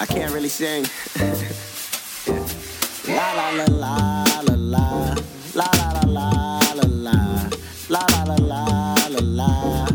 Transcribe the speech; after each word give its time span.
I 0.00 0.06
can't 0.06 0.32
really 0.32 0.48
sing. 0.48 0.86
la 3.08 3.32
la 3.32 3.50
la 3.50 3.64
la 3.64 4.40
la 4.42 4.54
la 4.54 4.86
la 5.54 5.68
la 5.74 6.02
la 6.06 6.30
la 6.74 6.84
la 6.84 7.48
la 7.88 8.06
la 8.06 8.22
la 8.22 8.34
la 8.38 8.94
la 9.08 9.20
la. 9.20 9.88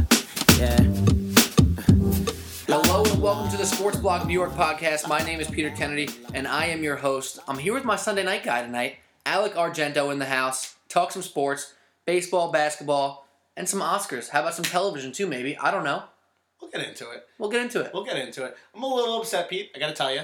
Hello 2.67 3.03
and 3.05 3.21
welcome 3.21 3.49
to 3.49 3.55
the 3.55 3.65
Sports 3.65 3.97
Blog 3.97 4.27
New 4.27 4.33
York 4.33 4.51
podcast. 4.55 5.07
My 5.07 5.23
name 5.23 5.39
is 5.39 5.47
Peter 5.47 5.69
Kennedy 5.69 6.09
and 6.33 6.49
I 6.49 6.65
am 6.65 6.83
your 6.83 6.97
host. 6.97 7.39
I'm 7.47 7.57
here 7.57 7.73
with 7.73 7.85
my 7.85 7.95
Sunday 7.95 8.23
night 8.23 8.43
guy 8.43 8.61
tonight, 8.61 8.97
Alec 9.25 9.53
Argento 9.53 10.11
in 10.11 10.19
the 10.19 10.25
house. 10.25 10.75
Talk 10.89 11.13
some 11.13 11.21
sports, 11.21 11.75
baseball, 12.05 12.51
basketball, 12.51 13.25
and 13.55 13.69
some 13.69 13.79
Oscars. 13.79 14.27
How 14.27 14.41
about 14.41 14.55
some 14.55 14.65
television 14.65 15.13
too, 15.13 15.27
maybe? 15.27 15.57
I 15.57 15.71
don't 15.71 15.85
know. 15.85 16.03
We'll 16.63 16.71
get 16.71 16.87
into 16.87 17.11
it. 17.11 17.27
We'll 17.37 17.49
get 17.49 17.61
into 17.61 17.81
it. 17.81 17.91
We'll 17.93 18.05
get 18.05 18.17
into 18.17 18.45
it. 18.45 18.55
I'm 18.73 18.83
a 18.83 18.87
little 18.87 19.19
upset, 19.19 19.49
Pete. 19.49 19.71
I 19.75 19.79
got 19.79 19.87
to 19.87 19.93
tell 19.93 20.13
you. 20.13 20.21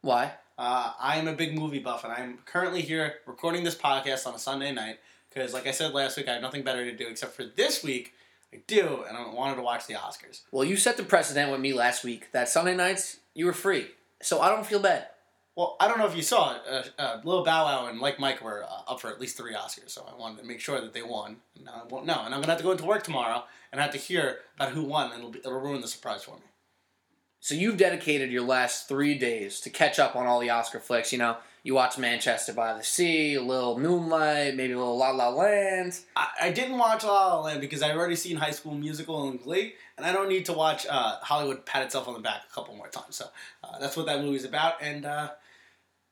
Why? 0.00 0.32
Uh, 0.58 0.92
I 0.98 1.16
am 1.16 1.28
a 1.28 1.32
big 1.32 1.54
movie 1.56 1.78
buff, 1.78 2.02
and 2.02 2.12
I'm 2.12 2.38
currently 2.44 2.82
here 2.82 3.14
recording 3.24 3.62
this 3.62 3.76
podcast 3.76 4.26
on 4.26 4.34
a 4.34 4.38
Sunday 4.38 4.72
night 4.72 4.98
because, 5.28 5.54
like 5.54 5.68
I 5.68 5.70
said 5.70 5.94
last 5.94 6.16
week, 6.16 6.28
I 6.28 6.32
have 6.32 6.42
nothing 6.42 6.64
better 6.64 6.84
to 6.84 6.96
do 6.96 7.06
except 7.06 7.34
for 7.34 7.44
this 7.44 7.84
week. 7.84 8.14
I 8.52 8.62
do, 8.66 9.04
and 9.08 9.16
I 9.16 9.32
wanted 9.32 9.56
to 9.56 9.62
watch 9.62 9.86
the 9.86 9.94
Oscars. 9.94 10.40
Well, 10.50 10.64
you 10.64 10.76
set 10.76 10.96
the 10.96 11.04
precedent 11.04 11.52
with 11.52 11.60
me 11.60 11.72
last 11.72 12.02
week 12.02 12.32
that 12.32 12.48
Sunday 12.48 12.74
nights 12.74 13.18
you 13.32 13.46
were 13.46 13.52
free. 13.52 13.86
So 14.22 14.40
I 14.40 14.48
don't 14.48 14.66
feel 14.66 14.80
bad. 14.80 15.06
Well, 15.54 15.76
I 15.78 15.88
don't 15.88 15.98
know 15.98 16.06
if 16.06 16.16
you 16.16 16.22
saw 16.22 16.56
it. 16.56 16.62
Uh, 16.68 16.82
uh, 17.00 17.20
Lil 17.22 17.44
Bow 17.44 17.64
Wow 17.64 17.86
and 17.86 18.00
Like 18.00 18.18
Mike 18.18 18.42
were 18.42 18.64
uh, 18.64 18.90
up 18.90 19.00
for 19.00 19.08
at 19.08 19.20
least 19.20 19.36
three 19.36 19.54
Oscars, 19.54 19.90
so 19.90 20.04
I 20.10 20.18
wanted 20.18 20.40
to 20.40 20.44
make 20.46 20.60
sure 20.60 20.80
that 20.80 20.92
they 20.92 21.02
won. 21.02 21.36
And 21.54 21.64
now 21.64 21.82
I 21.84 21.86
won't 21.86 22.06
know, 22.06 22.22
and 22.24 22.34
I'm 22.34 22.40
gonna 22.40 22.52
have 22.52 22.58
to 22.58 22.64
go 22.64 22.72
into 22.72 22.84
work 22.84 23.04
tomorrow 23.04 23.44
and 23.76 23.82
I 23.82 23.84
have 23.84 23.92
to 23.92 23.98
hear 23.98 24.38
about 24.54 24.70
who 24.70 24.84
won, 24.84 25.12
and 25.12 25.18
it'll, 25.18 25.30
be, 25.30 25.38
it'll 25.40 25.60
ruin 25.60 25.82
the 25.82 25.86
surprise 25.86 26.24
for 26.24 26.36
me. 26.36 26.44
So 27.40 27.54
you've 27.54 27.76
dedicated 27.76 28.32
your 28.32 28.42
last 28.42 28.88
three 28.88 29.18
days 29.18 29.60
to 29.60 29.70
catch 29.70 29.98
up 29.98 30.16
on 30.16 30.26
all 30.26 30.40
the 30.40 30.48
Oscar 30.48 30.80
flicks. 30.80 31.12
You 31.12 31.18
know, 31.18 31.36
you 31.62 31.74
watch 31.74 31.98
Manchester 31.98 32.54
by 32.54 32.72
the 32.72 32.82
Sea, 32.82 33.34
a 33.34 33.42
little 33.42 33.78
Moonlight, 33.78 34.56
maybe 34.56 34.72
a 34.72 34.78
little 34.78 34.96
La 34.96 35.10
La 35.10 35.28
Land. 35.28 36.00
I, 36.16 36.28
I 36.44 36.52
didn't 36.52 36.78
watch 36.78 37.04
La 37.04 37.34
La 37.34 37.40
Land 37.42 37.60
because 37.60 37.82
I've 37.82 37.96
already 37.96 38.16
seen 38.16 38.38
High 38.38 38.50
School 38.50 38.72
Musical 38.72 39.28
and 39.28 39.42
Glee, 39.42 39.74
and 39.98 40.06
I 40.06 40.12
don't 40.12 40.30
need 40.30 40.46
to 40.46 40.54
watch 40.54 40.86
uh, 40.88 41.18
Hollywood 41.20 41.66
pat 41.66 41.82
itself 41.82 42.08
on 42.08 42.14
the 42.14 42.20
back 42.20 42.44
a 42.50 42.54
couple 42.54 42.74
more 42.74 42.88
times. 42.88 43.16
So 43.16 43.26
uh, 43.62 43.78
that's 43.78 43.94
what 43.94 44.06
that 44.06 44.22
movie's 44.22 44.46
about, 44.46 44.80
and 44.80 45.04
uh, 45.04 45.32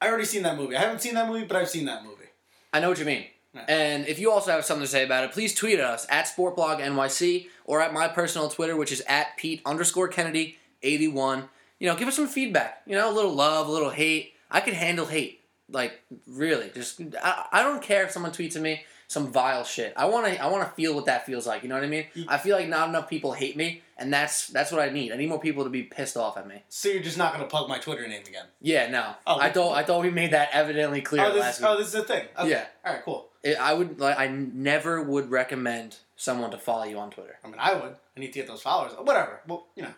I 0.03 0.09
already 0.09 0.27
seen 0.27 0.43
that 0.43 0.59
movie. 0.59 0.77
I 0.77 0.81
haven't 0.81 1.01
seen 1.01 1.15
that 1.15 1.27
movie, 1.27 1.47
but 1.47 1.57
I've 1.57 1.71
seen 1.71 1.87
that 1.87 2.05
movie. 2.05 2.27
I 2.75 2.81
know 2.81 2.91
what 2.91 2.99
you 2.99 3.07
mean. 3.07 3.25
Yeah. 3.55 3.65
And 3.69 4.07
if 4.07 4.19
you 4.19 4.31
also 4.31 4.51
have 4.51 4.65
something 4.65 4.85
to 4.85 4.91
say 4.91 5.05
about 5.05 5.25
it, 5.25 5.33
please 5.33 5.55
tweet 5.55 5.79
at 5.79 5.85
us 5.85 6.07
at 6.11 6.27
SportblogNYC 6.27 7.49
or 7.65 7.81
at 7.81 7.93
my 7.93 8.09
personal 8.09 8.49
Twitter, 8.49 8.77
which 8.77 8.93
is 8.93 9.03
at 9.07 9.37
Pete 9.37 9.63
underscore 9.65 10.09
Kennedy 10.09 10.59
81. 10.83 11.49
You 11.79 11.89
know, 11.89 11.97
give 11.97 12.09
us 12.09 12.17
some 12.17 12.29
feedback. 12.29 12.83
You 12.87 12.97
know, 12.97 13.11
a 13.11 13.15
little 13.15 13.35
love, 13.35 13.69
a 13.69 13.73
little 13.73 13.91
hate. 13.91 14.35
I 14.51 14.61
can 14.61 14.75
handle 14.75 15.07
hate. 15.07 15.41
Like, 15.71 16.01
really. 16.27 16.71
Just 16.75 17.01
I, 17.23 17.47
I 17.53 17.63
don't 17.63 17.83
care 17.83 18.05
if 18.05 18.11
someone 18.11 18.33
tweets 18.33 18.57
at 18.57 18.63
me 18.63 18.83
some 19.09 19.31
vile 19.31 19.65
shit. 19.65 19.93
I 19.97 20.07
wanna 20.07 20.29
I 20.29 20.49
wanna 20.49 20.71
feel 20.77 20.95
what 20.95 21.07
that 21.07 21.27
feels 21.27 21.47
like, 21.47 21.63
you 21.63 21.69
know 21.69 21.75
what 21.75 21.85
I 21.85 21.89
mean? 21.89 22.07
I 22.29 22.39
feel 22.39 22.57
like 22.57 22.69
not 22.69 22.89
enough 22.89 23.09
people 23.09 23.33
hate 23.33 23.57
me, 23.57 23.83
and 23.97 24.13
that's 24.13 24.49
that's 24.49 24.73
what 24.73 24.81
I 24.81 24.91
need. 24.91 25.13
I 25.13 25.17
need 25.17 25.29
more 25.29 25.41
people 25.41 25.65
to 25.65 25.71
be 25.71 25.83
pissed 25.83 26.17
off 26.17 26.37
at 26.37 26.47
me. 26.47 26.63
So 26.69 26.89
you're 26.89 27.03
just 27.03 27.19
not 27.19 27.33
gonna 27.33 27.47
plug 27.47 27.69
my 27.69 27.79
Twitter 27.79 28.07
name 28.07 28.23
again? 28.27 28.47
Yeah, 28.61 28.89
no. 28.91 29.15
Oh, 29.27 29.39
I 29.39 29.51
thought 29.51 29.75
I 29.75 29.85
thought 29.85 30.03
we 30.03 30.11
made 30.11 30.33
that 30.33 30.51
evidently 30.53 31.01
clear 31.01 31.25
oh, 31.25 31.29
last 31.29 31.59
this, 31.59 31.61
week. 31.61 31.69
oh, 31.69 31.79
this 31.79 31.89
is 31.89 31.95
a 31.95 32.03
thing. 32.05 32.27
Okay. 32.39 32.51
Yeah. 32.51 32.67
All 32.85 32.93
right. 32.93 33.05
Cool. 33.05 33.29
It- 33.45 33.59
I 33.61 33.75
would 33.75 34.01
like. 34.01 34.19
I 34.19 34.27
never 34.27 35.01
would 35.03 35.31
recommend 35.31 35.97
someone 36.17 36.51
to 36.51 36.59
follow 36.59 36.85
you 36.85 36.99
on 36.99 37.11
Twitter. 37.11 37.37
I 37.45 37.47
mean, 37.47 37.57
I 37.59 37.75
would. 37.75 37.95
I 38.17 38.21
need 38.21 38.33
to 38.33 38.39
get 38.41 38.49
those 38.49 38.63
followers. 38.63 38.93
Whatever. 39.01 39.41
Well, 39.47 39.67
you 39.77 39.83
know. 39.85 39.95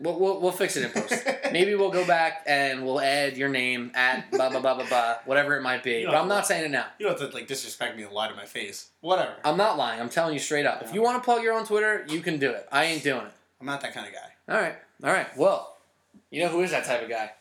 We'll, 0.00 0.16
we'll, 0.16 0.40
we'll 0.40 0.52
fix 0.52 0.76
it 0.76 0.84
in 0.84 0.90
post. 0.90 1.26
Maybe 1.52 1.74
we'll 1.74 1.90
go 1.90 2.06
back 2.06 2.44
and 2.46 2.84
we'll 2.86 3.00
add 3.00 3.36
your 3.36 3.48
name 3.48 3.90
at 3.96 4.30
blah 4.30 4.48
blah 4.48 4.60
blah 4.60 4.74
blah 4.74 4.86
blah, 4.88 5.16
whatever 5.24 5.56
it 5.56 5.62
might 5.62 5.82
be. 5.82 6.02
You 6.02 6.06
But 6.06 6.14
I'm 6.14 6.28
not 6.28 6.46
saying 6.46 6.64
it 6.66 6.70
now. 6.70 6.86
You 7.00 7.06
don't 7.08 7.18
have 7.18 7.30
to 7.30 7.34
like 7.36 7.48
disrespect 7.48 7.96
me 7.96 8.04
and 8.04 8.12
lie 8.12 8.28
to 8.28 8.34
my 8.36 8.44
face. 8.44 8.90
Whatever. 9.00 9.34
I'm 9.44 9.56
not 9.56 9.76
lying. 9.76 10.00
I'm 10.00 10.08
telling 10.08 10.34
you 10.34 10.38
straight 10.38 10.66
up. 10.66 10.82
If 10.84 10.94
you 10.94 11.02
want 11.02 11.20
to 11.20 11.24
plug 11.24 11.42
your 11.42 11.52
own 11.54 11.66
Twitter, 11.66 12.06
you 12.08 12.20
can 12.20 12.38
do 12.38 12.48
it. 12.50 12.68
I 12.70 12.84
ain't 12.84 13.02
doing 13.02 13.22
it. 13.26 13.32
I'm 13.60 13.66
not 13.66 13.80
that 13.80 13.92
kind 13.92 14.06
of 14.06 14.12
guy. 14.12 14.54
All 14.54 14.60
right. 14.60 14.76
All 15.02 15.10
right. 15.10 15.36
Well, 15.36 15.76
you 16.30 16.42
know 16.44 16.48
who 16.48 16.60
is 16.62 16.70
that 16.70 16.84
type 16.84 17.02
of 17.02 17.08
guy? 17.08 17.32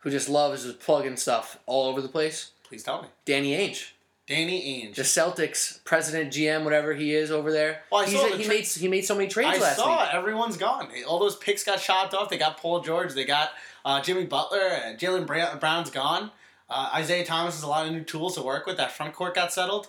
Who 0.00 0.10
just 0.10 0.28
loves 0.28 0.64
just 0.64 0.80
plugging 0.80 1.16
stuff 1.16 1.56
all 1.66 1.88
over 1.88 2.00
the 2.00 2.08
place? 2.08 2.50
Please 2.64 2.82
tell 2.82 3.02
me. 3.02 3.08
Danny 3.24 3.52
Ainge. 3.52 3.90
Danny 4.26 4.82
Ainge. 4.90 4.96
The 4.96 5.02
Celtics 5.02 5.82
president, 5.84 6.32
GM, 6.32 6.64
whatever 6.64 6.94
he 6.94 7.14
is 7.14 7.30
over 7.30 7.52
there. 7.52 7.82
Well, 7.92 8.02
I 8.02 8.06
He's 8.06 8.18
saw 8.18 8.26
a- 8.26 8.30
the 8.30 8.36
he 8.38 8.44
tra- 8.44 8.54
made 8.54 8.66
he 8.66 8.88
made 8.88 9.02
so 9.04 9.14
many 9.14 9.28
trades 9.28 9.58
I 9.58 9.60
last 9.60 9.76
saw 9.76 10.00
week. 10.02 10.08
it. 10.12 10.14
Everyone's 10.16 10.56
gone. 10.56 10.88
All 11.06 11.18
those 11.18 11.36
picks 11.36 11.62
got 11.62 11.78
chopped 11.80 12.12
off. 12.14 12.28
They 12.28 12.38
got 12.38 12.56
Paul 12.56 12.80
George. 12.80 13.12
They 13.14 13.24
got 13.24 13.50
uh, 13.84 14.00
Jimmy 14.00 14.24
Butler. 14.24 14.58
And 14.66 14.98
Jaylen 14.98 15.26
Brown's 15.60 15.90
gone. 15.90 16.30
Uh, 16.68 16.90
Isaiah 16.94 17.24
Thomas 17.24 17.54
has 17.54 17.62
a 17.62 17.68
lot 17.68 17.86
of 17.86 17.92
new 17.92 18.02
tools 18.02 18.34
to 18.34 18.42
work 18.42 18.66
with. 18.66 18.76
That 18.78 18.90
front 18.90 19.14
court 19.14 19.34
got 19.36 19.52
settled. 19.52 19.86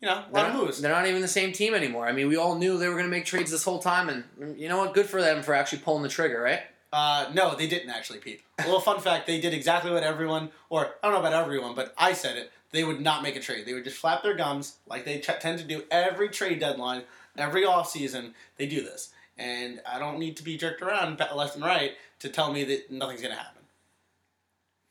You 0.00 0.08
know, 0.08 0.24
a 0.28 0.32
They're 0.32 0.52
not, 0.52 0.74
they're 0.76 0.92
not 0.92 1.06
even 1.06 1.22
the 1.22 1.28
same 1.28 1.52
team 1.52 1.72
anymore. 1.74 2.06
I 2.06 2.12
mean, 2.12 2.28
we 2.28 2.36
all 2.36 2.56
knew 2.56 2.76
they 2.78 2.88
were 2.88 2.94
going 2.94 3.04
to 3.06 3.10
make 3.10 3.24
trades 3.24 3.50
this 3.50 3.64
whole 3.64 3.78
time, 3.78 4.08
and 4.10 4.58
you 4.60 4.68
know 4.68 4.76
what? 4.78 4.92
Good 4.92 5.06
for 5.06 5.22
them 5.22 5.42
for 5.42 5.54
actually 5.54 5.78
pulling 5.78 6.02
the 6.02 6.08
trigger, 6.10 6.40
right? 6.42 6.60
Uh, 6.94 7.28
no, 7.34 7.56
they 7.56 7.66
didn't 7.66 7.90
actually, 7.90 8.20
Pete. 8.20 8.40
A 8.60 8.62
little 8.62 8.78
fun 8.78 9.00
fact: 9.00 9.26
they 9.26 9.40
did 9.40 9.52
exactly 9.52 9.90
what 9.90 10.04
everyone, 10.04 10.50
or 10.70 10.94
I 11.02 11.08
don't 11.08 11.14
know 11.14 11.26
about 11.28 11.32
everyone, 11.44 11.74
but 11.74 11.92
I 11.98 12.12
said 12.12 12.36
it. 12.36 12.52
They 12.70 12.84
would 12.84 13.00
not 13.00 13.20
make 13.20 13.34
a 13.34 13.40
trade. 13.40 13.66
They 13.66 13.74
would 13.74 13.82
just 13.82 13.96
flap 13.96 14.22
their 14.22 14.36
gums 14.36 14.76
like 14.86 15.04
they 15.04 15.18
tend 15.18 15.58
to 15.58 15.64
do 15.64 15.82
every 15.90 16.28
trade 16.28 16.60
deadline, 16.60 17.02
every 17.36 17.64
off 17.64 17.90
season. 17.90 18.34
They 18.58 18.66
do 18.66 18.80
this, 18.80 19.12
and 19.36 19.80
I 19.84 19.98
don't 19.98 20.20
need 20.20 20.36
to 20.36 20.44
be 20.44 20.56
jerked 20.56 20.82
around 20.82 21.18
left 21.34 21.56
and 21.56 21.64
right 21.64 21.94
to 22.20 22.28
tell 22.28 22.52
me 22.52 22.62
that 22.62 22.92
nothing's 22.92 23.22
to 23.34 23.40
happen. 23.40 23.62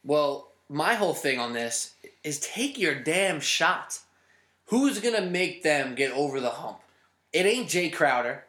Well, 0.03 0.51
my 0.67 0.95
whole 0.95 1.13
thing 1.13 1.39
on 1.39 1.53
this 1.53 1.95
is 2.21 2.37
take 2.41 2.77
your 2.77 2.95
damn 2.95 3.39
shot. 3.39 3.99
Who's 4.65 4.99
to 5.15 5.29
make 5.29 5.63
them 5.63 5.95
get 5.95 6.11
over 6.11 6.41
the 6.41 6.49
hump? 6.49 6.79
It 7.31 7.45
ain't 7.45 7.69
Jae 7.69 7.93
Crowder. 7.93 8.43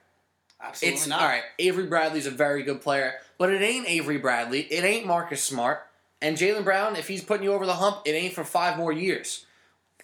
Absolutely 0.69 0.97
It's 0.97 1.07
not. 1.07 1.21
all 1.21 1.29
right. 1.29 1.43
Avery 1.59 1.87
Bradley's 1.87 2.27
a 2.27 2.31
very 2.31 2.63
good 2.63 2.81
player, 2.81 3.15
but 3.39 3.51
it 3.51 3.63
ain't 3.63 3.89
Avery 3.89 4.19
Bradley. 4.19 4.61
It 4.63 4.85
ain't 4.85 5.07
Marcus 5.07 5.43
Smart. 5.43 5.87
And 6.23 6.37
Jaylen 6.37 6.65
Brown, 6.65 6.97
if 6.97 7.07
he's 7.09 7.23
putting 7.23 7.45
you 7.45 7.53
over 7.53 7.67
the 7.67 7.75
hump, 7.75 7.99
it 8.07 8.13
ain't 8.13 8.35
for 8.35 8.45
five 8.45 8.79
more 8.79 8.93
years. 8.93 9.45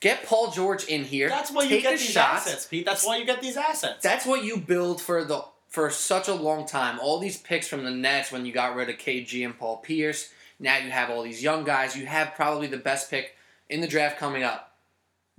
Get 0.00 0.25
Paul 0.25 0.50
George 0.50 0.84
in 0.84 1.04
here. 1.04 1.28
That's 1.28 1.50
why 1.53 1.65
you 1.65 1.81
get 1.81 1.99
these 1.99 2.03
shots. 2.10 2.47
assets, 2.47 2.66
Pete. 2.66 2.87
That's 2.87 3.06
why 3.06 3.19
you 3.19 3.26
get 3.26 3.41
these 3.43 3.56
assets. 3.56 4.03
That's 4.03 4.25
what 4.26 4.44
you 4.44 4.56
build 4.59 5.00
for 5.00 5.25
the 5.25 5.44
for 5.69 5.88
such 5.91 6.26
a 6.28 6.34
long 6.34 6.66
time. 6.66 6.99
All 7.00 7.19
these 7.19 7.37
picks 7.38 7.69
from 7.69 7.84
the 7.84 7.91
Nets 7.91 8.32
when 8.32 8.44
you 8.44 8.53
got 8.53 8.75
rid 8.75 8.88
of 8.88 8.97
KG 8.97 9.44
and 9.44 9.56
Paul 9.59 9.76
Pierce. 9.78 10.31
Now 10.59 10.78
you 10.78 10.91
have 10.91 11.10
all 11.10 11.22
these 11.22 11.43
young 11.43 11.65
guys. 11.65 11.97
You 11.97 12.06
have 12.06 12.34
probably 12.34 12.66
the 12.66 12.76
best 12.76 13.10
pick 13.10 13.37
in 13.69 13.81
the 13.81 13.87
draft 13.87 14.19
coming 14.19 14.43
up. 14.43 14.69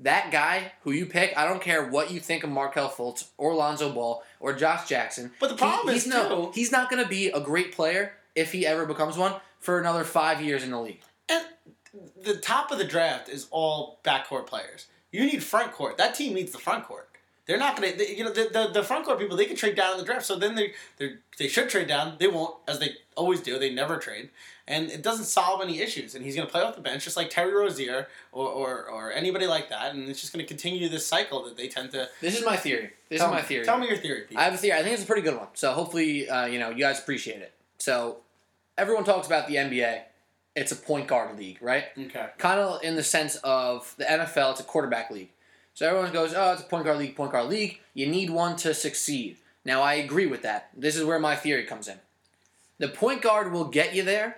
That 0.01 0.31
guy 0.31 0.71
who 0.83 0.91
you 0.91 1.05
pick, 1.05 1.37
I 1.37 1.47
don't 1.47 1.61
care 1.61 1.87
what 1.87 2.11
you 2.11 2.19
think 2.19 2.43
of 2.43 2.49
Markelle 2.49 2.89
Fultz 2.89 3.27
or 3.37 3.53
Lonzo 3.53 3.91
Ball 3.93 4.23
or 4.39 4.53
Josh 4.53 4.87
Jackson. 4.87 5.31
But 5.39 5.49
the 5.49 5.55
problem 5.55 5.93
he's 5.93 6.03
is, 6.07 6.09
no, 6.09 6.45
too- 6.45 6.51
he's 6.53 6.71
not 6.71 6.89
going 6.89 7.03
to 7.03 7.09
be 7.09 7.27
a 7.27 7.39
great 7.39 7.71
player 7.73 8.13
if 8.35 8.51
he 8.51 8.65
ever 8.65 8.85
becomes 8.85 9.17
one 9.17 9.35
for 9.59 9.79
another 9.79 10.03
five 10.03 10.41
years 10.41 10.63
in 10.63 10.71
the 10.71 10.79
league. 10.81 11.01
And 11.29 11.45
the 12.23 12.35
top 12.37 12.71
of 12.71 12.77
the 12.77 12.83
draft 12.83 13.29
is 13.29 13.47
all 13.51 13.99
backcourt 14.03 14.47
players. 14.47 14.87
You 15.11 15.25
need 15.25 15.43
front 15.43 15.71
court. 15.73 15.97
That 15.97 16.15
team 16.15 16.33
needs 16.33 16.51
the 16.51 16.57
front 16.57 16.85
court. 16.85 17.07
They're 17.45 17.57
not 17.57 17.75
gonna, 17.75 17.91
you 17.97 18.23
know, 18.23 18.31
the, 18.31 18.49
the, 18.51 18.69
the 18.73 18.83
front 18.83 19.05
court 19.05 19.19
people. 19.19 19.35
They 19.35 19.45
can 19.45 19.55
trade 19.57 19.75
down 19.75 19.93
in 19.93 19.97
the 19.99 20.05
draft. 20.05 20.25
So 20.25 20.37
then 20.37 20.55
they 20.55 20.73
they 20.97 21.15
they 21.37 21.47
should 21.47 21.69
trade 21.69 21.87
down. 21.87 22.15
They 22.17 22.27
won't, 22.27 22.55
as 22.67 22.79
they 22.79 22.91
always 23.17 23.41
do. 23.41 23.59
They 23.59 23.73
never 23.73 23.97
trade, 23.97 24.29
and 24.67 24.89
it 24.89 25.01
doesn't 25.01 25.25
solve 25.25 25.61
any 25.61 25.79
issues. 25.79 26.15
And 26.15 26.23
he's 26.23 26.35
gonna 26.35 26.49
play 26.49 26.61
off 26.61 26.75
the 26.75 26.81
bench, 26.81 27.03
just 27.03 27.17
like 27.17 27.29
Terry 27.29 27.53
Rozier 27.53 28.07
or 28.31 28.47
or, 28.47 28.85
or 28.85 29.11
anybody 29.11 29.47
like 29.47 29.69
that. 29.69 29.93
And 29.93 30.09
it's 30.09 30.21
just 30.21 30.33
gonna 30.33 30.45
continue 30.45 30.89
this 30.89 31.05
cycle 31.05 31.43
that 31.45 31.57
they 31.57 31.67
tend 31.67 31.91
to. 31.91 32.09
This 32.21 32.37
is 32.37 32.45
my 32.45 32.57
theory. 32.57 32.91
This 33.09 33.19
tell 33.19 33.29
is 33.29 33.33
my 33.33 33.41
me, 33.41 33.47
theory. 33.47 33.65
Tell 33.65 33.77
me 33.77 33.87
your 33.87 33.97
theory, 33.97 34.21
Pete. 34.27 34.37
I 34.37 34.43
have 34.43 34.53
a 34.53 34.57
theory. 34.57 34.77
I 34.79 34.83
think 34.83 34.93
it's 34.93 35.03
a 35.03 35.07
pretty 35.07 35.23
good 35.23 35.37
one. 35.37 35.47
So 35.53 35.71
hopefully, 35.73 36.29
uh, 36.29 36.45
you 36.45 36.59
know, 36.59 36.69
you 36.69 36.79
guys 36.79 36.99
appreciate 36.99 37.41
it. 37.41 37.53
So 37.77 38.17
everyone 38.77 39.03
talks 39.03 39.27
about 39.27 39.47
the 39.47 39.55
NBA. 39.55 40.01
It's 40.55 40.71
a 40.71 40.75
point 40.75 41.07
guard 41.07 41.37
league, 41.37 41.59
right? 41.61 41.85
okay. 41.97 42.27
Kind 42.37 42.59
of 42.59 42.83
in 42.83 42.95
the 42.95 43.03
sense 43.03 43.37
of 43.37 43.93
the 43.97 44.03
NFL. 44.03 44.51
It's 44.51 44.59
a 44.59 44.63
quarterback 44.63 45.09
league. 45.09 45.29
So 45.73 45.87
everyone 45.87 46.11
goes, 46.11 46.33
"Oh, 46.35 46.51
it's 46.51 46.61
a 46.61 46.65
point 46.65 46.85
guard 46.85 46.97
league, 46.97 47.15
point 47.15 47.31
guard 47.31 47.47
league." 47.47 47.79
You 47.93 48.07
need 48.07 48.29
one 48.29 48.55
to 48.57 48.73
succeed. 48.73 49.37
Now 49.63 49.81
I 49.81 49.93
agree 49.93 50.25
with 50.25 50.41
that. 50.41 50.69
This 50.75 50.95
is 50.95 51.05
where 51.05 51.19
my 51.19 51.35
theory 51.35 51.65
comes 51.65 51.87
in. 51.87 51.99
The 52.79 52.87
point 52.89 53.21
guard 53.21 53.51
will 53.51 53.65
get 53.65 53.95
you 53.95 54.03
there. 54.03 54.37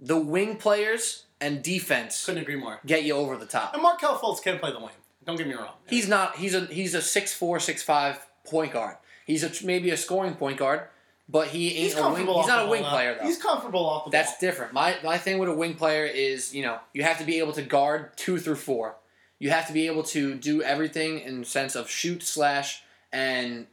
The 0.00 0.18
wing 0.18 0.56
players 0.56 1.24
and 1.40 1.62
defense 1.62 2.24
Couldn't 2.26 2.42
agree 2.42 2.56
more. 2.56 2.80
get 2.86 3.04
you 3.04 3.14
over 3.14 3.36
the 3.36 3.46
top. 3.46 3.74
And 3.74 3.82
Markelle 3.82 4.18
Fultz 4.18 4.42
can 4.42 4.58
play 4.58 4.72
the 4.72 4.78
wing. 4.80 4.90
Don't 5.24 5.36
get 5.36 5.46
me 5.48 5.54
wrong. 5.54 5.72
He's 5.88 6.06
not. 6.08 6.36
He's 6.36 6.54
a 6.54 6.66
he's 6.66 6.94
a 6.94 7.00
six 7.02 7.32
four 7.32 7.58
six 7.60 7.82
five 7.82 8.24
point 8.44 8.72
guard. 8.72 8.96
He's 9.26 9.42
a 9.42 9.66
maybe 9.66 9.88
a 9.90 9.96
scoring 9.96 10.34
point 10.34 10.58
guard, 10.58 10.82
but 11.28 11.48
he 11.48 11.68
ain't 11.68 11.76
He's 11.78 11.96
a 11.96 12.08
wing. 12.10 12.26
He's 12.26 12.28
off 12.28 12.46
not 12.46 12.58
the 12.62 12.66
a 12.66 12.70
wing 12.70 12.82
ball, 12.82 12.90
player 12.90 13.14
though. 13.14 13.20
though. 13.20 13.26
He's 13.26 13.38
comfortable 13.38 13.86
off 13.86 14.04
the 14.04 14.10
That's 14.10 14.32
ball. 14.32 14.36
different. 14.40 14.72
My 14.74 14.96
my 15.02 15.16
thing 15.16 15.38
with 15.38 15.48
a 15.48 15.54
wing 15.54 15.74
player 15.74 16.04
is 16.04 16.54
you 16.54 16.62
know 16.62 16.78
you 16.92 17.02
have 17.04 17.18
to 17.18 17.24
be 17.24 17.38
able 17.38 17.52
to 17.52 17.62
guard 17.62 18.16
two 18.16 18.38
through 18.38 18.56
four. 18.56 18.96
You 19.38 19.48
have 19.50 19.66
to 19.66 19.72
be 19.72 19.86
able 19.86 20.02
to 20.04 20.34
do 20.34 20.62
everything 20.62 21.20
in 21.20 21.40
the 21.40 21.46
sense 21.46 21.74
of 21.74 21.88
shoot 21.88 22.22
slash 22.22 22.82
and 23.12 23.66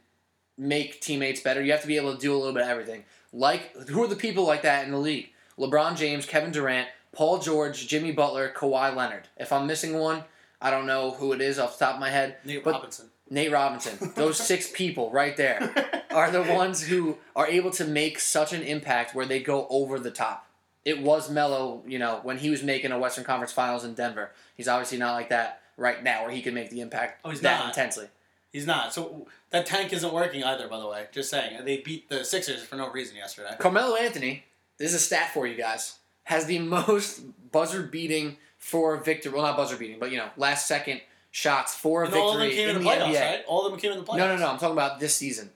make 0.56 1.00
teammates 1.02 1.40
better. 1.40 1.62
You 1.62 1.72
have 1.72 1.82
to 1.82 1.86
be 1.86 1.96
able 1.96 2.14
to 2.14 2.20
do 2.20 2.34
a 2.34 2.38
little 2.38 2.52
bit 2.54 2.62
of 2.62 2.68
everything. 2.68 3.04
Like 3.32 3.76
who 3.88 4.02
are 4.02 4.06
the 4.08 4.16
people 4.16 4.44
like 4.46 4.62
that 4.62 4.86
in 4.86 4.90
the 4.90 4.98
league? 4.98 5.28
LeBron 5.62 5.96
James, 5.96 6.26
Kevin 6.26 6.50
Durant, 6.52 6.88
Paul 7.12 7.38
George, 7.38 7.86
Jimmy 7.86 8.12
Butler, 8.12 8.52
Kawhi 8.54 8.94
Leonard. 8.94 9.28
If 9.36 9.52
I'm 9.52 9.66
missing 9.66 9.94
one, 9.98 10.24
I 10.60 10.70
don't 10.70 10.86
know 10.86 11.12
who 11.12 11.32
it 11.32 11.40
is 11.40 11.58
off 11.58 11.78
the 11.78 11.84
top 11.84 11.94
of 11.94 12.00
my 12.00 12.10
head. 12.10 12.36
Nate 12.44 12.64
But- 12.64 12.72
Robinson. 12.74 13.08
Nate 13.30 13.50
Robinson. 13.52 14.12
Those 14.14 14.36
six 14.36 14.70
people 14.70 15.10
right 15.10 15.34
there 15.38 16.02
are 16.10 16.30
the 16.30 16.42
ones 16.42 16.82
who 16.82 17.16
are 17.34 17.46
able 17.46 17.70
to 17.72 17.84
make 17.86 18.18
such 18.20 18.52
an 18.52 18.60
impact 18.62 19.14
where 19.14 19.24
they 19.24 19.40
go 19.40 19.66
over 19.70 19.98
the 19.98 20.10
top. 20.10 20.46
It 20.84 21.00
was 21.00 21.30
Melo, 21.30 21.82
you 21.86 21.98
know, 21.98 22.20
when 22.24 22.38
he 22.38 22.50
was 22.50 22.62
making 22.62 22.92
a 22.92 22.98
Western 22.98 23.24
Conference 23.24 23.52
Finals 23.52 23.84
in 23.84 23.94
Denver. 23.94 24.32
He's 24.54 24.68
obviously 24.68 24.98
not 24.98 25.14
like 25.14 25.30
that 25.30 25.62
right 25.78 26.02
now, 26.02 26.24
where 26.24 26.30
he 26.32 26.42
can 26.42 26.52
make 26.52 26.68
the 26.70 26.80
impact 26.82 27.20
Oh, 27.24 27.30
he's 27.30 27.40
that 27.40 27.60
not. 27.60 27.68
intensely. 27.68 28.08
He's 28.52 28.66
not. 28.66 28.92
So 28.92 29.26
that 29.50 29.64
tank 29.64 29.92
isn't 29.94 30.12
working 30.12 30.44
either. 30.44 30.68
By 30.68 30.78
the 30.80 30.86
way, 30.88 31.06
just 31.12 31.30
saying. 31.30 31.64
They 31.64 31.78
beat 31.78 32.10
the 32.10 32.24
Sixers 32.26 32.62
for 32.64 32.76
no 32.76 32.90
reason 32.90 33.16
yesterday. 33.16 33.54
Carmelo 33.58 33.96
Anthony, 33.96 34.44
this 34.78 34.88
is 34.90 34.94
a 34.94 34.98
stat 35.04 35.30
for 35.32 35.46
you 35.46 35.54
guys, 35.56 35.98
has 36.24 36.46
the 36.46 36.58
most 36.58 37.22
buzzer 37.52 37.82
beating 37.82 38.36
for 38.58 38.96
victory. 38.98 39.32
Well, 39.32 39.42
not 39.42 39.56
buzzer 39.56 39.76
beating, 39.76 39.98
but 39.98 40.10
you 40.10 40.18
know, 40.18 40.30
last 40.36 40.66
second 40.68 41.00
shots 41.30 41.74
for 41.74 42.04
And 42.04 42.14
all 42.14 42.32
of 42.32 42.38
them 42.38 42.48
victory 42.48 42.56
came 42.56 42.68
in 42.70 42.76
in 42.76 42.82
the 42.84 42.90
the 42.90 42.96
playoffs, 42.96 43.14
NBA. 43.14 43.20
right? 43.20 43.44
All 43.46 43.64
of 43.66 43.72
them 43.72 43.80
came 43.80 43.92
in 43.92 43.98
the 43.98 44.04
playoffs. 44.04 44.18
No, 44.18 44.28
no, 44.28 44.36
no. 44.36 44.46
I'm 44.48 44.58
talking 44.58 44.72
about 44.72 45.00
this 45.00 45.14
season. 45.16 45.50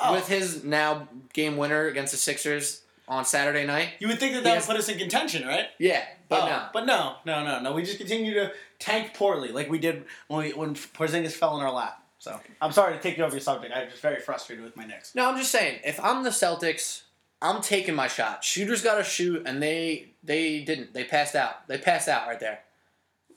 Oh. 0.00 0.12
With 0.14 0.28
his 0.28 0.62
now 0.64 1.08
game 1.32 1.56
winner 1.56 1.86
against 1.88 2.12
the 2.12 2.18
Sixers 2.18 2.82
on 3.08 3.24
Saturday 3.24 3.66
night. 3.66 3.88
You 3.98 4.06
would 4.08 4.20
think 4.20 4.34
that 4.34 4.44
that 4.44 4.54
Yes. 4.54 4.68
would 4.68 4.74
put 4.74 4.80
us 4.80 4.88
in 4.88 4.96
contention, 4.98 5.46
right? 5.46 5.66
Yeah, 5.78 6.04
but 6.28 6.42
Oh, 6.42 6.46
no. 6.46 6.66
But 6.72 6.86
no, 6.86 7.16
no, 7.24 7.42
no, 7.44 7.60
no. 7.60 7.72
We 7.72 7.82
just 7.82 7.98
continue 7.98 8.34
to 8.34 8.52
tank 8.78 9.14
poorly, 9.14 9.48
like 9.48 9.68
we 9.68 9.78
did 9.78 10.04
when 10.28 10.44
we, 10.44 10.52
when 10.52 10.74
Porzingis 10.74 11.32
fell 11.32 11.58
in 11.58 11.64
our 11.64 11.72
lap. 11.72 12.00
So 12.20 12.38
I'm 12.60 12.70
sorry 12.72 12.94
to 12.94 13.00
take 13.02 13.16
you 13.18 13.24
off 13.24 13.32
your 13.32 13.40
subject. 13.40 13.72
I'm 13.74 13.88
just 13.90 14.02
very 14.02 14.20
frustrated 14.20 14.64
with 14.64 14.76
my 14.76 14.84
Knicks. 14.84 15.14
No, 15.14 15.28
I'm 15.28 15.36
just 15.38 15.50
saying, 15.50 15.80
if 15.84 15.98
I'm 16.00 16.22
the 16.22 16.30
Celtics, 16.30 17.02
I'm 17.40 17.62
taking 17.62 17.94
my 17.94 18.08
shot. 18.08 18.42
Shooters 18.42 18.82
got 18.82 18.96
to 18.96 19.04
shoot, 19.04 19.42
and 19.46 19.62
they 19.62 20.12
they 20.22 20.60
didn't. 20.60 20.92
They 20.92 21.04
passed 21.04 21.34
out. 21.34 21.68
They 21.68 21.78
passed 21.78 22.08
out 22.08 22.26
right 22.26 22.40
there. 22.40 22.60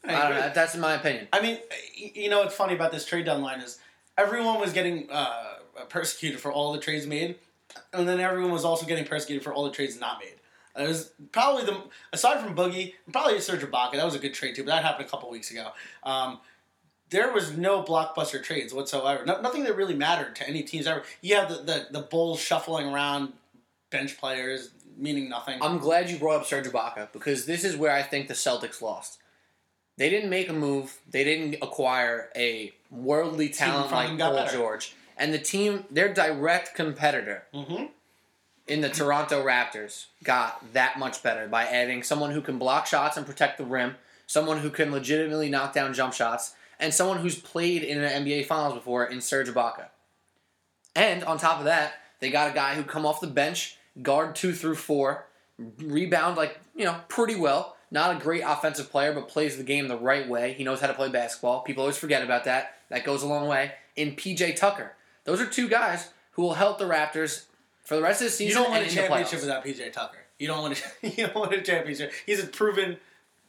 I, 0.04 0.30
don't 0.30 0.40
know. 0.40 0.52
That's 0.54 0.74
in 0.74 0.82
my 0.82 0.94
opinion. 0.94 1.28
I 1.32 1.42
mean, 1.42 1.60
you 1.96 2.30
know 2.30 2.40
what's 2.40 2.56
funny 2.56 2.74
about 2.74 2.92
this 2.92 3.06
trade 3.06 3.26
deadline 3.26 3.62
is 3.62 3.78
everyone 4.18 4.60
was 4.60 4.74
getting 4.74 5.08
uh, 5.12 5.56
persecuted 5.90 6.40
for 6.40 6.52
all 6.52 6.74
the 6.74 6.80
trades 6.80 7.06
made, 7.06 7.36
and 7.94 8.08
then 8.08 8.20
everyone 8.20 8.52
was 8.52 8.66
also 8.66 8.86
getting 8.88 9.06
persecuted 9.06 9.44
for 9.44 9.54
all 9.54 9.64
the 9.64 9.72
trades 9.72 10.00
not 10.00 10.20
made. 10.20 10.34
It 10.76 10.88
was 10.88 11.12
probably 11.32 11.66
the 11.66 11.78
aside 12.14 12.44
from 12.44 12.56
Boogie, 12.56 12.94
probably 13.12 13.40
Serge 13.40 13.62
Ibaka. 13.62 13.94
That 13.94 14.06
was 14.06 14.16
a 14.16 14.20
good 14.20 14.34
trade 14.34 14.56
too, 14.56 14.64
but 14.64 14.72
that 14.72 14.84
happened 14.84 15.08
a 15.08 15.12
couple 15.12 15.30
weeks 15.30 15.52
ago. 15.52 15.70
Um, 16.04 16.40
there 17.10 17.32
was 17.32 17.56
no 17.56 17.84
blockbuster 17.84 18.42
trades 18.42 18.74
whatsoever. 18.74 19.26
No, 19.26 19.42
nothing 19.42 19.66
that 19.66 19.76
really 19.76 19.96
mattered 19.96 20.36
to 20.38 20.48
any 20.48 20.64
teams 20.64 20.88
ever. 20.88 21.04
You 21.22 21.36
had 21.36 21.50
the, 21.50 21.56
the, 21.56 21.88
the 21.92 22.00
Bulls 22.00 22.40
shuffling 22.40 22.88
around 22.88 23.34
bench 23.92 24.18
players, 24.18 24.72
meaning 24.98 25.30
nothing. 25.30 25.60
I'm 25.62 25.78
glad 25.78 26.10
you 26.10 26.18
brought 26.18 26.42
up 26.42 26.46
Serge 26.46 26.66
Ibaka 26.66 27.12
because 27.14 27.46
this 27.46 27.64
is 27.64 27.78
where 27.78 27.92
I 27.92 28.02
think 28.02 28.28
the 28.28 28.34
Celtics 28.34 28.82
lost. 28.82 29.20
They 29.98 30.10
didn't 30.10 30.30
make 30.30 30.50
a 30.50 30.54
move. 30.54 31.00
They 31.10 31.24
didn't 31.24 31.62
acquire 31.62 32.30
a 32.36 32.74
worldly 32.90 33.50
talent 33.50 33.92
like 33.92 34.18
Paul 34.18 34.36
better. 34.36 34.58
George. 34.58 34.96
And 35.18 35.34
the 35.34 35.40
team, 35.40 35.86
their 35.92 36.12
direct 36.12 36.74
competitor 36.74 37.44
mm-hmm. 37.54 37.86
in 38.68 38.82
the 38.82 38.90
Toronto 38.90 39.46
Raptors, 39.46 40.08
got 40.24 40.74
that 40.74 40.98
much 40.98 41.22
better 41.22 41.48
by 41.48 41.66
adding 41.66 42.02
someone 42.02 42.32
who 42.32 42.42
can 42.42 42.58
block 42.58 42.88
shots 42.88 43.18
and 43.18 43.26
protect 43.26 43.60
the 43.60 43.66
rim, 43.66 43.96
someone 44.26 44.60
who 44.60 44.72
can 44.72 44.92
legitimately 44.92 45.50
knock 45.50 45.74
down 45.74 45.94
jump 45.94 46.14
shots, 46.14 46.56
and 46.80 46.92
someone 46.94 47.20
who's 47.20 47.38
played 47.38 47.84
in 47.84 48.02
an 48.02 48.26
NBA 48.26 48.48
Finals 48.48 48.74
before 48.74 49.06
in 49.06 49.22
Serge 49.22 49.50
Ibaka. 49.50 49.90
And 50.96 51.24
on 51.24 51.38
top 51.38 51.60
of 51.60 51.66
that, 51.66 51.94
they 52.20 52.32
got 52.32 52.50
a 52.50 52.54
guy 52.54 52.76
who 52.76 52.84
come 52.84 53.06
off 53.06 53.22
the 53.22 53.28
bench, 53.28 53.78
guard 54.02 54.36
two 54.36 54.54
through 54.54 54.76
four, 54.76 55.26
rebound 55.80 56.38
like 56.38 56.60
you 56.76 56.86
know 56.86 56.96
pretty 57.08 57.36
well. 57.36 57.76
Not 57.94 58.16
a 58.16 58.20
great 58.24 58.42
offensive 58.46 58.90
player, 58.90 59.12
but 59.14 59.28
plays 59.28 59.58
the 59.58 59.64
game 59.64 59.90
the 59.90 59.98
right 59.98 60.28
way. 60.28 60.54
He 60.54 60.64
knows 60.64 60.80
how 60.80 60.88
to 60.88 60.94
play 60.94 61.10
basketball. 61.10 61.62
People 61.62 61.82
always 61.82 61.98
forget 61.98 62.24
about 62.24 62.46
that. 62.46 62.76
That 62.90 63.04
goes 63.04 63.22
a 63.22 63.28
long 63.28 63.48
way. 63.50 63.74
In 63.98 64.16
PJ 64.16 64.56
Tucker, 64.56 64.94
those 65.26 65.42
are 65.42 65.46
two 65.46 65.68
guys 65.68 66.10
who 66.32 66.42
will 66.44 66.54
help 66.54 66.78
the 66.80 66.86
Raptors 66.86 67.46
for 67.84 67.96
the 67.98 68.02
rest 68.02 68.22
of 68.22 68.28
the 68.28 68.32
season. 68.32 68.48
You 68.48 68.54
don't 68.64 68.72
win 68.72 68.82
and 68.84 68.88
a 68.88 68.90
in 68.90 68.96
the 68.96 69.02
championship 69.02 69.42
without 69.42 69.66
PJ 69.66 69.92
Tucker. 69.92 70.20
You 70.40 70.48
don't 70.48 70.62
want 70.62 70.82
a 71.04 71.08
you 71.10 71.28
don't 71.28 71.36
want 71.36 71.54
a 71.54 71.62
championship. 71.62 72.14
He's 72.26 72.42
a 72.42 72.48
proven 72.48 72.98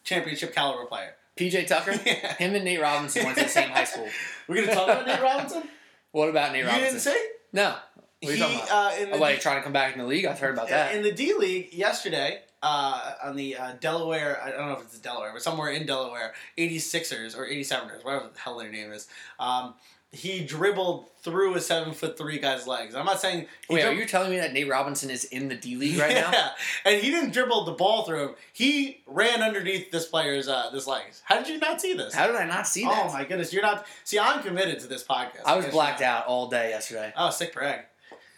championship 0.03 0.53
caliber 0.55 0.87
player. 0.87 1.15
PJ 1.37 1.69
Tucker, 1.69 1.93
Yeah. 2.05 2.35
him 2.35 2.55
and 2.56 2.65
Nate 2.65 2.81
Robinson 2.83 3.25
went 3.25 3.39
to 3.39 3.44
the 3.44 3.49
same 3.50 3.71
high 3.71 3.85
school. 3.85 4.09
We're 4.49 4.62
gonna 4.67 4.75
talk 4.75 4.89
about 4.89 5.06
Nate 5.06 5.23
Robinson. 5.23 5.62
What 6.11 6.29
about 6.29 6.50
Nate 6.53 6.62
You 6.62 6.67
Robinson? 6.67 6.89
didn't 6.91 7.00
say 7.00 7.27
no. 7.53 7.77
What 8.23 8.33
are 8.33 8.37
you 8.37 8.45
he 8.45 8.55
talking 8.55 8.57
about? 8.67 8.93
uh, 8.93 8.97
in 9.03 9.09
Oh, 9.09 9.13
the 9.17 9.19
wait, 9.23 9.35
D- 9.37 9.41
trying 9.41 9.57
to 9.57 9.63
come 9.63 9.73
back 9.73 9.93
in 9.95 10.01
the 10.01 10.07
league? 10.07 10.25
I've 10.27 10.39
heard 10.39 10.55
about 10.55 10.69
that. 10.69 10.95
in 10.95 11.03
the 11.03 11.13
D 11.13 11.35
League 11.35 11.73
yesterday 11.73 12.41
uh, 12.63 13.15
on 13.25 13.37
the 13.37 13.57
uh, 13.57 13.73
Delaware. 13.81 14.41
I 14.43 14.51
don't 14.51 14.67
know 14.69 14.75
if 14.75 14.83
it's 14.83 14.99
Delaware, 14.99 15.31
but 15.33 15.43
somewhere 15.43 15.71
in 15.71 15.87
Delaware, 15.87 16.33
86ers 16.57 17.37
or 17.37 17.47
87ers, 17.47 18.05
whatever 18.05 18.31
the 18.33 18.39
hell 18.39 18.59
their 18.59 18.71
name 18.71 18.93
is. 18.93 19.09
Um, 19.41 19.75
he 20.15 20.45
dribbled 20.45 21.07
through 21.23 21.55
a 21.55 21.61
seven 21.61 21.95
foot 21.95 22.19
three 22.19 22.39
guy's 22.39 22.67
legs. 22.67 22.95
I'm 22.95 23.07
not 23.07 23.19
saying. 23.19 23.47
Wait, 23.71 23.83
are 23.83 23.95
you 23.95 24.05
telling 24.05 24.31
me 24.31 24.37
that 24.37 24.53
Nate 24.53 24.69
Robinson 24.69 25.09
is 25.09 25.25
in 25.25 25.49
the 25.49 25.55
D 25.55 25.75
League 25.77 25.99
right 25.99 26.15
now? 26.15 26.31
yeah, 26.33 26.49
and 26.85 27.01
he 27.01 27.11
didn't 27.11 27.33
dribble 27.33 27.65
the 27.65 27.73
ball 27.73 28.05
through 28.05 28.29
him. 28.29 28.35
He 28.53 29.03
ran 29.07 29.41
underneath 29.41 29.91
this 29.91 30.05
player's 30.07 30.49
uh, 30.49 30.69
this 30.71 30.87
legs. 30.87 31.23
How 31.25 31.39
did 31.39 31.49
you 31.49 31.59
not 31.59 31.81
see 31.81 31.95
this? 31.95 32.13
How 32.13 32.27
did 32.27 32.37
I 32.37 32.45
not 32.45 32.67
see 32.69 32.85
that? 32.85 33.07
Oh 33.09 33.11
my 33.11 33.25
goodness, 33.25 33.55
you're 33.55 33.63
not. 33.63 33.87
See, 34.05 34.19
I'm 34.19 34.43
committed 34.43 34.81
to 34.81 34.87
this 34.87 35.03
podcast. 35.03 35.45
I 35.47 35.57
was 35.57 35.65
blacked 35.67 36.03
out 36.03 36.27
all 36.27 36.51
day 36.51 36.69
yesterday. 36.69 37.15
Oh, 37.17 37.31
sick 37.31 37.55
brag. 37.55 37.81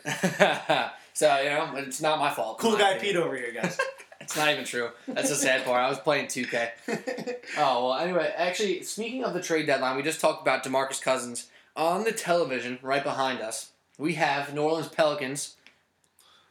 so, 1.15 1.39
you 1.41 1.51
know, 1.51 1.73
it's 1.77 2.01
not 2.01 2.19
my 2.19 2.31
fault. 2.31 2.59
Cool 2.59 2.73
my 2.73 2.79
guy 2.79 2.91
opinion. 2.93 3.15
Pete 3.15 3.23
over 3.23 3.37
here, 3.37 3.53
guys. 3.53 3.79
It's 4.21 4.37
not 4.39 4.49
even 4.49 4.65
true. 4.65 4.89
That's 5.07 5.29
the 5.29 5.35
sad 5.35 5.67
part. 5.67 5.83
I 5.83 5.89
was 5.91 5.99
playing 5.99 6.29
2K. 6.29 6.71
Oh, 7.59 7.89
well, 7.91 7.95
anyway, 7.99 8.33
actually, 8.35 8.83
speaking 8.83 9.23
of 9.23 9.35
the 9.35 9.43
trade 9.43 9.67
deadline, 9.67 9.97
we 9.97 10.03
just 10.03 10.19
talked 10.19 10.41
about 10.41 10.65
DeMarcus 10.65 11.03
Cousins. 11.03 11.49
On 11.77 12.05
the 12.05 12.13
television 12.13 12.79
right 12.81 13.05
behind 13.05 13.43
us, 13.43 13.73
we 13.99 14.15
have 14.15 14.55
New 14.55 14.63
Orleans 14.63 14.89
Pelicans 14.89 15.57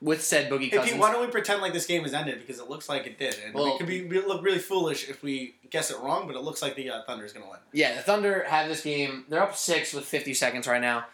with 0.04 0.22
said 0.22 0.52
Boogie 0.52 0.70
Hey 0.70 0.92
Pete, 0.92 0.98
why 1.00 1.12
don't 1.12 1.22
we 1.26 1.32
pretend 1.32 1.62
like 1.62 1.74
this 1.74 1.86
game 1.88 2.04
has 2.04 2.14
ended 2.14 2.40
because 2.40 2.60
it 2.60 2.70
looks 2.70 2.90
like 2.90 3.08
it 3.08 3.18
did, 3.18 3.38
and 3.44 3.54
Well- 3.54 3.72
we 3.72 3.78
could 3.78 3.88
be 3.88 4.04
we 4.06 4.20
look 4.20 4.44
really 4.44 4.60
foolish 4.60 5.10
if 5.10 5.24
we 5.24 5.56
guess 5.70 5.90
it 5.90 5.98
wrong, 6.00 6.28
but 6.28 6.36
it 6.36 6.42
looks 6.44 6.62
like 6.62 6.76
the 6.76 6.90
uh, 6.90 7.02
is 7.24 7.34
gonna 7.34 7.50
win. 7.50 7.60
Yeah, 7.72 7.96
the 7.96 8.02
Thunder 8.02 8.44
have 8.48 8.68
this 8.68 8.84
game. 8.84 9.26
They're 9.30 9.42
up 9.42 9.56
six 9.56 9.94
with 9.94 10.04
50 10.06 10.34
seconds 10.34 10.68
right 10.68 10.82
now. 10.82 11.06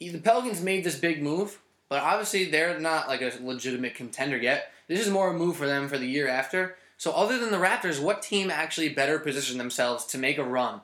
The 0.00 0.18
Pelicans 0.18 0.60
made 0.60 0.82
this 0.82 0.98
big 0.98 1.22
move, 1.22 1.60
but 1.92 2.02
obviously 2.02 2.50
they're 2.50 2.78
not 2.80 3.06
like 3.08 3.20
a 3.22 3.32
legitimate 3.42 3.94
contender 3.94 4.36
yet. 4.38 4.72
This 4.88 5.00
is 5.00 5.10
more 5.10 5.28
a 5.30 5.32
move 5.34 5.56
for 5.56 5.66
them 5.66 5.88
for 5.88 5.98
the 5.98 6.06
year 6.06 6.26
after. 6.28 6.76
So, 6.96 7.12
other 7.12 7.38
than 7.38 7.50
the 7.50 7.58
Raptors, 7.58 8.00
what 8.00 8.22
team 8.22 8.50
actually 8.50 8.88
better 8.88 9.18
positioned 9.18 9.58
themselves 9.60 10.04
to 10.06 10.18
make 10.18 10.38
a 10.38 10.44
run? 10.44 10.80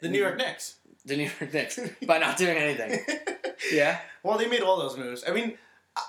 The 0.00 0.08
New 0.08 0.18
York 0.18 0.36
Knicks. 0.36 0.76
The 1.06 1.16
New 1.16 1.30
York 1.40 1.52
Knicks 1.52 1.78
by 2.06 2.18
not 2.18 2.36
doing 2.36 2.56
anything. 2.58 3.00
Yeah. 3.72 3.98
well, 4.22 4.36
they 4.36 4.46
made 4.48 4.60
all 4.60 4.76
those 4.78 4.96
moves. 4.98 5.24
I 5.26 5.32
mean, 5.32 5.56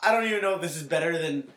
I- 0.04 0.12
don't 0.12 0.26
even 0.26 0.42
know 0.42 0.56
if 0.56 0.62
this 0.62 0.76
is 0.76 0.84
better 0.84 1.18
than. 1.18 1.48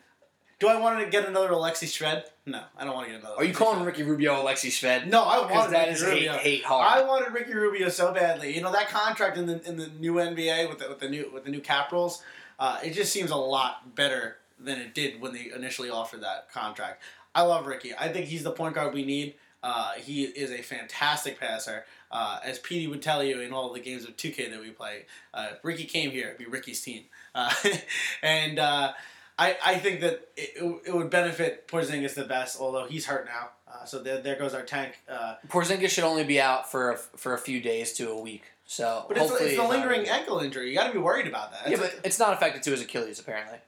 Do 0.61 0.69
I 0.69 0.79
want 0.81 1.01
to 1.01 1.07
get 1.11 1.27
another 1.27 1.49
Alexi 1.51 1.87
Shved? 1.87 2.25
No, 2.47 2.61
I 2.77 2.85
don't 2.85 2.95
want 2.95 3.07
to 3.07 3.13
get 3.13 3.21
another. 3.21 3.37
Are 3.37 3.45
you 3.45 3.53
Alexi 3.53 3.57
calling 3.57 3.81
Shved. 3.81 3.87
Ricky 3.87 4.03
Rubio 4.05 4.35
Alexi 4.35 4.69
Shved? 4.71 5.07
No, 5.07 5.25
I 5.25 5.43
Because 5.43 5.51
wanted 5.57 5.73
that 5.73 5.81
Ricky 5.89 5.93
is 5.93 6.03
hate, 6.03 6.13
Rubio. 6.15 6.33
hate 6.35 6.65
hard. 6.65 6.99
I 6.99 7.07
wanted 7.07 7.33
Ricky 7.33 7.55
Rubio 7.55 7.89
so 7.89 8.13
badly. 8.13 8.55
You 8.55 8.61
know 8.63 8.71
that 8.73 8.89
contract 8.91 9.39
in 9.39 9.47
the 9.47 9.61
in 9.69 9.77
the 9.77 9.89
new 9.99 10.15
NBA 10.15 10.69
with 10.69 10.79
the, 10.81 10.89
with 10.89 10.99
the 11.01 11.09
new 11.09 11.31
with 11.33 11.45
the 11.45 11.51
new 11.51 11.61
cap 11.61 11.91
rules. 11.91 12.23
Uh, 12.59 12.79
it 12.85 12.91
just 12.91 13.13
seems 13.13 13.31
a 13.31 13.37
lot 13.37 13.95
better 13.95 14.37
than 14.59 14.79
it 14.81 14.95
did 14.95 15.21
when 15.21 15.33
they 15.33 15.51
initially 15.55 15.91
offered 15.91 16.23
that 16.23 16.51
contract. 16.53 17.03
I 17.35 17.43
love 17.43 17.67
Ricky. 17.67 17.93
I 17.99 18.09
think 18.09 18.27
he's 18.27 18.43
the 18.43 18.51
point 18.51 18.75
guard 18.75 18.95
we 18.95 19.05
need. 19.05 19.35
Uh, 19.63 19.93
he 19.95 20.25
is 20.25 20.51
a 20.51 20.63
fantastic 20.63 21.39
passer. 21.39 21.85
Uh, 22.11 22.39
as 22.45 22.59
Petey 22.59 22.87
would 22.87 23.03
tell 23.03 23.23
you 23.23 23.41
in 23.41 23.53
all 23.53 23.73
the 23.73 23.81
games 23.81 24.05
of 24.05 24.17
2K 24.17 24.51
that 24.51 24.61
we 24.61 24.71
play, 24.71 25.07
uh, 25.35 25.49
if 25.53 25.65
Ricky 25.65 25.85
came 25.85 26.11
here, 26.11 26.27
it'd 26.29 26.39
be 26.39 26.47
Ricky's 26.47 26.81
team. 26.81 27.05
Uh, 27.35 27.53
and 28.23 28.59
uh, 28.59 28.93
I, 29.39 29.57
I 29.65 29.79
think 29.79 30.01
that 30.01 30.29
it, 30.37 30.81
it 30.87 30.95
would 30.95 31.11
benefit 31.11 31.69
Porzingis 31.69 32.15
the 32.15 32.25
best, 32.25 32.61
although 32.61 32.87
he's 32.87 33.07
hurt 33.07 33.27
now. 33.27 33.51
Uh, 33.67 33.85
so 33.85 34.01
there, 34.01 34.21
there 34.21 34.37
goes 34.37 34.55
our 34.55 34.63
tank. 34.63 35.01
Porzingis 35.49 35.91
should 35.91 36.05
only 36.05 36.25
be 36.25 36.41
out 36.41 36.71
for 36.71 36.93
a, 36.93 36.97
for 36.97 37.35
a 37.35 37.39
few 37.39 37.61
days 37.61 37.93
to 37.95 38.11
a 38.11 38.21
week. 38.21 38.45
So 38.71 39.07
But 39.09 39.17
it's, 39.17 39.27
hopefully 39.31 39.49
it's 39.51 39.57
the 39.59 39.63
not- 39.63 39.71
lingering 39.71 40.07
ankle 40.09 40.41
injury. 40.41 40.69
You 40.69 40.77
got 40.77 40.89
to 40.89 40.93
be 40.93 40.99
worried 40.99 41.27
about 41.27 41.53
that. 41.53 41.71
Yeah, 41.71 41.79
but 41.79 41.99
it's 42.05 42.19
not 42.19 42.35
affected 42.35 42.63
to 42.65 42.71
his 42.71 42.83
Achilles 42.83 43.19
apparently, 43.19 43.59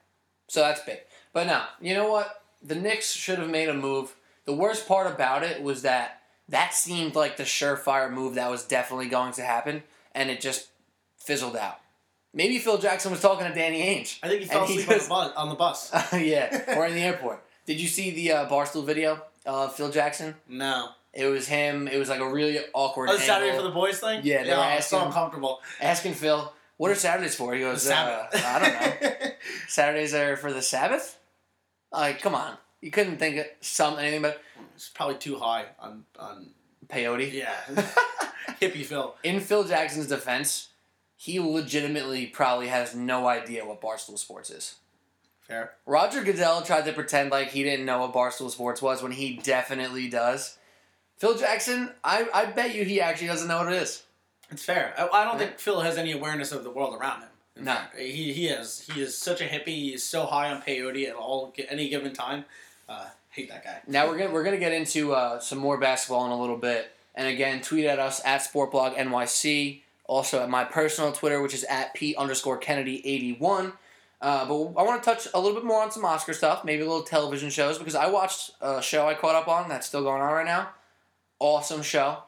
so 0.48 0.60
that's 0.60 0.82
big. 0.82 0.98
But 1.32 1.46
now, 1.46 1.68
you 1.80 1.94
know 1.94 2.10
what? 2.10 2.42
The 2.62 2.74
Knicks 2.74 3.10
should 3.12 3.38
have 3.38 3.48
made 3.48 3.70
a 3.70 3.74
move. 3.74 4.14
The 4.44 4.52
worst 4.52 4.86
part 4.86 5.06
about 5.10 5.42
it 5.42 5.62
was 5.62 5.80
that 5.82 6.20
that 6.50 6.74
seemed 6.74 7.14
like 7.14 7.38
the 7.38 7.44
surefire 7.44 8.12
move 8.12 8.34
that 8.34 8.50
was 8.50 8.62
definitely 8.64 9.08
going 9.08 9.32
to 9.32 9.42
happen, 9.42 9.84
and 10.14 10.28
it 10.30 10.40
just 10.42 10.68
fizzled 11.16 11.56
out. 11.56 11.78
Maybe 12.34 12.58
Phil 12.58 12.76
Jackson 12.76 13.10
was 13.10 13.20
talking 13.22 13.46
to 13.48 13.54
Danny 13.54 13.80
Ainge. 13.82 14.18
I 14.22 14.28
think 14.28 14.42
he 14.42 14.48
fell 14.48 14.64
and 14.64 14.70
he 14.70 14.80
asleep 14.82 15.10
on, 15.10 15.48
the 15.48 15.54
bus, 15.54 15.90
on 15.90 16.08
the 16.12 16.12
bus. 16.12 16.12
yeah, 16.12 16.78
or 16.78 16.86
in 16.86 16.94
the 16.94 17.00
airport. 17.10 17.42
Did 17.64 17.80
you 17.80 17.88
see 17.88 18.10
the 18.10 18.32
uh, 18.32 18.48
Barstool 18.50 18.84
video 18.84 19.22
of 19.46 19.74
Phil 19.74 19.90
Jackson? 19.90 20.34
no. 20.46 20.90
It 21.12 21.26
was 21.26 21.48
him. 21.48 21.88
It 21.88 21.98
was 21.98 22.08
like 22.08 22.20
a 22.20 22.30
really 22.30 22.58
awkward. 22.72 23.10
Oh, 23.10 23.16
Saturday 23.18 23.56
for 23.56 23.62
the 23.62 23.70
boys 23.70 23.98
thing? 23.98 24.20
Yeah, 24.22 24.44
they 24.44 24.50
were 24.50 24.56
oh, 24.56 24.68
it's 24.76 24.86
so 24.86 24.96
asking- 24.98 25.06
uncomfortable. 25.08 25.60
asking 25.80 26.14
Phil, 26.14 26.52
"What 26.76 26.90
are 26.90 26.94
Saturdays 26.94 27.34
for?" 27.34 27.52
He 27.54 27.60
goes, 27.60 27.88
uh, 27.90 28.28
"I 28.32 28.58
don't 28.58 29.12
know." 29.20 29.30
Saturdays 29.68 30.14
are 30.14 30.36
for 30.36 30.52
the 30.52 30.62
Sabbath? 30.62 31.18
Like, 31.92 32.20
come 32.22 32.34
on. 32.34 32.56
You 32.80 32.90
couldn't 32.90 33.18
think 33.18 33.36
of 33.38 33.46
some 33.60 33.98
anything 33.98 34.22
but 34.22 34.40
It's 34.76 34.88
probably 34.88 35.16
too 35.16 35.36
high 35.38 35.66
on 35.80 36.04
on 36.18 36.50
peyote. 36.88 37.32
yeah. 37.32 37.54
Hippie 38.60 38.84
Phil. 38.84 39.14
In 39.22 39.40
Phil 39.40 39.64
Jackson's 39.64 40.06
defense, 40.06 40.68
he 41.16 41.40
legitimately 41.40 42.26
probably 42.26 42.68
has 42.68 42.94
no 42.94 43.26
idea 43.26 43.66
what 43.66 43.80
Barstool 43.80 44.18
Sports 44.18 44.50
is. 44.50 44.76
Fair. 45.40 45.72
Roger 45.84 46.22
Goodell 46.22 46.62
tried 46.62 46.84
to 46.84 46.92
pretend 46.92 47.30
like 47.30 47.48
he 47.48 47.64
didn't 47.64 47.84
know 47.84 48.00
what 48.00 48.12
Barstool 48.12 48.50
Sports 48.50 48.80
was 48.80 49.02
when 49.02 49.12
he 49.12 49.34
definitely 49.36 50.08
does. 50.08 50.56
Phil 51.20 51.36
Jackson, 51.36 51.90
I, 52.02 52.26
I 52.32 52.46
bet 52.46 52.74
you 52.74 52.82
he 52.82 52.98
actually 52.98 53.26
doesn't 53.26 53.46
know 53.46 53.58
what 53.58 53.70
it 53.70 53.82
is. 53.82 54.02
It's 54.50 54.64
fair. 54.64 54.94
I, 54.96 55.06
I 55.06 55.24
don't 55.24 55.38
think 55.38 55.58
Phil 55.58 55.80
has 55.82 55.98
any 55.98 56.12
awareness 56.12 56.50
of 56.50 56.64
the 56.64 56.70
world 56.70 56.98
around 56.98 57.20
him. 57.20 57.28
No. 57.60 57.74
fact, 57.74 57.98
He 57.98 58.32
he 58.32 58.46
is 58.48 58.88
he 58.92 59.02
is 59.02 59.16
such 59.16 59.42
a 59.42 59.44
hippie. 59.44 59.66
He 59.66 59.92
is 59.92 60.02
so 60.02 60.24
high 60.24 60.50
on 60.50 60.62
peyote 60.62 61.06
at 61.06 61.14
all 61.14 61.52
any 61.68 61.90
given 61.90 62.14
time. 62.14 62.46
Uh, 62.88 63.04
hate 63.28 63.50
that 63.50 63.62
guy. 63.62 63.80
Now 63.86 64.08
we're 64.08 64.16
gonna 64.16 64.30
we're 64.30 64.42
gonna 64.44 64.56
get 64.56 64.72
into 64.72 65.12
uh, 65.12 65.38
some 65.40 65.58
more 65.58 65.76
basketball 65.76 66.24
in 66.24 66.32
a 66.32 66.40
little 66.40 66.56
bit, 66.56 66.90
and 67.14 67.28
again, 67.28 67.60
tweet 67.60 67.84
at 67.84 67.98
us 67.98 68.22
at 68.24 68.40
Sportblog 68.40 68.96
NYC. 68.96 69.82
Also 70.06 70.42
at 70.42 70.48
my 70.48 70.64
personal 70.64 71.12
Twitter, 71.12 71.42
which 71.42 71.54
is 71.54 71.64
at 71.64 71.92
Pete 71.92 72.16
underscore 72.16 72.56
Kennedy 72.56 73.06
eighty 73.06 73.34
one. 73.34 73.74
Uh, 74.22 74.46
but 74.46 74.54
I 74.80 74.82
want 74.82 75.02
to 75.02 75.10
touch 75.10 75.28
a 75.34 75.38
little 75.38 75.54
bit 75.54 75.64
more 75.64 75.82
on 75.82 75.90
some 75.90 76.04
Oscar 76.04 76.32
stuff, 76.32 76.64
maybe 76.64 76.82
a 76.82 76.86
little 76.86 77.02
television 77.02 77.50
shows 77.50 77.78
because 77.78 77.94
I 77.94 78.08
watched 78.08 78.52
a 78.62 78.80
show 78.80 79.06
I 79.06 79.14
caught 79.14 79.34
up 79.34 79.48
on 79.48 79.68
that's 79.68 79.86
still 79.86 80.02
going 80.02 80.22
on 80.22 80.32
right 80.32 80.46
now. 80.46 80.70
Awesome 81.40 81.82
show. 81.82 82.18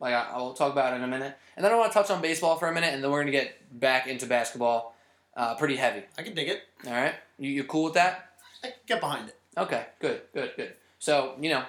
Like 0.00 0.14
I, 0.14 0.30
I 0.34 0.38
will 0.38 0.54
talk 0.54 0.72
about 0.72 0.92
it 0.92 0.96
in 0.96 1.04
a 1.04 1.08
minute, 1.08 1.36
and 1.56 1.64
then 1.64 1.72
I 1.72 1.76
want 1.76 1.92
to 1.92 1.98
touch 1.98 2.10
on 2.10 2.20
baseball 2.20 2.56
for 2.56 2.68
a 2.68 2.74
minute, 2.74 2.92
and 2.92 3.02
then 3.02 3.10
we're 3.10 3.20
gonna 3.20 3.30
get 3.30 3.80
back 3.80 4.08
into 4.08 4.26
basketball, 4.26 4.94
uh, 5.36 5.54
pretty 5.54 5.76
heavy. 5.76 6.02
I 6.18 6.22
can 6.22 6.34
dig 6.34 6.48
it. 6.48 6.62
All 6.84 6.92
right, 6.92 7.14
you 7.38 7.50
you 7.50 7.64
cool 7.64 7.84
with 7.84 7.94
that? 7.94 8.32
I 8.64 8.68
can 8.68 8.76
get 8.86 9.00
behind 9.00 9.28
it. 9.28 9.36
Okay, 9.56 9.86
good, 10.00 10.20
good, 10.34 10.52
good. 10.56 10.74
So, 10.98 11.34
you 11.40 11.48
know, 11.48 11.64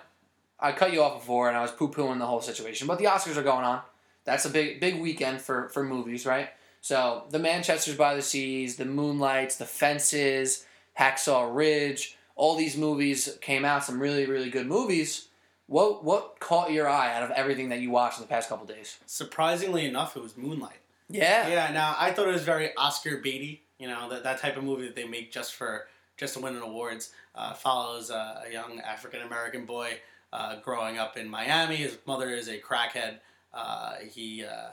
I 0.60 0.72
cut 0.74 0.92
you 0.92 1.02
off 1.02 1.20
before 1.20 1.48
and 1.48 1.58
I 1.58 1.62
was 1.62 1.72
poo 1.72 1.90
pooing 1.90 2.20
the 2.20 2.26
whole 2.26 2.42
situation, 2.42 2.88
but 2.88 3.00
the 3.00 3.06
Oscars 3.06 3.38
are 3.38 3.44
going 3.44 3.64
on. 3.64 3.82
That's 4.26 4.46
a 4.46 4.50
big, 4.50 4.82
big 4.82 5.00
weekend 5.00 5.40
for, 5.40 5.70
for 5.70 5.84
movies, 5.84 6.26
right? 6.26 6.50
So, 6.82 7.24
the 7.30 7.40
Manchester's 7.40 7.96
by 7.96 8.16
the 8.16 8.22
Seas, 8.22 8.76
the 8.76 8.86
Moonlights, 8.86 9.56
the 9.56 9.66
Fences, 9.66 10.66
Hacksaw 11.00 11.54
Ridge, 11.56 12.18
all 12.36 12.56
these 12.56 12.76
movies 12.76 13.38
came 13.42 13.64
out, 13.64 13.84
some 13.84 14.02
really, 14.02 14.26
really 14.26 14.50
good 14.50 14.68
movies. 14.68 15.28
What 15.68 16.04
what 16.04 16.40
caught 16.40 16.72
your 16.72 16.90
eye 16.90 17.14
out 17.14 17.24
of 17.24 17.32
everything 17.32 17.70
that 17.70 17.80
you 17.80 17.92
watched 17.92 18.18
in 18.18 18.24
the 18.24 18.28
past 18.30 18.50
couple 18.50 18.66
days? 18.66 18.98
Surprisingly 19.06 19.86
enough, 19.86 20.16
it 20.18 20.24
was 20.24 20.38
Moonlight. 20.38 20.80
Yeah. 21.10 21.48
Yeah. 21.48 21.72
Now 21.72 21.96
I 21.98 22.12
thought 22.12 22.28
it 22.28 22.34
was 22.34 22.44
very 22.44 22.76
Oscar 22.76 23.22
baity. 23.22 23.60
You 23.78 23.88
know 23.88 24.10
that 24.10 24.24
that 24.24 24.40
type 24.40 24.58
of 24.58 24.64
movie 24.64 24.86
that 24.86 24.96
they 24.96 25.08
make 25.08 25.32
just 25.32 25.54
for 25.54 25.88
just 26.18 26.34
to 26.34 26.40
win 26.40 26.56
an 26.56 26.64
awards. 26.64 27.12
Uh, 27.36 27.54
follows 27.54 28.10
uh, 28.10 28.44
a 28.48 28.52
young 28.52 28.80
African 28.80 29.22
American 29.22 29.66
boy 29.66 30.00
uh, 30.34 30.56
growing 30.62 30.98
up 30.98 31.18
in 31.18 31.30
Miami. 31.30 31.78
His 31.78 31.98
mother 32.06 32.30
is 32.30 32.48
a 32.48 32.58
crackhead. 32.60 33.20
Uh, 33.54 33.96
he, 34.12 34.44
uh, 34.44 34.70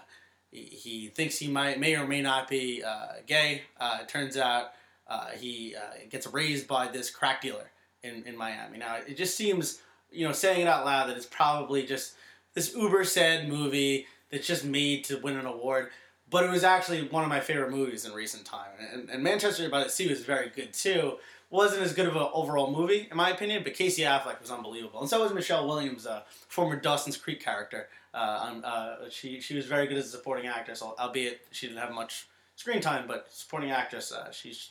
he 0.50 0.62
he 0.62 1.08
thinks 1.08 1.38
he 1.38 1.48
might 1.48 1.78
may 1.78 1.96
or 1.96 2.06
may 2.06 2.22
not 2.22 2.48
be 2.48 2.82
uh, 2.82 3.20
gay. 3.26 3.62
Uh, 3.78 3.98
it 4.02 4.08
turns 4.08 4.36
out 4.36 4.72
uh, 5.08 5.28
he 5.30 5.74
uh, 5.76 6.06
gets 6.10 6.26
raised 6.26 6.66
by 6.66 6.88
this 6.88 7.10
crack 7.10 7.40
dealer 7.40 7.70
in, 8.02 8.22
in 8.24 8.36
Miami. 8.36 8.78
Now 8.78 8.96
it 9.06 9.16
just 9.16 9.36
seems 9.36 9.80
you 10.14 10.26
know 10.26 10.32
saying 10.32 10.62
it 10.62 10.68
out 10.68 10.84
loud 10.84 11.08
that 11.08 11.16
it's 11.16 11.26
probably 11.26 11.84
just 11.84 12.14
this 12.54 12.74
uber 12.74 13.04
sad 13.04 13.48
movie 13.48 14.06
that's 14.30 14.46
just 14.46 14.64
made 14.64 15.04
to 15.04 15.18
win 15.18 15.36
an 15.36 15.46
award. 15.46 15.88
But 16.30 16.44
it 16.44 16.50
was 16.50 16.64
actually 16.64 17.06
one 17.08 17.22
of 17.22 17.28
my 17.28 17.40
favorite 17.40 17.70
movies 17.70 18.06
in 18.06 18.12
recent 18.12 18.44
time, 18.44 18.70
and, 18.92 19.10
and 19.10 19.22
Manchester 19.22 19.68
by 19.68 19.84
the 19.84 19.90
Sea 19.90 20.08
was 20.08 20.22
very 20.22 20.50
good 20.50 20.72
too 20.72 21.18
wasn't 21.54 21.82
as 21.82 21.92
good 21.94 22.06
of 22.06 22.16
an 22.16 22.28
overall 22.32 22.72
movie, 22.72 23.06
in 23.08 23.16
my 23.16 23.30
opinion, 23.30 23.62
but 23.62 23.74
Casey 23.74 24.02
Affleck 24.02 24.40
was 24.40 24.50
unbelievable, 24.50 25.00
and 25.00 25.08
so 25.08 25.22
was 25.22 25.32
Michelle 25.32 25.68
Williams, 25.68 26.04
uh, 26.04 26.22
former 26.48 26.74
Dawson's 26.74 27.16
Creek 27.16 27.40
character. 27.40 27.88
Uh, 28.12 28.48
um, 28.48 28.62
uh, 28.64 28.96
she 29.08 29.40
she 29.40 29.54
was 29.54 29.64
very 29.66 29.86
good 29.86 29.96
as 29.96 30.06
a 30.06 30.08
supporting 30.08 30.48
actress, 30.48 30.82
albeit 30.82 31.42
she 31.52 31.68
didn't 31.68 31.80
have 31.80 31.92
much 31.92 32.26
screen 32.56 32.80
time, 32.80 33.04
but 33.06 33.32
supporting 33.32 33.70
actress, 33.70 34.10
uh, 34.10 34.32
she's 34.32 34.70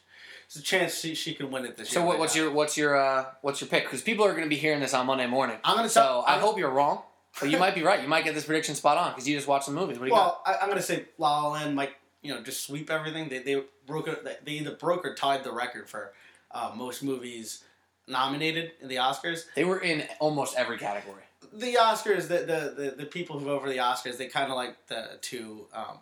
there's 0.54 0.62
a 0.64 0.66
chance 0.66 1.00
she, 1.00 1.16
she 1.16 1.34
can 1.34 1.50
win 1.52 1.66
it 1.66 1.78
this 1.78 1.90
So 1.90 2.00
year. 2.00 2.08
what, 2.08 2.20
what's 2.20 2.36
your 2.36 2.52
what's 2.52 2.78
your 2.78 2.96
uh, 2.96 3.26
what's 3.42 3.62
your 3.62 3.68
pick? 3.68 3.84
Because 3.84 4.02
people 4.02 4.26
are 4.26 4.32
going 4.32 4.44
to 4.44 4.50
be 4.50 4.56
hearing 4.56 4.80
this 4.80 4.94
on 4.94 5.06
Monday 5.08 5.28
morning. 5.28 5.58
I'm 5.64 5.76
gonna 5.76 5.90
So 5.90 6.02
tell- 6.02 6.24
I 6.28 6.34
I'm- 6.34 6.42
hope 6.42 6.58
you're 6.58 6.70
wrong, 6.70 7.02
but 7.40 7.50
you 7.50 7.58
might 7.58 7.76
be 7.76 7.82
right. 7.84 8.02
You 8.02 8.08
might 8.08 8.24
get 8.24 8.36
this 8.36 8.46
prediction 8.46 8.76
spot 8.76 8.98
on 8.98 9.12
because 9.12 9.28
you 9.28 9.36
just 9.36 9.48
watched 9.48 9.66
the 9.68 9.74
movies. 9.74 9.98
What 10.00 10.06
do 10.06 10.12
you 10.12 10.16
got? 10.16 10.42
Well, 10.46 10.56
I, 10.56 10.62
I'm 10.64 10.70
gonna 10.70 10.82
say 10.82 11.06
La 11.18 11.44
La 11.44 11.50
Land 11.54 11.76
might 11.76 11.92
you 12.22 12.34
know 12.34 12.42
just 12.42 12.66
sweep 12.66 12.90
everything. 12.90 13.30
They 13.30 13.40
they 13.40 13.64
broke. 13.88 14.08
They 14.46 14.52
either 14.52 14.76
broke 14.76 15.06
or 15.06 15.16
tied 15.16 15.44
the 15.44 15.52
record 15.52 15.90
for 15.90 16.14
uh, 16.52 16.72
most 16.76 17.04
movies 17.04 17.64
nominated 18.08 18.74
in 18.82 18.88
the 18.90 18.98
Oscars. 18.98 19.46
They 19.56 19.64
were 19.64 19.80
in 19.80 20.04
almost 20.20 20.56
every 20.58 20.78
category. 20.78 21.24
the 21.54 21.76
Oscars, 21.76 22.28
the 22.28 22.40
the, 22.40 22.74
the, 22.84 22.94
the 22.98 23.06
people 23.06 23.40
who 23.40 23.46
vote 23.46 23.62
for 23.64 23.70
the 23.70 23.78
Oscars, 23.78 24.18
they 24.18 24.28
kind 24.28 24.52
of 24.52 24.56
like 24.56 24.76
the, 24.88 25.18
to 25.22 25.66
um, 25.74 25.98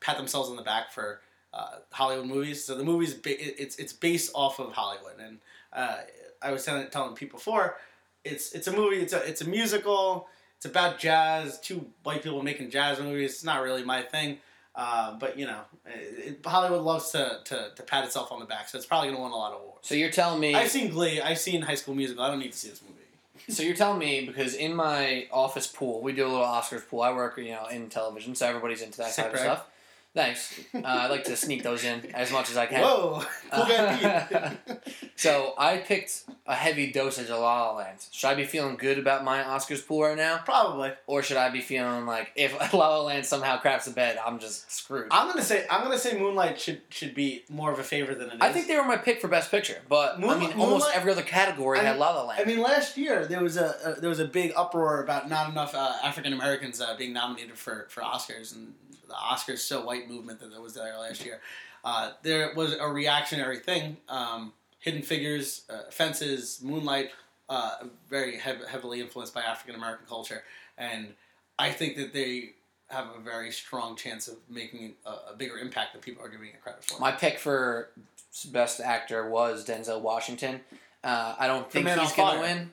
pat 0.00 0.16
themselves 0.16 0.48
on 0.50 0.56
the 0.56 0.62
back 0.62 0.90
for 0.92 1.20
uh, 1.54 1.76
Hollywood 1.92 2.26
movies. 2.26 2.64
So 2.64 2.74
the 2.74 2.84
movie's 2.84 3.14
ba- 3.14 3.62
it's 3.62 3.76
it's 3.76 3.92
based 3.92 4.32
off 4.34 4.58
of 4.58 4.72
Hollywood, 4.72 5.20
and 5.20 5.38
uh, 5.72 5.98
I 6.42 6.50
was 6.50 6.64
telling, 6.64 6.88
telling 6.88 7.14
people 7.14 7.38
before, 7.38 7.76
it's 8.24 8.52
it's 8.52 8.66
a 8.66 8.72
movie. 8.72 8.96
It's 8.96 9.12
a 9.12 9.22
it's 9.22 9.40
a 9.40 9.48
musical. 9.48 10.28
It's 10.56 10.66
about 10.66 10.98
jazz. 10.98 11.60
Two 11.60 11.86
white 12.02 12.22
people 12.22 12.42
making 12.42 12.70
jazz 12.70 12.98
movies. 12.98 13.32
It's 13.32 13.44
not 13.44 13.62
really 13.62 13.84
my 13.84 14.02
thing. 14.02 14.38
Uh, 14.74 15.16
but 15.18 15.38
you 15.38 15.46
know, 15.46 15.60
it, 15.86 16.40
Hollywood 16.44 16.82
loves 16.82 17.10
to, 17.12 17.38
to, 17.44 17.70
to 17.76 17.82
pat 17.84 18.04
itself 18.04 18.32
on 18.32 18.40
the 18.40 18.46
back, 18.46 18.68
so 18.68 18.76
it's 18.76 18.86
probably 18.86 19.10
gonna 19.10 19.22
win 19.22 19.30
a 19.30 19.36
lot 19.36 19.52
of 19.52 19.60
awards. 19.60 19.86
So 19.88 19.94
you're 19.94 20.10
telling 20.10 20.40
me. 20.40 20.54
I've 20.54 20.70
seen 20.70 20.90
Glee. 20.90 21.20
I've 21.20 21.38
seen 21.38 21.62
High 21.62 21.76
School 21.76 21.94
Musical. 21.94 22.24
I 22.24 22.28
don't 22.28 22.40
need 22.40 22.52
to 22.52 22.58
see 22.58 22.70
this 22.70 22.82
movie. 22.82 22.94
So 23.48 23.62
you're 23.62 23.76
telling 23.76 23.98
me 23.98 24.24
because 24.24 24.54
in 24.54 24.74
my 24.74 25.26
office 25.30 25.66
pool, 25.66 26.00
we 26.00 26.12
do 26.12 26.24
a 26.24 26.28
little 26.28 26.46
Oscars 26.46 26.88
pool. 26.88 27.02
I 27.02 27.12
work, 27.12 27.36
you 27.36 27.50
know, 27.50 27.66
in 27.66 27.90
television, 27.90 28.34
so 28.34 28.46
everybody's 28.46 28.80
into 28.80 28.98
that 28.98 29.10
Sick 29.10 29.24
type 29.24 29.34
of 29.34 29.40
stuff. 29.40 29.66
Thanks. 30.14 30.60
Uh, 30.72 30.78
I 30.84 31.08
like 31.08 31.24
to 31.24 31.34
sneak 31.36 31.64
those 31.64 31.82
in 31.84 32.14
as 32.14 32.30
much 32.30 32.48
as 32.48 32.56
I 32.56 32.66
can. 32.66 32.82
Whoa, 32.82 33.24
Pete. 33.52 34.78
So 35.16 35.54
I 35.56 35.78
picked 35.78 36.24
a 36.46 36.54
heavy 36.54 36.90
dosage 36.90 37.30
of 37.30 37.38
La 37.40 37.70
La 37.70 37.76
Land. 37.76 37.98
Should 38.10 38.28
I 38.28 38.34
be 38.34 38.44
feeling 38.44 38.76
good 38.76 38.98
about 38.98 39.22
my 39.24 39.42
Oscars 39.44 39.84
pool 39.86 40.02
right 40.02 40.16
now, 40.16 40.38
Probably. 40.44 40.90
or 41.06 41.22
should 41.22 41.36
I 41.36 41.50
be 41.50 41.60
feeling 41.60 42.04
like 42.04 42.32
if 42.34 42.52
La 42.74 42.88
La 42.88 43.00
Land 43.02 43.24
somehow 43.24 43.58
craps 43.58 43.84
the 43.84 43.92
bed, 43.92 44.18
I'm 44.24 44.38
just 44.40 44.70
screwed? 44.72 45.06
I'm 45.12 45.28
gonna 45.28 45.42
say 45.42 45.66
I'm 45.70 45.82
gonna 45.82 45.98
say 45.98 46.18
Moonlight 46.18 46.60
should 46.60 46.82
should 46.90 47.14
be 47.14 47.44
more 47.48 47.72
of 47.72 47.78
a 47.78 47.84
favorite 47.84 48.18
than 48.18 48.28
it 48.30 48.34
is. 48.34 48.40
I 48.40 48.52
think 48.52 48.66
they 48.66 48.76
were 48.76 48.84
my 48.84 48.96
pick 48.96 49.20
for 49.20 49.28
best 49.28 49.50
picture, 49.50 49.78
but 49.88 50.16
I 50.16 50.18
Moonlight- 50.18 50.56
almost 50.58 50.90
every 50.94 51.12
other 51.12 51.22
category 51.22 51.78
I 51.78 51.84
had 51.84 51.92
mean- 51.92 52.00
La 52.00 52.10
La 52.14 52.24
Land. 52.24 52.40
I 52.40 52.44
mean, 52.44 52.60
last 52.60 52.96
year 52.96 53.26
there 53.26 53.42
was 53.42 53.56
a, 53.56 53.74
a 53.96 54.00
there 54.00 54.10
was 54.10 54.20
a 54.20 54.26
big 54.26 54.52
uproar 54.56 55.02
about 55.02 55.28
not 55.28 55.48
enough 55.50 55.74
uh, 55.74 55.92
African 56.02 56.32
Americans 56.32 56.80
uh, 56.80 56.96
being 56.96 57.12
nominated 57.12 57.56
for, 57.56 57.86
for 57.88 58.02
Oscars, 58.02 58.54
and 58.54 58.74
the 59.08 59.14
Oscars 59.14 59.58
so 59.58 59.84
white 59.84 60.08
movement 60.08 60.40
that 60.40 60.60
was 60.60 60.74
there 60.74 60.96
last 60.98 61.24
year. 61.24 61.40
Uh, 61.84 62.12
there 62.22 62.52
was 62.54 62.74
a 62.74 62.88
reactionary 62.88 63.58
thing. 63.58 63.96
Um, 64.08 64.52
Hidden 64.80 65.02
Figures, 65.02 65.62
uh, 65.70 65.90
Fences, 65.90 66.60
Moonlight, 66.62 67.10
uh, 67.48 67.76
very 68.08 68.36
hev- 68.38 68.66
heavily 68.68 69.00
influenced 69.00 69.34
by 69.34 69.42
African 69.42 69.74
American 69.74 70.06
culture, 70.06 70.42
and 70.78 71.14
I 71.58 71.70
think 71.70 71.96
that 71.96 72.12
they 72.12 72.54
have 72.88 73.06
a 73.18 73.20
very 73.20 73.50
strong 73.50 73.96
chance 73.96 74.28
of 74.28 74.36
making 74.48 74.94
a, 75.06 75.32
a 75.32 75.36
bigger 75.36 75.58
impact 75.58 75.92
than 75.92 76.02
people 76.02 76.24
are 76.24 76.28
giving 76.28 76.48
it 76.48 76.62
credit 76.62 76.84
for. 76.84 77.00
My 77.00 77.12
pick 77.12 77.38
for 77.38 77.90
best 78.50 78.80
actor 78.80 79.28
was 79.28 79.66
Denzel 79.66 80.00
Washington. 80.00 80.60
Uh, 81.02 81.34
I 81.38 81.46
don't 81.46 81.70
think 81.70 81.86
he's 81.88 82.12
gonna 82.12 82.38
Fire. 82.38 82.40
win. 82.40 82.70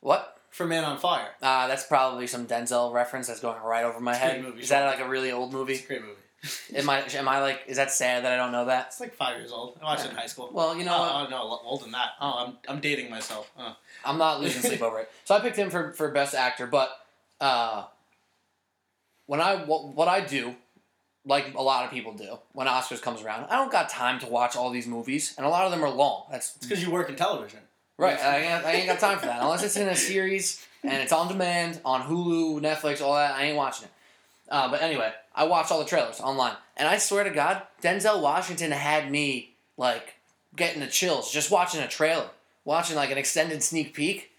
What? 0.00 0.33
For 0.54 0.66
Man 0.66 0.84
on 0.84 0.98
Fire, 0.98 1.30
Uh, 1.42 1.66
that's 1.66 1.84
probably 1.84 2.28
some 2.28 2.46
Denzel 2.46 2.92
reference 2.92 3.26
that's 3.26 3.40
going 3.40 3.60
right 3.60 3.84
over 3.84 3.98
my 3.98 4.14
head. 4.14 4.40
movie, 4.40 4.62
Is 4.62 4.68
that 4.68 4.86
like 4.86 5.04
a 5.04 5.08
really 5.08 5.32
old 5.32 5.52
movie? 5.52 5.74
it's 5.74 5.84
a 5.84 5.86
great 5.86 6.02
movie. 6.02 6.14
Am 6.76 6.88
I 6.90 7.00
am 7.14 7.26
I 7.26 7.40
like 7.40 7.62
is 7.66 7.78
that 7.78 7.90
sad 7.90 8.24
that 8.24 8.32
I 8.32 8.36
don't 8.36 8.52
know 8.52 8.66
that? 8.66 8.88
It's 8.88 9.00
like 9.00 9.14
five 9.14 9.38
years 9.38 9.50
old. 9.50 9.78
I 9.80 9.84
watched 9.84 10.04
it 10.04 10.10
in 10.10 10.16
high 10.16 10.26
school. 10.26 10.50
Well, 10.52 10.76
you 10.76 10.84
know 10.84 10.94
oh, 10.94 11.24
oh, 11.26 11.30
no, 11.30 11.60
older 11.64 11.84
than 11.84 11.92
that. 11.92 12.10
Oh, 12.20 12.46
I'm, 12.46 12.58
I'm 12.68 12.80
dating 12.82 13.08
myself. 13.10 13.50
Oh. 13.58 13.74
I'm 14.04 14.18
not 14.18 14.40
losing 14.42 14.60
sleep 14.60 14.82
over 14.82 14.98
it. 15.00 15.10
So 15.24 15.34
I 15.34 15.40
picked 15.40 15.56
him 15.56 15.70
for, 15.70 15.92
for 15.94 16.10
best 16.10 16.34
actor, 16.34 16.66
but 16.66 16.90
uh, 17.40 17.86
when 19.26 19.40
I 19.40 19.56
what, 19.64 19.94
what 19.94 20.06
I 20.06 20.20
do, 20.20 20.54
like 21.24 21.54
a 21.54 21.62
lot 21.62 21.86
of 21.86 21.90
people 21.90 22.12
do, 22.12 22.38
when 22.52 22.66
Oscars 22.66 23.00
comes 23.00 23.22
around, 23.22 23.46
I 23.46 23.56
don't 23.56 23.72
got 23.72 23.88
time 23.88 24.20
to 24.20 24.26
watch 24.26 24.54
all 24.54 24.70
these 24.70 24.86
movies, 24.86 25.34
and 25.38 25.46
a 25.46 25.48
lot 25.48 25.64
of 25.64 25.70
them 25.70 25.82
are 25.82 25.90
long. 25.90 26.24
That's 26.30 26.56
because 26.58 26.82
you 26.82 26.90
work 26.90 27.08
in 27.08 27.16
television. 27.16 27.60
Right. 27.98 28.18
I 28.18 28.38
ain't, 28.38 28.64
I 28.64 28.72
ain't 28.72 28.86
got 28.86 28.98
time 28.98 29.18
for 29.18 29.26
that 29.26 29.42
unless 29.42 29.62
it's 29.62 29.76
in 29.76 29.88
a 29.88 29.96
series 29.96 30.64
and 30.82 30.92
it's 30.94 31.12
on 31.12 31.28
demand 31.28 31.80
on 31.84 32.02
Hulu, 32.02 32.60
Netflix, 32.60 33.00
all 33.00 33.14
that. 33.14 33.34
I 33.34 33.44
ain't 33.44 33.56
watching 33.56 33.86
it. 33.86 33.90
Uh, 34.50 34.70
but 34.70 34.82
anyway, 34.82 35.12
I 35.34 35.44
watched 35.44 35.72
all 35.72 35.78
the 35.78 35.86
trailers 35.86 36.20
online, 36.20 36.54
and 36.76 36.86
I 36.86 36.98
swear 36.98 37.24
to 37.24 37.30
God, 37.30 37.62
Denzel 37.82 38.20
Washington 38.20 38.70
had 38.72 39.10
me 39.10 39.54
like 39.78 40.14
getting 40.54 40.80
the 40.80 40.86
chills 40.86 41.32
just 41.32 41.50
watching 41.50 41.80
a 41.80 41.88
trailer, 41.88 42.28
watching 42.64 42.94
like 42.96 43.10
an 43.10 43.18
extended 43.18 43.62
sneak 43.62 43.94
peek. 43.94 44.30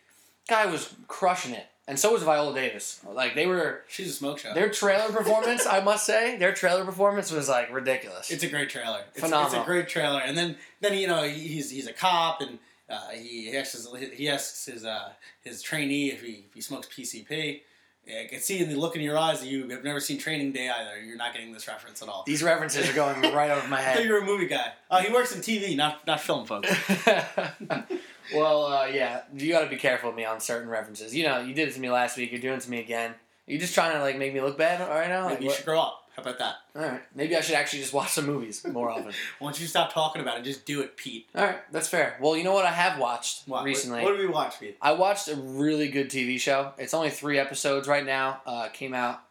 Guy 0.48 0.68
was 0.68 0.94
crushing 1.08 1.56
it, 1.56 1.66
and 1.88 1.98
so 1.98 2.14
was 2.14 2.22
Viola 2.22 2.54
Davis. 2.54 3.02
Like 3.12 3.34
they 3.34 3.48
were 3.48 3.82
She's 3.88 4.12
a 4.12 4.14
smoke 4.14 4.38
show. 4.38 4.54
their 4.54 4.70
trailer 4.70 5.12
performance. 5.12 5.66
I 5.66 5.82
must 5.82 6.06
say, 6.06 6.38
their 6.38 6.54
trailer 6.54 6.86
performance 6.86 7.32
was 7.32 7.50
like 7.50 7.74
ridiculous. 7.74 8.30
It's 8.30 8.44
a 8.44 8.48
great 8.48 8.70
trailer. 8.70 9.02
It's, 9.16 9.24
It's 9.24 9.54
a 9.54 9.64
great 9.66 9.88
trailer. 9.90 10.22
And 10.22 10.38
then, 10.38 10.56
then 10.82 10.94
you 10.94 11.08
know, 11.08 11.24
he's 11.24 11.72
he's 11.72 11.88
a 11.88 11.94
cop, 11.94 12.42
and 12.42 12.60
Uh, 12.90 13.10
he 13.10 13.56
asks 13.56 13.74
his, 13.74 13.88
he 14.14 14.30
asks 14.30 14.66
his 14.66 14.86
uh, 14.86 15.10
his 15.42 15.62
trainee 15.62 16.12
if 16.12 16.22
he 16.22 16.46
if 16.48 16.54
he 16.54 16.62
smokes 16.62 16.88
PCP. 16.88 17.62
I 18.08 18.28
can 18.30 18.40
see 18.40 18.60
in 18.60 18.70
the 18.70 18.76
look 18.76 18.96
in 18.96 19.02
your 19.02 19.18
eyes 19.18 19.40
that 19.40 19.48
you 19.48 19.68
have 19.70 19.84
never 19.84 20.00
seen 20.00 20.20
Training 20.20 20.52
Day 20.52 20.70
either. 20.70 21.02
You're 21.02 21.18
not 21.18 21.34
getting 21.34 21.52
this 21.52 21.68
reference 21.68 22.04
at 22.04 22.08
all. 22.10 22.24
These 22.28 22.44
references 22.44 22.88
are 22.88 22.94
going 22.94 23.20
right 23.34 23.50
over 23.50 23.68
my 23.68 23.82
head. 23.82 23.94
I 23.94 23.96
thought 23.96 24.06
you 24.06 24.12
were 24.14 24.20
a 24.20 24.26
movie 24.26 24.46
guy. 24.46 24.74
Uh, 24.92 25.02
he 25.02 25.12
works 25.12 25.36
in 25.36 25.42
TV, 25.42 25.76
not 25.76 26.06
not 26.06 26.22
film, 26.22 26.46
folks. 26.46 26.70
well, 28.34 28.66
uh, 28.66 28.86
yeah, 28.86 29.22
you 29.36 29.52
got 29.52 29.62
to 29.64 29.70
be 29.70 29.78
careful 29.78 30.10
with 30.10 30.18
me 30.18 30.26
on 30.26 30.40
certain 30.40 30.70
references. 30.70 31.16
You 31.16 31.24
know, 31.26 31.40
you 31.40 31.54
did 31.56 31.70
it 31.70 31.74
to 31.74 31.80
me 31.80 31.90
last 31.90 32.18
week. 32.18 32.32
You're 32.32 32.42
doing 32.42 32.58
it 32.58 32.62
to 32.62 32.70
me 32.70 32.80
again. 32.80 33.16
You're 33.48 33.60
just 33.60 33.74
trying 33.74 33.94
to 33.94 34.02
like 34.02 34.18
make 34.18 34.34
me 34.34 34.42
look 34.42 34.58
bad 34.58 34.88
right 34.88 35.10
now? 35.10 35.26
Like, 35.26 35.40
you 35.42 35.48
what- 35.48 35.56
should 35.56 35.66
grow 35.66 35.82
up. 35.82 36.05
How 36.16 36.22
about 36.22 36.40
that? 36.40 36.56
All 36.76 36.82
right, 36.82 37.02
maybe 37.14 37.36
I 37.36 37.42
should 37.42 37.56
actually 37.56 37.80
just 37.80 37.94
watch 37.94 38.12
some 38.12 38.26
movies 38.26 38.66
more 38.66 38.90
often. 38.90 39.12
Why 39.40 39.50
don't 39.50 39.60
you 39.60 39.68
stop 39.68 39.94
talking 39.94 40.22
about 40.22 40.38
it? 40.38 40.44
Just 40.44 40.66
do 40.66 40.82
it, 40.82 40.96
Pete. 40.96 41.28
All 41.36 41.44
right, 41.44 41.58
that's 41.74 41.90
fair. 41.90 42.18
Well, 42.22 42.38
you 42.38 42.44
know 42.44 42.54
what 42.54 42.66
I 42.66 42.72
have 42.72 42.98
watched 43.00 43.48
What, 43.48 43.66
recently. 43.66 44.02
What, 44.02 44.12
what 44.14 44.18
did 44.18 44.28
we 44.28 44.34
watch, 44.34 44.60
Pete? 44.60 44.78
I 44.82 44.94
watched 44.94 45.28
a 45.28 45.36
really 45.36 45.90
good 45.90 46.10
TV 46.10 46.40
show. 46.40 46.72
It's 46.78 46.94
only 46.94 47.10
three 47.10 47.38
episodes 47.38 47.88
right 47.88 48.06
now. 48.06 48.42
Uh, 48.46 48.70
came 48.70 48.94
out 48.94 49.22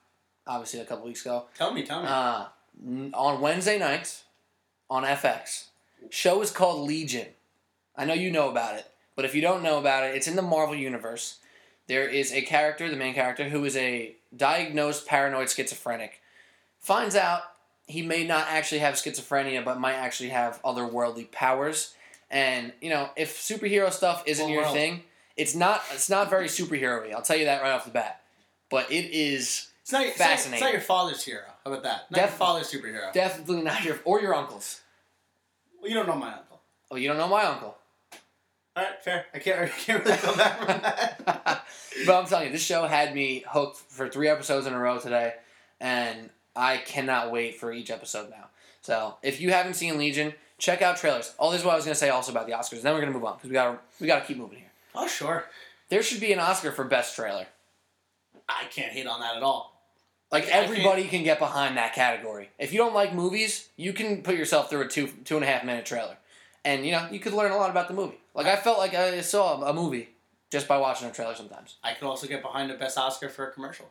obviously 0.46 0.80
a 0.80 0.84
couple 0.84 1.06
weeks 1.06 1.22
ago. 1.22 1.46
Tell 1.56 1.72
me, 1.72 1.84
tell 1.84 2.02
me. 2.02 2.08
Uh, 2.08 2.46
on 3.14 3.40
Wednesday 3.40 3.78
nights 3.78 4.24
on 4.90 5.04
FX. 5.04 5.66
Show 6.10 6.42
is 6.42 6.50
called 6.50 6.86
Legion. 6.86 7.28
I 7.96 8.04
know 8.04 8.14
you 8.14 8.30
know 8.30 8.50
about 8.50 8.74
it, 8.76 8.90
but 9.16 9.24
if 9.24 9.34
you 9.34 9.40
don't 9.40 9.62
know 9.62 9.78
about 9.78 10.04
it, 10.04 10.14
it's 10.14 10.28
in 10.28 10.36
the 10.36 10.42
Marvel 10.42 10.74
universe. 10.74 11.38
There 11.86 12.06
is 12.06 12.32
a 12.32 12.42
character, 12.42 12.90
the 12.90 12.96
main 12.96 13.14
character, 13.14 13.48
who 13.48 13.64
is 13.64 13.76
a 13.76 14.16
diagnosed 14.36 15.06
paranoid 15.06 15.50
schizophrenic. 15.50 16.20
Finds 16.84 17.16
out 17.16 17.40
he 17.86 18.02
may 18.02 18.26
not 18.26 18.46
actually 18.50 18.80
have 18.80 18.96
schizophrenia, 18.96 19.64
but 19.64 19.80
might 19.80 19.94
actually 19.94 20.28
have 20.28 20.60
otherworldly 20.62 21.30
powers. 21.30 21.94
And 22.30 22.74
you 22.82 22.90
know, 22.90 23.08
if 23.16 23.38
superhero 23.38 23.90
stuff 23.90 24.22
isn't 24.26 24.50
your 24.50 24.64
world? 24.64 24.74
thing, 24.74 25.02
it's 25.34 25.54
not. 25.54 25.82
It's 25.94 26.10
not 26.10 26.28
very 26.28 26.46
superhero-y. 26.46 27.10
I'll 27.16 27.22
tell 27.22 27.38
you 27.38 27.46
that 27.46 27.62
right 27.62 27.70
off 27.72 27.86
the 27.86 27.90
bat. 27.90 28.20
But 28.68 28.92
it 28.92 29.06
is 29.14 29.68
it's 29.80 29.92
not, 29.92 30.02
it's 30.04 30.18
not- 30.18 30.28
fascinating. 30.28 30.54
It's 30.56 30.62
not 30.62 30.72
your 30.72 30.82
father's 30.82 31.24
hero. 31.24 31.44
How 31.64 31.70
about 31.72 31.84
that? 31.84 32.10
Not 32.10 32.20
Def- 32.20 32.30
your 32.30 32.36
father's 32.38 32.70
superhero. 32.70 33.10
definitely 33.14 33.62
not 33.62 33.82
your 33.82 33.98
or 34.04 34.20
your 34.20 34.34
uncle's. 34.34 34.82
well, 35.80 35.88
you 35.88 35.94
don't 35.96 36.06
know 36.06 36.16
my 36.16 36.34
uncle. 36.34 36.60
Oh, 36.90 36.96
you 36.96 37.08
don't 37.08 37.16
know 37.16 37.28
my 37.28 37.44
uncle. 37.44 37.78
All 38.76 38.82
right, 38.84 39.02
fair. 39.02 39.24
I 39.32 39.38
can't. 39.38 39.58
I 39.64 39.68
can't 39.68 40.04
really 40.04 40.18
come 40.18 40.36
back 40.36 40.58
from 40.58 40.76
that. 40.76 41.64
but 42.06 42.14
I'm 42.14 42.26
telling 42.26 42.48
you, 42.48 42.52
this 42.52 42.62
show 42.62 42.86
had 42.86 43.14
me 43.14 43.42
hooked 43.48 43.78
for 43.78 44.06
three 44.10 44.28
episodes 44.28 44.66
in 44.66 44.74
a 44.74 44.78
row 44.78 44.98
today, 44.98 45.32
and 45.80 46.28
I 46.56 46.78
cannot 46.78 47.30
wait 47.32 47.56
for 47.56 47.72
each 47.72 47.90
episode 47.90 48.30
now. 48.30 48.48
So 48.80 49.16
if 49.22 49.40
you 49.40 49.50
haven't 49.50 49.74
seen 49.74 49.98
Legion, 49.98 50.34
check 50.58 50.82
out 50.82 50.96
trailers. 50.96 51.34
All 51.38 51.50
this 51.50 51.60
is 51.60 51.66
what 51.66 51.72
I 51.72 51.76
was 51.76 51.84
gonna 51.84 51.94
say 51.94 52.10
also 52.10 52.32
about 52.32 52.46
the 52.46 52.52
Oscars. 52.52 52.82
Then 52.82 52.94
we're 52.94 53.00
gonna 53.00 53.12
move 53.12 53.24
on 53.24 53.36
because 53.36 53.50
we 53.50 53.54
got 53.54 53.72
to 53.72 53.78
we 54.00 54.06
got 54.06 54.20
to 54.20 54.26
keep 54.26 54.36
moving 54.36 54.58
here. 54.58 54.70
oh, 54.94 55.08
sure. 55.08 55.46
There 55.88 56.02
should 56.02 56.20
be 56.20 56.32
an 56.32 56.38
Oscar 56.38 56.72
for 56.72 56.84
best 56.84 57.14
trailer. 57.16 57.46
I 58.48 58.64
can't 58.70 58.92
hate 58.92 59.06
on 59.06 59.20
that 59.20 59.36
at 59.36 59.42
all. 59.42 59.74
Like 60.30 60.48
everybody 60.48 61.06
can 61.06 61.22
get 61.22 61.38
behind 61.38 61.76
that 61.76 61.94
category. 61.94 62.50
If 62.58 62.72
you 62.72 62.78
don't 62.78 62.94
like 62.94 63.14
movies, 63.14 63.68
you 63.76 63.92
can 63.92 64.22
put 64.22 64.36
yourself 64.36 64.68
through 64.68 64.82
a 64.82 64.88
two 64.88 65.08
two 65.24 65.36
and 65.36 65.44
a 65.44 65.46
half 65.46 65.64
minute 65.64 65.86
trailer, 65.86 66.16
and 66.64 66.84
you 66.84 66.92
know 66.92 67.06
you 67.10 67.20
could 67.20 67.32
learn 67.32 67.52
a 67.52 67.56
lot 67.56 67.70
about 67.70 67.88
the 67.88 67.94
movie. 67.94 68.18
Like 68.34 68.46
I 68.46 68.56
felt 68.56 68.78
like 68.78 68.94
I 68.94 69.20
saw 69.20 69.62
a 69.62 69.72
movie 69.72 70.08
just 70.50 70.66
by 70.66 70.76
watching 70.78 71.08
a 71.08 71.12
trailer 71.12 71.34
sometimes. 71.34 71.76
I 71.84 71.94
could 71.94 72.06
also 72.06 72.26
get 72.26 72.42
behind 72.42 72.70
the 72.70 72.74
best 72.74 72.98
Oscar 72.98 73.28
for 73.28 73.48
a 73.48 73.52
commercial. 73.52 73.86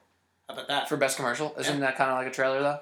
How 0.47 0.55
about 0.55 0.67
that? 0.67 0.89
For 0.89 0.97
best 0.97 1.15
commercial, 1.17 1.55
isn't 1.57 1.79
that 1.79 1.95
kind 1.97 2.11
of 2.11 2.17
like 2.17 2.27
a 2.27 2.31
trailer 2.31 2.61
though? 2.61 2.79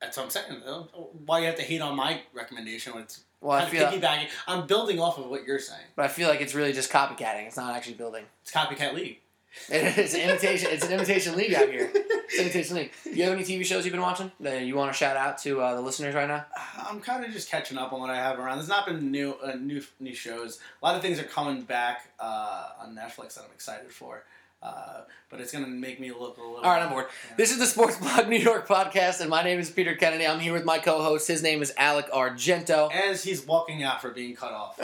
That's 0.00 0.16
what 0.16 0.24
I'm 0.24 0.30
saying. 0.30 0.62
though. 0.64 0.88
Why 1.26 1.40
you 1.40 1.46
have 1.46 1.56
to 1.56 1.62
hate 1.62 1.80
on 1.82 1.94
my 1.94 2.22
recommendation 2.32 2.94
when 2.94 3.02
it's 3.02 3.22
Well, 3.40 3.58
I 3.58 3.66
feel, 3.66 3.86
of 3.86 3.92
piggybacking? 3.94 4.28
I'm 4.48 4.66
building 4.66 4.98
off 4.98 5.18
of 5.18 5.26
what 5.26 5.44
you're 5.44 5.58
saying. 5.58 5.84
but 5.94 6.04
I 6.06 6.08
feel 6.08 6.28
like 6.28 6.40
it's 6.40 6.54
really 6.54 6.72
just 6.72 6.90
copycatting. 6.90 7.46
It's 7.46 7.56
not 7.56 7.74
actually 7.76 7.94
building. 7.94 8.24
It's 8.42 8.50
copycat 8.50 8.94
league. 8.94 9.18
It's 9.68 10.14
an 10.14 10.20
imitation. 10.20 10.68
It's 10.70 10.84
an 10.86 10.92
imitation 10.92 11.36
league 11.36 11.52
out 11.54 11.68
here. 11.68 11.90
It's 11.92 12.38
an 12.38 12.44
imitation 12.44 12.76
league. 12.76 12.92
Do 13.02 13.10
you 13.10 13.24
have 13.24 13.32
any 13.32 13.42
TV 13.42 13.64
shows 13.66 13.84
you've 13.84 13.90
been 13.92 14.00
watching 14.00 14.30
that 14.38 14.62
you 14.62 14.76
want 14.76 14.92
to 14.92 14.96
shout 14.96 15.16
out 15.16 15.38
to 15.38 15.60
uh, 15.60 15.74
the 15.74 15.80
listeners 15.80 16.14
right 16.14 16.28
now? 16.28 16.46
I'm 16.88 17.00
kind 17.00 17.24
of 17.24 17.32
just 17.32 17.50
catching 17.50 17.76
up 17.76 17.92
on 17.92 17.98
what 18.00 18.10
I 18.10 18.16
have 18.16 18.38
around. 18.38 18.58
There's 18.58 18.68
not 18.68 18.86
been 18.86 19.10
new 19.10 19.32
uh, 19.44 19.56
new 19.60 19.82
new 19.98 20.14
shows. 20.14 20.60
A 20.80 20.86
lot 20.86 20.94
of 20.94 21.02
things 21.02 21.18
are 21.18 21.24
coming 21.24 21.62
back 21.62 22.08
uh, 22.20 22.68
on 22.80 22.94
Netflix 22.94 23.34
that 23.34 23.44
I'm 23.44 23.50
excited 23.52 23.90
for. 23.90 24.22
Uh, 24.62 25.00
but 25.30 25.40
it's 25.40 25.52
gonna 25.52 25.66
make 25.66 26.00
me 26.00 26.10
look 26.10 26.36
a 26.36 26.40
little. 26.40 26.56
All 26.56 26.62
right, 26.70 26.82
I'm 26.82 26.90
bored. 26.90 27.06
This 27.38 27.50
is 27.50 27.58
the 27.58 27.66
Sports 27.66 27.96
Blog 27.96 28.28
New 28.28 28.36
York 28.36 28.68
podcast, 28.68 29.20
and 29.20 29.30
my 29.30 29.42
name 29.42 29.58
is 29.58 29.70
Peter 29.70 29.94
Kennedy. 29.94 30.26
I'm 30.26 30.40
here 30.40 30.52
with 30.52 30.66
my 30.66 30.78
co-host. 30.78 31.28
His 31.28 31.42
name 31.42 31.62
is 31.62 31.72
Alec 31.78 32.10
Argento. 32.10 32.92
As 32.92 33.24
he's 33.24 33.46
walking 33.46 33.82
out 33.82 34.02
for 34.02 34.10
being 34.10 34.36
cut 34.36 34.52
off. 34.52 34.76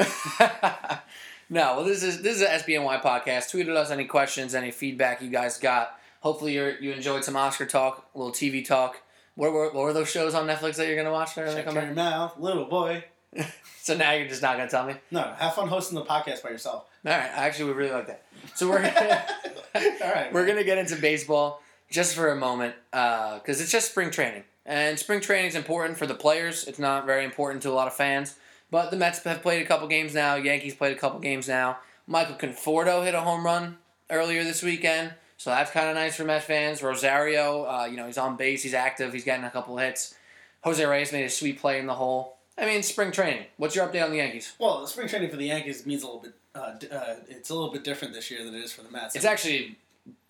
no, 1.50 1.76
well, 1.76 1.84
this 1.84 2.02
is 2.02 2.22
this 2.22 2.36
is 2.36 2.42
an 2.42 2.48
SBNY 2.48 3.02
podcast. 3.02 3.50
Tweet 3.50 3.68
at 3.68 3.76
us 3.76 3.90
any 3.90 4.06
questions, 4.06 4.54
any 4.54 4.70
feedback 4.70 5.20
you 5.20 5.28
guys 5.28 5.58
got. 5.58 5.98
Hopefully, 6.20 6.54
you 6.54 6.74
you 6.80 6.92
enjoyed 6.92 7.22
some 7.22 7.36
Oscar 7.36 7.66
talk, 7.66 8.08
a 8.14 8.18
little 8.18 8.32
TV 8.32 8.64
talk. 8.64 9.02
What 9.34 9.52
were, 9.52 9.66
what 9.66 9.82
were 9.82 9.92
those 9.92 10.10
shows 10.10 10.34
on 10.34 10.46
Netflix 10.46 10.76
that 10.76 10.86
you're 10.86 10.96
gonna 10.96 11.12
watch? 11.12 11.36
When 11.36 11.44
they 11.44 11.54
Check 11.54 11.66
come 11.66 11.74
your 11.74 11.92
mouth, 11.92 12.38
little 12.38 12.64
boy. 12.64 13.04
So 13.86 13.96
now 13.96 14.10
you're 14.14 14.26
just 14.26 14.42
not 14.42 14.56
gonna 14.56 14.68
tell 14.68 14.84
me. 14.84 14.96
No, 15.12 15.32
have 15.38 15.54
fun 15.54 15.68
hosting 15.68 15.94
the 15.94 16.04
podcast 16.04 16.42
by 16.42 16.50
yourself. 16.50 16.86
All 17.06 17.12
right, 17.12 17.30
I 17.36 17.46
actually 17.46 17.66
would 17.66 17.76
really 17.76 17.92
like 17.92 18.08
that. 18.08 18.24
So 18.56 18.68
we're 18.68 18.82
gonna, 18.82 19.24
All 20.02 20.12
right, 20.12 20.32
we're 20.32 20.44
gonna 20.44 20.64
get 20.64 20.76
into 20.76 20.96
baseball 20.96 21.62
just 21.88 22.16
for 22.16 22.32
a 22.32 22.36
moment 22.36 22.74
because 22.90 23.60
it's 23.60 23.70
just 23.70 23.92
spring 23.92 24.10
training, 24.10 24.42
and 24.64 24.98
spring 24.98 25.20
training 25.20 25.46
is 25.46 25.54
important 25.54 25.98
for 25.98 26.06
the 26.06 26.14
players. 26.14 26.64
It's 26.64 26.80
not 26.80 27.06
very 27.06 27.24
important 27.24 27.62
to 27.62 27.70
a 27.70 27.74
lot 27.74 27.86
of 27.86 27.94
fans. 27.94 28.34
But 28.72 28.90
the 28.90 28.96
Mets 28.96 29.22
have 29.22 29.40
played 29.40 29.62
a 29.62 29.64
couple 29.64 29.86
games 29.86 30.12
now. 30.12 30.34
Yankees 30.34 30.74
played 30.74 30.96
a 30.96 30.98
couple 30.98 31.20
games 31.20 31.46
now. 31.46 31.78
Michael 32.08 32.34
Conforto 32.34 33.04
hit 33.04 33.14
a 33.14 33.20
home 33.20 33.44
run 33.46 33.78
earlier 34.10 34.42
this 34.42 34.64
weekend, 34.64 35.14
so 35.36 35.50
that's 35.50 35.70
kind 35.70 35.88
of 35.88 35.94
nice 35.94 36.16
for 36.16 36.24
Mets 36.24 36.46
fans. 36.46 36.82
Rosario, 36.82 37.64
uh, 37.64 37.86
you 37.88 37.96
know, 37.96 38.06
he's 38.06 38.18
on 38.18 38.36
base, 38.36 38.64
he's 38.64 38.74
active, 38.74 39.12
he's 39.12 39.24
getting 39.24 39.44
a 39.44 39.50
couple 39.50 39.76
hits. 39.76 40.16
Jose 40.64 40.84
Reyes 40.84 41.12
made 41.12 41.24
a 41.24 41.30
sweet 41.30 41.60
play 41.60 41.78
in 41.78 41.86
the 41.86 41.94
hole. 41.94 42.38
I 42.58 42.66
mean, 42.66 42.82
spring 42.82 43.12
training. 43.12 43.44
What's 43.58 43.76
your 43.76 43.86
update 43.86 44.02
on 44.02 44.10
the 44.10 44.16
Yankees? 44.16 44.54
Well, 44.58 44.80
the 44.80 44.88
spring 44.88 45.06
training 45.06 45.30
for 45.30 45.36
the 45.36 45.46
Yankees 45.46 45.86
means 45.86 46.02
a 46.02 46.06
little 46.06 46.22
bit. 46.22 46.32
Uh, 46.56 46.74
uh, 46.90 47.16
it's 47.28 47.50
a 47.50 47.54
little 47.54 47.70
bit 47.70 47.84
different 47.84 48.14
this 48.14 48.30
year 48.30 48.42
than 48.42 48.54
it 48.54 48.64
is 48.64 48.72
for 48.72 48.82
the 48.82 48.90
Mets. 48.90 49.14
It's 49.14 49.26
actually 49.26 49.76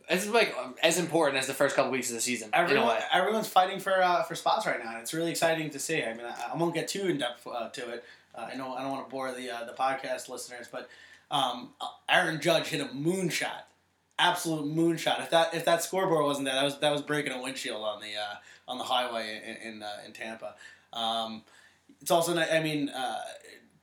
it's 0.09 0.27
like 0.29 0.55
um, 0.61 0.75
as 0.83 0.99
important 0.99 1.39
as 1.39 1.47
the 1.47 1.55
first 1.55 1.77
couple 1.77 1.91
weeks 1.91 2.11
of 2.11 2.17
the 2.17 2.21
season 2.21 2.51
Everyone, 2.53 2.99
everyone's 3.12 3.49
fighting 3.49 3.81
for 3.81 4.03
uh, 4.03 4.23
for 4.23 4.35
spots 4.35 4.67
right 4.67 4.83
now, 4.83 4.93
and 4.93 5.01
it's 5.01 5.15
really 5.15 5.31
exciting 5.31 5.71
to 5.71 5.79
see. 5.79 6.03
I 6.03 6.15
mean, 6.15 6.27
I, 6.27 6.53
I 6.53 6.57
won't 6.57 6.75
get 6.75 6.89
too 6.89 7.07
in 7.07 7.19
depth 7.19 7.47
uh, 7.47 7.69
to 7.69 7.91
it. 7.91 8.05
Uh, 8.35 8.49
I 8.53 8.57
know 8.57 8.75
I 8.75 8.83
don't 8.83 8.91
want 8.91 9.07
to 9.07 9.11
bore 9.11 9.33
the 9.33 9.51
uh, 9.51 9.65
the 9.65 9.73
podcast 9.73 10.29
listeners, 10.29 10.69
but 10.71 10.89
um, 11.31 11.71
Aaron 12.09 12.41
Judge 12.41 12.67
hit 12.67 12.81
a 12.81 12.87
moonshot, 12.87 13.62
absolute 14.19 14.67
moonshot. 14.67 15.21
If 15.23 15.31
that 15.31 15.55
if 15.55 15.65
that 15.65 15.83
scoreboard 15.83 16.25
wasn't 16.25 16.47
there, 16.47 16.55
that 16.55 16.65
was 16.65 16.79
that 16.81 16.93
was 16.93 17.03
breaking 17.03 17.33
a 17.33 17.43
windshield 17.43 17.83
on 17.83 18.01
the 18.01 18.17
uh, 18.17 18.37
on 18.69 18.79
the 18.79 18.85
highway 18.85 19.41
in 19.45 19.75
in, 19.75 19.83
uh, 19.83 19.89
in 20.05 20.12
Tampa. 20.12 20.55
Um, 20.93 21.43
it's 22.01 22.11
also 22.11 22.37
I 22.37 22.61
mean. 22.61 22.91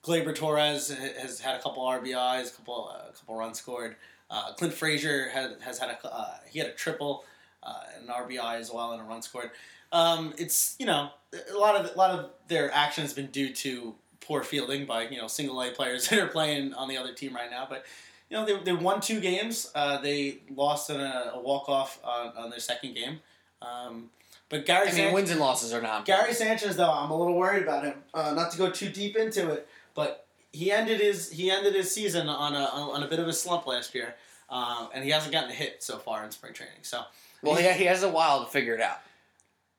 Gleyber 0.04 0.36
Torres 0.36 0.90
has 0.90 1.40
had 1.40 1.56
a 1.56 1.62
couple 1.62 1.84
RBIs, 1.84 2.54
a 2.54 2.56
couple 2.56 2.92
uh, 2.94 3.10
a 3.10 3.14
couple 3.14 3.38
runs 3.38 3.60
scored. 3.60 3.96
Uh, 4.30 4.52
Clint 4.54 4.74
Frazier 4.74 5.30
had, 5.30 5.58
has 5.62 5.80
had 5.80 5.90
a 5.90 6.08
uh, 6.08 6.38
he 6.50 6.60
had 6.60 6.68
a 6.68 6.74
triple, 6.74 7.24
uh, 7.62 7.84
an 8.02 8.08
RBI 8.08 8.56
as 8.56 8.72
well, 8.72 8.92
and 8.92 9.02
a 9.02 9.06
run 9.06 9.22
scored. 9.22 9.52
Um, 9.92 10.34
it's 10.38 10.76
you 10.80 10.86
know 10.86 11.12
a 11.54 11.58
lot 11.58 11.76
of 11.76 11.96
a 11.96 11.98
lot 11.98 12.12
of 12.12 12.32
their 12.48 12.72
action 12.74 13.04
has 13.04 13.14
been 13.14 13.28
due 13.28 13.54
to 13.54 13.96
poor 14.20 14.44
fielding 14.44 14.86
by 14.86 15.08
you 15.08 15.18
know 15.18 15.28
single 15.28 15.62
A 15.62 15.72
players 15.72 16.08
that 16.10 16.20
are 16.20 16.28
playing 16.28 16.74
on 16.74 16.90
the 16.90 16.98
other 16.98 17.14
team 17.14 17.34
right 17.34 17.50
now. 17.50 17.66
But 17.70 17.86
you 18.30 18.36
know 18.36 18.46
they, 18.46 18.58
they 18.64 18.74
won 18.74 19.00
two 19.00 19.22
games. 19.22 19.72
Uh, 19.74 20.02
they 20.02 20.40
lost 20.54 20.90
in 20.90 21.00
a, 21.00 21.32
a 21.36 21.42
walk 21.42 21.70
off 21.70 22.00
on, 22.04 22.34
on 22.36 22.50
their 22.50 22.60
second 22.60 22.96
game. 22.96 23.20
Um, 23.62 24.10
but 24.50 24.66
Gary 24.66 24.82
I 24.82 24.86
mean, 24.86 24.96
Sanchez, 24.96 25.14
wins 25.14 25.32
and 25.32 25.40
losses 25.40 25.74
are 25.74 25.82
not. 25.82 26.06
Gary 26.06 26.34
Sanchez 26.34 26.76
though 26.76 26.92
I'm 26.92 27.12
a 27.12 27.18
little 27.18 27.36
worried 27.36 27.64
about 27.64 27.86
him. 27.86 27.96
Uh, 28.14 28.34
not 28.34 28.52
to 28.52 28.58
go 28.58 28.70
too 28.70 28.90
deep 28.90 29.16
into 29.16 29.52
it, 29.52 29.68
but 29.96 30.28
he 30.52 30.72
ended 30.72 31.00
his 31.00 31.32
he 31.32 31.52
ended 31.52 31.74
his 31.76 31.94
season 31.94 32.30
on 32.30 32.54
a 32.54 32.66
on 32.66 33.04
a 33.04 33.08
bit 33.08 33.20
of 33.20 33.28
a 33.28 33.34
slump 33.34 33.68
last 33.68 33.94
year. 33.96 34.16
Um, 34.50 34.90
and 34.94 35.04
he 35.04 35.10
hasn't 35.10 35.32
gotten 35.32 35.50
a 35.50 35.54
hit 35.54 35.82
so 35.82 35.98
far 35.98 36.24
in 36.24 36.30
spring 36.30 36.54
training. 36.54 36.84
So 36.84 37.02
Well, 37.42 37.56
he, 37.56 37.68
he 37.72 37.86
has 37.86 38.04
a 38.04 38.10
while 38.10 38.46
to 38.46 38.52
figure 38.52 38.76
it 38.76 38.82
out. 38.82 39.00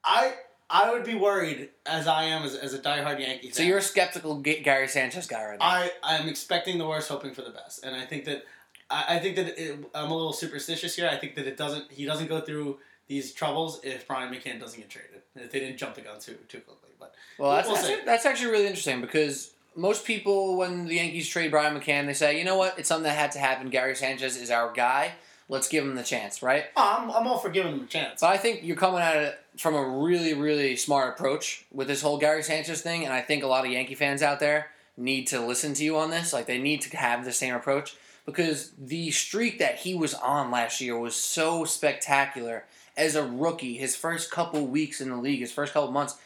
I 0.04 0.34
I 0.68 0.90
would 0.90 1.04
be 1.04 1.14
worried 1.14 1.68
as 1.86 2.08
I 2.08 2.24
am 2.24 2.42
as, 2.42 2.54
as 2.54 2.74
a 2.74 2.78
diehard 2.78 3.20
Yankee 3.20 3.48
fan. 3.48 3.52
So 3.52 3.62
you're 3.62 3.78
a 3.78 3.82
skeptical 3.82 4.36
Gary 4.40 4.88
Sanchez 4.88 5.26
guy 5.26 5.44
right 5.44 5.58
now. 5.58 5.64
I 5.64 5.90
I'm 6.02 6.28
expecting 6.28 6.78
the 6.78 6.86
worst, 6.86 7.08
hoping 7.08 7.34
for 7.34 7.42
the 7.42 7.50
best, 7.50 7.84
and 7.84 7.94
I 7.94 8.04
think 8.04 8.24
that 8.24 8.44
I, 8.90 9.16
I 9.16 9.18
think 9.20 9.36
that 9.36 9.58
it, 9.58 9.78
I'm 9.94 10.10
a 10.10 10.14
little 10.14 10.32
superstitious 10.32 10.96
here. 10.96 11.08
I 11.08 11.16
think 11.16 11.36
that 11.36 11.46
it 11.46 11.56
doesn't 11.56 11.92
he 11.92 12.04
doesn't 12.04 12.28
go 12.28 12.40
through 12.40 12.78
these 13.06 13.32
troubles 13.32 13.80
if 13.84 14.08
Brian 14.08 14.32
McCann 14.32 14.58
doesn't 14.58 14.78
get 14.78 14.90
traded. 14.90 15.22
If 15.36 15.52
they 15.52 15.60
didn't 15.60 15.76
jump 15.78 15.94
the 15.94 16.00
gun 16.00 16.18
too 16.18 16.36
too 16.48 16.60
quickly, 16.60 16.90
but 16.98 17.14
well, 17.38 17.52
that's, 17.52 17.68
we'll 17.68 18.04
that's 18.04 18.26
actually 18.26 18.50
really 18.50 18.66
interesting 18.66 19.00
because 19.00 19.53
most 19.76 20.04
people, 20.04 20.56
when 20.56 20.86
the 20.86 20.94
Yankees 20.94 21.28
trade 21.28 21.50
Brian 21.50 21.78
McCann, 21.78 22.06
they 22.06 22.12
say, 22.12 22.38
you 22.38 22.44
know 22.44 22.56
what, 22.56 22.78
it's 22.78 22.88
something 22.88 23.04
that 23.04 23.18
had 23.18 23.32
to 23.32 23.38
happen. 23.38 23.70
Gary 23.70 23.94
Sanchez 23.94 24.36
is 24.36 24.50
our 24.50 24.72
guy. 24.72 25.12
Let's 25.48 25.68
give 25.68 25.84
him 25.84 25.94
the 25.94 26.02
chance, 26.02 26.42
right? 26.42 26.64
oh, 26.74 26.96
I'm 26.98 27.10
I'm 27.10 27.26
all 27.26 27.38
for 27.38 27.50
giving 27.50 27.74
him 27.74 27.82
a 27.82 27.86
chance. 27.86 28.20
So 28.20 28.26
I 28.26 28.38
think 28.38 28.60
you're 28.62 28.76
coming 28.76 29.02
at 29.02 29.16
it 29.16 29.38
from 29.58 29.74
a 29.74 29.86
really, 29.86 30.32
really 30.32 30.74
smart 30.76 31.14
approach 31.14 31.66
with 31.70 31.86
this 31.86 32.00
whole 32.00 32.16
Gary 32.16 32.42
Sanchez 32.42 32.80
thing, 32.80 33.04
and 33.04 33.12
I 33.12 33.20
think 33.20 33.44
a 33.44 33.46
lot 33.46 33.66
of 33.66 33.70
Yankee 33.70 33.94
fans 33.94 34.22
out 34.22 34.40
there 34.40 34.70
need 34.96 35.26
to 35.26 35.44
listen 35.44 35.74
to 35.74 35.84
you 35.84 35.98
on 35.98 36.10
this. 36.10 36.32
Like 36.32 36.46
they 36.46 36.58
need 36.58 36.80
to 36.82 36.96
have 36.96 37.24
the 37.24 37.32
same 37.32 37.54
approach 37.54 37.94
because 38.24 38.72
the 38.78 39.10
streak 39.10 39.58
that 39.58 39.76
he 39.76 39.94
was 39.94 40.14
on 40.14 40.50
last 40.50 40.80
year 40.80 40.98
was 40.98 41.14
so 41.14 41.64
spectacular 41.64 42.64
as 42.96 43.14
a 43.14 43.26
rookie. 43.26 43.76
His 43.76 43.96
first 43.96 44.30
couple 44.30 44.66
weeks 44.66 45.00
in 45.00 45.10
the 45.10 45.16
league, 45.16 45.40
his 45.40 45.52
first 45.52 45.74
couple 45.74 45.90
months, 45.90 46.16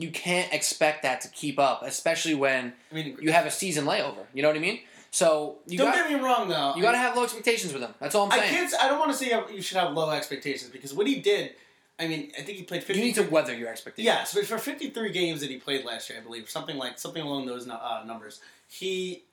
you 0.00 0.10
can't 0.10 0.52
expect 0.52 1.02
that 1.02 1.20
to 1.20 1.28
keep 1.28 1.58
up, 1.58 1.82
especially 1.84 2.34
when 2.34 2.72
I 2.90 2.94
mean, 2.94 3.16
you 3.20 3.32
have 3.32 3.44
a 3.44 3.50
season 3.50 3.84
layover. 3.84 4.24
You 4.32 4.42
know 4.42 4.48
what 4.48 4.56
I 4.56 4.60
mean? 4.60 4.80
So 5.10 5.58
you 5.66 5.76
don't 5.76 5.92
got 5.92 6.08
get 6.08 6.18
me 6.18 6.24
wrong 6.24 6.48
though. 6.48 6.74
you 6.74 6.82
got 6.82 6.92
to 6.92 6.98
have 6.98 7.16
low 7.16 7.24
expectations 7.24 7.72
with 7.72 7.82
him. 7.82 7.92
That's 8.00 8.14
all 8.14 8.26
I'm 8.26 8.32
I 8.32 8.38
saying. 8.38 8.54
can't. 8.54 8.74
I 8.80 8.88
don't 8.88 8.98
want 8.98 9.12
to 9.12 9.16
say 9.18 9.32
you 9.52 9.60
should 9.60 9.76
have 9.76 9.92
low 9.92 10.10
expectations 10.10 10.70
because 10.70 10.94
what 10.94 11.06
he 11.06 11.16
did. 11.16 11.52
I 11.98 12.08
mean, 12.08 12.32
I 12.38 12.40
think 12.40 12.56
he 12.56 12.64
played. 12.64 12.82
50, 12.82 12.98
you 12.98 13.06
need 13.06 13.14
to 13.16 13.24
weather 13.24 13.54
your 13.54 13.68
expectations. 13.68 14.06
Yes, 14.06 14.32
but 14.32 14.46
for 14.46 14.56
53 14.56 15.12
games 15.12 15.42
that 15.42 15.50
he 15.50 15.58
played 15.58 15.84
last 15.84 16.08
year, 16.08 16.18
I 16.18 16.22
believe 16.22 16.48
something 16.48 16.78
like 16.78 16.98
something 16.98 17.22
along 17.22 17.44
those 17.44 17.68
uh, 17.68 18.02
numbers, 18.06 18.40
he 18.68 19.24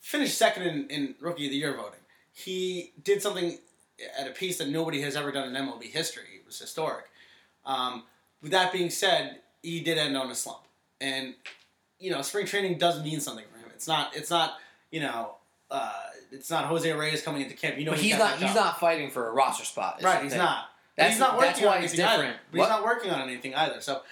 finished 0.00 0.38
second 0.38 0.62
in, 0.62 0.86
in 0.88 1.14
rookie 1.20 1.44
of 1.44 1.50
the 1.50 1.58
year 1.58 1.76
voting. 1.76 2.00
He 2.32 2.92
did 3.04 3.20
something 3.20 3.58
at 4.18 4.26
a 4.26 4.30
pace 4.30 4.56
that 4.58 4.68
nobody 4.70 5.02
has 5.02 5.14
ever 5.14 5.30
done 5.30 5.54
in 5.54 5.66
MLB 5.66 5.84
history. 5.90 6.24
It 6.36 6.46
was 6.46 6.58
historic. 6.58 7.04
Um, 7.66 8.04
with 8.40 8.52
that 8.52 8.72
being 8.72 8.88
said, 8.88 9.40
he 9.66 9.80
did 9.80 9.98
end 9.98 10.16
on 10.16 10.30
a 10.30 10.34
slump, 10.34 10.60
and 11.00 11.34
you 11.98 12.10
know, 12.10 12.22
spring 12.22 12.46
training 12.46 12.78
does 12.78 13.02
mean 13.02 13.20
something 13.20 13.44
for 13.52 13.58
him. 13.58 13.70
It's 13.74 13.88
not. 13.88 14.16
It's 14.16 14.30
not. 14.30 14.54
You 14.90 15.00
know. 15.00 15.36
Uh, 15.70 15.92
it's 16.30 16.50
not 16.50 16.66
Jose 16.66 16.90
Reyes 16.92 17.22
coming 17.22 17.42
into 17.42 17.56
camp. 17.56 17.78
You 17.78 17.86
know, 17.86 17.90
but 17.92 18.00
he 18.00 18.10
he's 18.10 18.18
not. 18.18 18.38
He's 18.38 18.54
not 18.54 18.78
fighting 18.78 19.10
for 19.10 19.28
a 19.28 19.32
roster 19.32 19.64
spot. 19.64 20.00
Right, 20.02 20.22
he's 20.22 20.34
not. 20.34 20.66
That's- 20.96 21.14
he's 21.14 21.20
not 21.20 21.36
working 21.36 21.50
that's 21.50 21.60
why 21.60 21.72
on 21.72 21.78
anything 21.78 22.00
either. 22.00 22.22
different. 22.22 22.36
What? 22.52 22.60
he's 22.60 22.68
not 22.68 22.84
working 22.84 23.10
on 23.10 23.28
anything 23.28 23.54
either. 23.54 23.80
So 23.80 24.02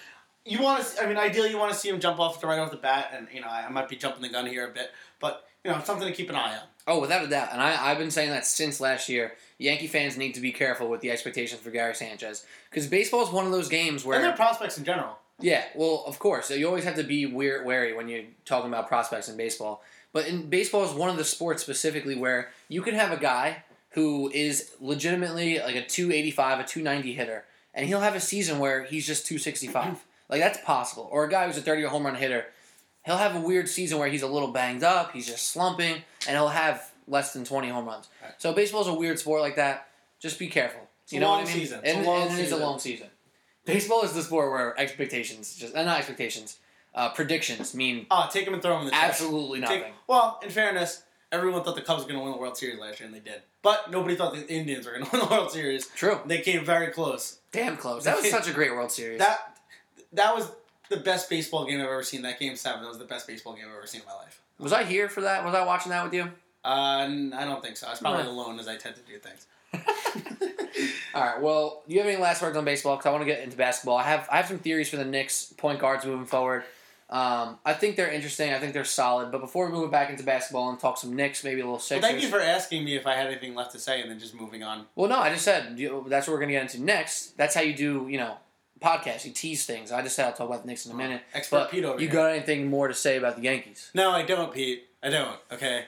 you 0.45 0.61
want 0.61 0.85
to? 0.85 1.03
I 1.03 1.07
mean, 1.07 1.17
ideally, 1.17 1.49
you 1.49 1.57
want 1.57 1.71
to 1.71 1.77
see 1.77 1.89
him 1.89 1.99
jump 1.99 2.19
off 2.19 2.39
the 2.41 2.47
right 2.47 2.59
off 2.59 2.71
the 2.71 2.77
bat, 2.77 3.11
and 3.13 3.27
you 3.33 3.41
know, 3.41 3.47
I, 3.47 3.65
I 3.65 3.69
might 3.69 3.89
be 3.89 3.95
jumping 3.95 4.21
the 4.21 4.29
gun 4.29 4.45
here 4.45 4.67
a 4.67 4.71
bit, 4.71 4.91
but 5.19 5.45
you 5.63 5.71
know, 5.71 5.81
something 5.83 6.07
to 6.07 6.13
keep 6.13 6.29
an 6.29 6.35
eye 6.35 6.57
on. 6.57 6.67
Oh, 6.87 6.99
without 6.99 7.23
a 7.23 7.27
doubt. 7.27 7.49
And 7.51 7.61
I, 7.61 7.91
I've 7.91 7.97
been 7.97 8.11
saying 8.11 8.29
that 8.29 8.45
since 8.45 8.79
last 8.79 9.09
year. 9.09 9.33
Yankee 9.57 9.87
fans 9.87 10.17
need 10.17 10.33
to 10.33 10.41
be 10.41 10.51
careful 10.51 10.89
with 10.89 11.01
the 11.01 11.09
expectations 11.09 11.61
for 11.61 11.71
Gary 11.71 11.95
Sanchez 11.95 12.45
because 12.69 12.87
baseball 12.87 13.23
is 13.23 13.29
one 13.29 13.45
of 13.45 13.51
those 13.51 13.69
games 13.69 14.03
where 14.03 14.17
and 14.17 14.25
their 14.25 14.35
prospects 14.35 14.77
in 14.77 14.83
general. 14.83 15.17
Yeah, 15.39 15.63
well, 15.75 16.03
of 16.07 16.17
course. 16.19 16.49
You 16.49 16.65
always 16.67 16.85
have 16.85 16.95
to 16.95 17.03
be 17.03 17.25
weir- 17.25 17.63
wary 17.63 17.93
when 17.93 18.07
you're 18.07 18.23
talking 18.45 18.69
about 18.69 18.87
prospects 18.87 19.27
in 19.29 19.35
baseball. 19.37 19.83
But 20.13 20.27
in 20.27 20.49
baseball 20.49 20.85
is 20.85 20.91
one 20.93 21.09
of 21.09 21.17
the 21.17 21.25
sports 21.25 21.61
specifically 21.61 22.15
where 22.15 22.49
you 22.69 22.81
can 22.81 22.95
have 22.95 23.11
a 23.11 23.17
guy 23.17 23.63
who 23.89 24.29
is 24.33 24.71
legitimately 24.79 25.59
like 25.59 25.75
a 25.75 25.85
285, 25.85 26.59
a 26.59 26.63
290 26.63 27.13
hitter, 27.13 27.43
and 27.73 27.85
he'll 27.85 27.99
have 27.99 28.15
a 28.15 28.19
season 28.21 28.59
where 28.59 28.83
he's 28.85 29.05
just 29.05 29.25
265. 29.25 30.03
like 30.29 30.41
that's 30.41 30.59
possible. 30.61 31.07
Or 31.11 31.25
a 31.25 31.29
guy 31.29 31.47
who's 31.47 31.57
a 31.57 31.61
30 31.61 31.83
home 31.83 32.05
run 32.05 32.15
hitter, 32.15 32.45
he'll 33.05 33.17
have 33.17 33.35
a 33.35 33.41
weird 33.41 33.67
season 33.67 33.99
where 33.99 34.07
he's 34.07 34.21
a 34.21 34.27
little 34.27 34.49
banged 34.51 34.83
up, 34.83 35.11
he's 35.11 35.27
just 35.27 35.49
slumping, 35.49 35.95
and 36.27 36.37
he'll 36.37 36.47
have 36.47 36.91
less 37.07 37.33
than 37.33 37.43
20 37.43 37.69
home 37.69 37.85
runs. 37.85 38.07
Right. 38.23 38.31
So 38.37 38.53
baseball's 38.53 38.87
a 38.87 38.93
weird 38.93 39.19
sport 39.19 39.41
like 39.41 39.57
that. 39.57 39.89
Just 40.19 40.39
be 40.39 40.47
careful. 40.47 40.81
It's 41.03 41.13
you 41.13 41.19
a 41.19 41.21
know 41.21 41.27
long 41.27 41.41
what 41.43 41.49
I 41.49 41.53
mean? 41.53 41.59
season. 41.61 41.81
It's 41.83 41.97
a 41.97 42.09
long 42.09 42.27
and 42.29 42.39
it 42.39 42.43
is 42.43 42.51
a 42.51 42.57
long 42.57 42.79
season. 42.79 43.07
Baseball 43.65 44.03
is 44.03 44.13
the 44.13 44.21
sport 44.21 44.51
where 44.51 44.79
expectations, 44.79 45.55
just 45.55 45.75
uh, 45.75 45.83
not 45.83 45.97
expectations, 45.97 46.57
uh, 46.93 47.09
predictions 47.09 47.73
mean 47.73 48.05
Oh, 48.11 48.27
take 48.31 48.45
them 48.45 48.53
and 48.53 48.63
throw 48.63 48.71
them 48.73 48.81
in 48.81 48.85
the 48.87 48.91
trash. 48.91 49.09
absolutely 49.09 49.59
Take- 49.61 49.79
nothing. 49.81 49.93
well, 50.07 50.39
in 50.43 50.49
fairness, 50.49 51.03
everyone 51.31 51.63
thought 51.63 51.75
the 51.75 51.81
Cubs 51.81 52.03
were 52.03 52.07
going 52.07 52.19
to 52.19 52.23
win 52.23 52.31
the 52.33 52.37
World 52.37 52.57
Series 52.57 52.79
last 52.79 52.99
year, 52.99 53.07
and 53.07 53.15
they 53.15 53.19
did. 53.19 53.41
But 53.61 53.89
nobody 53.91 54.15
thought 54.15 54.33
the 54.33 54.47
Indians 54.47 54.85
were 54.85 54.93
going 54.93 55.05
to 55.05 55.11
win 55.11 55.21
the 55.21 55.27
World 55.33 55.51
Series. 55.51 55.87
True. 55.87 56.19
They 56.25 56.39
came 56.41 56.63
very 56.63 56.87
close. 56.87 57.39
Damn 57.51 57.77
close. 57.77 58.03
That 58.05 58.17
was 58.17 58.29
such 58.29 58.47
a 58.47 58.53
great 58.53 58.71
World 58.71 58.91
Series. 58.91 59.19
That 59.19 59.57
that 60.13 60.35
was 60.35 60.49
the 60.89 60.97
best 60.97 61.29
baseball 61.29 61.65
game 61.65 61.79
I've 61.81 61.87
ever 61.87 62.03
seen. 62.03 62.21
That 62.21 62.39
game 62.39 62.55
seven. 62.55 62.81
That 62.83 62.89
was 62.89 62.99
the 62.99 63.05
best 63.05 63.25
baseball 63.27 63.53
game 63.55 63.65
I've 63.69 63.75
ever 63.77 63.87
seen 63.87 64.01
in 64.01 64.07
my 64.07 64.13
life. 64.13 64.39
was 64.59 64.71
I 64.71 64.83
here 64.83 65.09
for 65.09 65.21
that? 65.21 65.43
Was 65.43 65.55
I 65.55 65.65
watching 65.65 65.89
that 65.89 66.03
with 66.03 66.13
you? 66.13 66.29
Uh, 66.63 67.05
n- 67.09 67.33
I 67.35 67.43
don't 67.45 67.61
think 67.63 67.75
so. 67.77 67.87
I 67.87 67.91
was 67.91 67.99
probably 67.99 68.23
alone 68.25 68.59
as 68.59 68.67
I 68.67 68.75
tend 68.77 68.95
to 68.95 69.01
do 69.01 69.17
things. 69.19 69.47
All 71.13 71.23
right. 71.23 71.41
Well, 71.41 71.83
do 71.87 71.93
you 71.93 72.01
have 72.01 72.09
any 72.09 72.21
last 72.21 72.41
words 72.41 72.57
on 72.57 72.65
baseball? 72.65 72.97
Because 72.97 73.07
I 73.07 73.11
want 73.11 73.21
to 73.21 73.25
get 73.25 73.41
into 73.41 73.55
basketball. 73.55 73.97
I 73.97 74.03
have 74.03 74.27
I 74.31 74.37
have 74.37 74.47
some 74.47 74.59
theories 74.59 74.89
for 74.89 74.97
the 74.97 75.05
Knicks 75.05 75.53
point 75.57 75.79
guards 75.79 76.05
moving 76.05 76.25
forward. 76.25 76.63
Um, 77.09 77.59
I 77.63 77.73
think 77.73 77.95
they're 77.95 78.11
interesting. 78.11 78.51
I 78.51 78.59
think 78.59 78.73
they're 78.73 78.83
solid. 78.83 79.31
But 79.31 79.39
before 79.39 79.67
we 79.67 79.71
move 79.73 79.91
back 79.91 80.09
into 80.09 80.23
basketball 80.23 80.69
and 80.71 80.79
talk 80.79 80.97
some 80.97 81.15
Knicks, 81.15 81.43
maybe 81.43 81.61
a 81.61 81.63
little 81.63 81.81
Well, 81.89 82.01
thank 82.01 82.21
you 82.21 82.27
for 82.29 82.41
asking 82.41 82.83
me 82.83 82.95
if 82.95 83.05
I 83.05 83.13
had 83.13 83.27
anything 83.27 83.53
left 83.55 83.71
to 83.73 83.79
say, 83.79 84.01
and 84.01 84.09
then 84.09 84.19
just 84.19 84.33
moving 84.33 84.63
on. 84.63 84.87
Well, 84.95 85.07
no, 85.09 85.19
I 85.19 85.29
just 85.31 85.45
said 85.45 85.77
you, 85.79 86.05
that's 86.09 86.27
what 86.27 86.33
we're 86.33 86.39
going 86.39 86.49
to 86.49 86.53
get 86.55 86.63
into 86.63 86.81
next. 86.81 87.37
That's 87.37 87.53
how 87.53 87.61
you 87.61 87.75
do, 87.75 88.07
you 88.09 88.17
know, 88.17 88.37
podcasts. 88.81 89.23
You 89.23 89.31
tease 89.31 89.65
things. 89.65 89.91
I 89.91 90.01
just 90.01 90.15
said 90.15 90.25
I'll 90.25 90.33
talk 90.33 90.49
about 90.49 90.63
the 90.63 90.67
Knicks 90.67 90.85
in 90.87 90.91
a 90.91 90.95
minute. 90.95 91.21
Expert 91.33 91.55
But 91.57 91.71
Pete 91.71 91.85
over 91.85 92.01
you 92.01 92.07
here. 92.07 92.13
got 92.13 92.31
anything 92.31 92.69
more 92.71 92.87
to 92.87 92.93
say 92.95 93.17
about 93.17 93.35
the 93.37 93.43
Yankees? 93.43 93.91
No, 93.93 94.09
I 94.11 94.23
don't, 94.23 94.51
Pete. 94.51 94.85
I 95.03 95.09
don't. 95.11 95.39
Okay. 95.51 95.85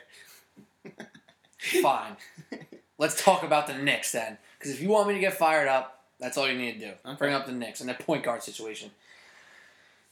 Fine. 1.82 2.15
Let's 2.97 3.21
talk 3.21 3.43
about 3.43 3.67
the 3.67 3.75
Knicks 3.75 4.12
then. 4.12 4.38
Because 4.57 4.73
if 4.73 4.81
you 4.81 4.89
want 4.89 5.07
me 5.07 5.13
to 5.13 5.19
get 5.19 5.33
fired 5.33 5.67
up, 5.67 6.03
that's 6.19 6.38
all 6.38 6.49
you 6.49 6.57
need 6.57 6.79
to 6.79 6.79
do. 6.79 6.93
Okay. 7.05 7.15
Bring 7.17 7.33
up 7.33 7.45
the 7.45 7.51
Knicks 7.51 7.79
and 7.79 7.88
their 7.89 7.95
point 7.95 8.23
guard 8.23 8.41
situation. 8.43 8.91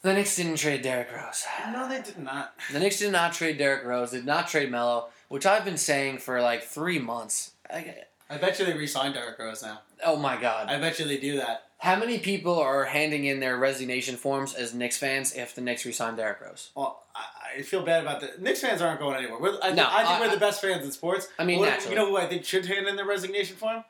The 0.01 0.13
Knicks 0.13 0.35
didn't 0.35 0.57
trade 0.57 0.83
Derrick 0.83 1.07
Rose. 1.11 1.45
No, 1.71 1.89
they 1.89 2.01
did 2.01 2.19
not. 2.19 2.53
The 2.71 2.79
Knicks 2.79 2.99
did 2.99 3.11
not 3.11 3.33
trade 3.33 3.57
Derrick 3.57 3.83
Rose. 3.85 4.11
Did 4.11 4.25
not 4.25 4.47
trade 4.47 4.69
Melo, 4.69 5.07
which 5.29 5.47
I've 5.47 5.65
been 5.65 5.77
saying 5.77 6.19
for 6.19 6.41
like 6.41 6.61
three 6.63 6.99
months. 6.99 7.53
I, 7.73 8.03
I 8.29 8.37
bet 8.37 8.59
you 8.59 8.65
they 8.65 8.73
re-signed 8.73 9.15
Derrick 9.15 9.39
Rose 9.39 9.63
now. 9.63 9.81
oh 10.05 10.17
my 10.17 10.39
God. 10.39 10.69
I 10.69 10.79
bet 10.79 10.99
you 10.99 11.05
they 11.07 11.17
do 11.17 11.37
that. 11.37 11.64
How 11.79 11.95
many 11.97 12.17
people 12.19 12.57
are 12.59 12.85
handing 12.85 13.25
in 13.25 13.39
their 13.39 13.57
resignation 13.57 14.15
forms 14.15 14.53
as 14.53 14.73
Knicks 14.73 14.97
fans 14.97 15.33
if 15.33 15.53
the 15.53 15.61
Knicks 15.61 15.85
resign 15.85 16.15
Derrick 16.15 16.41
Rose? 16.41 16.71
Well, 16.75 17.03
I, 17.15 17.59
I 17.59 17.61
feel 17.61 17.83
bad 17.83 18.01
about 18.01 18.21
the 18.21 18.31
Knicks 18.39 18.61
fans 18.61 18.81
aren't 18.81 18.99
going 18.99 19.17
anywhere. 19.17 19.39
We're, 19.39 19.57
I, 19.59 19.65
think, 19.67 19.75
No, 19.75 19.87
I 19.89 19.97
think 19.97 20.09
I- 20.09 20.19
we're 20.21 20.31
the 20.31 20.39
best 20.39 20.61
fans 20.61 20.85
in 20.85 20.91
sports. 20.91 21.27
I 21.37 21.43
mean, 21.43 21.61
naturally. 21.61 21.91
you 21.91 21.95
know 22.01 22.07
who 22.09 22.17
I 22.17 22.25
think 22.27 22.45
should 22.45 22.65
hand 22.65 22.87
in 22.87 22.95
their 22.95 23.05
resignation 23.05 23.55
form? 23.55 23.83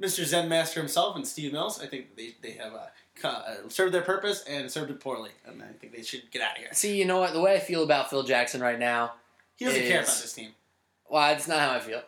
Mr. 0.00 0.24
Zen 0.24 0.48
Master 0.48 0.78
himself 0.80 1.16
and 1.16 1.26
Steve 1.26 1.52
Mills. 1.52 1.80
I 1.82 1.86
think 1.86 2.16
they, 2.16 2.34
they 2.42 2.52
have 2.52 2.72
uh, 2.74 3.26
uh, 3.26 3.54
served 3.68 3.92
their 3.94 4.02
purpose 4.02 4.44
and 4.48 4.70
served 4.70 4.90
it 4.90 5.00
poorly, 5.00 5.30
and 5.46 5.60
I 5.62 5.72
think 5.80 5.94
they 5.96 6.02
should 6.02 6.30
get 6.30 6.42
out 6.42 6.52
of 6.52 6.58
here. 6.58 6.68
See, 6.72 6.96
you 6.96 7.04
know 7.04 7.18
what? 7.18 7.32
The 7.32 7.40
way 7.40 7.54
I 7.56 7.58
feel 7.58 7.82
about 7.82 8.08
Phil 8.10 8.22
Jackson 8.22 8.60
right 8.60 8.78
now, 8.78 9.14
He 9.56 9.64
doesn't 9.64 9.80
care 9.82 10.02
about 10.02 10.06
this 10.06 10.32
team. 10.34 10.50
well, 11.08 11.32
it's 11.34 11.48
not 11.48 11.58
how 11.58 11.70
I 11.72 11.80
feel. 11.80 12.02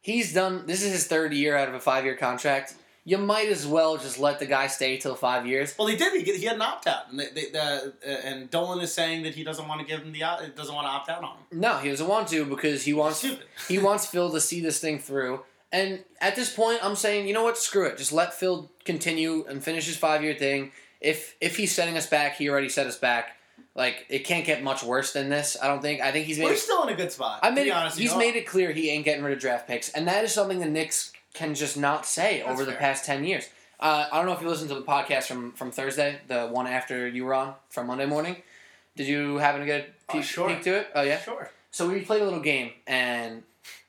He's 0.00 0.32
done. 0.32 0.64
This 0.66 0.82
is 0.84 0.92
his 0.92 1.06
third 1.08 1.32
year 1.32 1.56
out 1.56 1.68
of 1.68 1.74
a 1.74 1.80
five-year 1.80 2.16
contract. 2.16 2.74
You 3.08 3.16
might 3.16 3.48
as 3.48 3.66
well 3.66 3.96
just 3.96 4.18
let 4.18 4.38
the 4.38 4.44
guy 4.44 4.66
stay 4.66 4.98
till 4.98 5.14
five 5.14 5.46
years. 5.46 5.74
Well, 5.78 5.88
he 5.88 5.96
did. 5.96 6.12
He, 6.22 6.30
he 6.30 6.44
had 6.44 6.56
an 6.56 6.60
opt 6.60 6.86
out, 6.86 7.10
and 7.10 7.18
they, 7.18 7.30
they, 7.34 7.46
the, 7.50 7.94
uh, 8.06 8.10
and 8.22 8.50
Dolan 8.50 8.80
is 8.80 8.92
saying 8.92 9.22
that 9.22 9.34
he 9.34 9.44
doesn't 9.44 9.66
want 9.66 9.80
to 9.80 9.86
give 9.86 10.02
him 10.02 10.12
the 10.12 10.18
doesn't 10.54 10.74
want 10.74 10.86
to 10.86 10.90
opt 10.90 11.08
out 11.08 11.24
on 11.24 11.38
him. 11.38 11.58
No, 11.58 11.78
he 11.78 11.88
doesn't 11.88 12.06
want 12.06 12.28
to 12.28 12.44
because 12.44 12.84
he 12.84 12.92
wants 12.92 13.24
he 13.68 13.78
wants 13.78 14.04
Phil 14.04 14.30
to 14.30 14.42
see 14.42 14.60
this 14.60 14.78
thing 14.78 14.98
through. 14.98 15.40
And 15.72 16.04
at 16.20 16.36
this 16.36 16.54
point, 16.54 16.80
I'm 16.82 16.96
saying, 16.96 17.26
you 17.26 17.32
know 17.32 17.44
what? 17.44 17.56
Screw 17.56 17.86
it. 17.86 17.96
Just 17.96 18.12
let 18.12 18.34
Phil 18.34 18.70
continue 18.84 19.46
and 19.48 19.64
finish 19.64 19.86
his 19.86 19.96
five 19.96 20.22
year 20.22 20.34
thing. 20.34 20.72
If 21.00 21.34
if 21.40 21.56
he's 21.56 21.74
setting 21.74 21.96
us 21.96 22.06
back, 22.06 22.36
he 22.36 22.50
already 22.50 22.68
set 22.68 22.86
us 22.86 22.98
back. 22.98 23.38
Like 23.74 24.04
it 24.10 24.26
can't 24.26 24.44
get 24.44 24.62
much 24.62 24.82
worse 24.82 25.14
than 25.14 25.30
this. 25.30 25.56
I 25.62 25.68
don't 25.68 25.80
think. 25.80 26.02
I 26.02 26.12
think 26.12 26.26
he's 26.26 26.38
made. 26.38 26.44
We're 26.44 26.52
It, 26.52 26.58
still 26.58 26.82
in 26.82 26.90
a 26.92 26.94
good 26.94 27.10
spot. 27.10 27.40
I 27.42 27.48
to 27.48 27.54
made. 27.54 27.68
It, 27.68 27.70
honest, 27.70 27.98
he's 27.98 28.10
you 28.10 28.12
know? 28.12 28.18
made 28.18 28.36
it 28.36 28.46
clear 28.46 28.70
he 28.72 28.90
ain't 28.90 29.06
getting 29.06 29.24
rid 29.24 29.32
of 29.32 29.38
draft 29.38 29.66
picks, 29.66 29.88
and 29.88 30.06
that 30.08 30.24
is 30.24 30.32
something 30.34 30.58
the 30.58 30.66
Knicks 30.66 31.12
can 31.38 31.54
just 31.54 31.76
not 31.76 32.04
say 32.06 32.38
That's 32.40 32.50
over 32.50 32.64
the 32.64 32.72
past 32.76 33.04
ten 33.04 33.24
years. 33.24 33.48
Uh, 33.80 34.08
I 34.10 34.16
don't 34.16 34.26
know 34.26 34.32
if 34.32 34.40
you 34.42 34.48
listened 34.48 34.68
to 34.70 34.74
the 34.74 34.82
podcast 34.82 35.24
from 35.24 35.52
from 35.52 35.70
Thursday, 35.70 36.18
the 36.26 36.48
one 36.48 36.66
after 36.66 37.06
you 37.08 37.24
were 37.24 37.34
on 37.34 37.54
from 37.70 37.86
Monday 37.86 38.06
morning. 38.06 38.36
Did 38.96 39.06
you 39.06 39.36
happen 39.38 39.60
to 39.60 39.66
get 39.66 39.80
a 39.80 39.86
Oh, 40.10 40.12
peek, 40.14 40.24
sure. 40.24 40.48
peek 40.48 40.62
to 40.62 40.76
it? 40.78 40.88
Oh 40.94 41.02
yeah. 41.02 41.20
Sure. 41.20 41.50
So 41.70 41.88
we 41.88 42.00
played 42.00 42.22
a 42.22 42.24
little 42.24 42.40
game, 42.40 42.72
and 42.86 43.42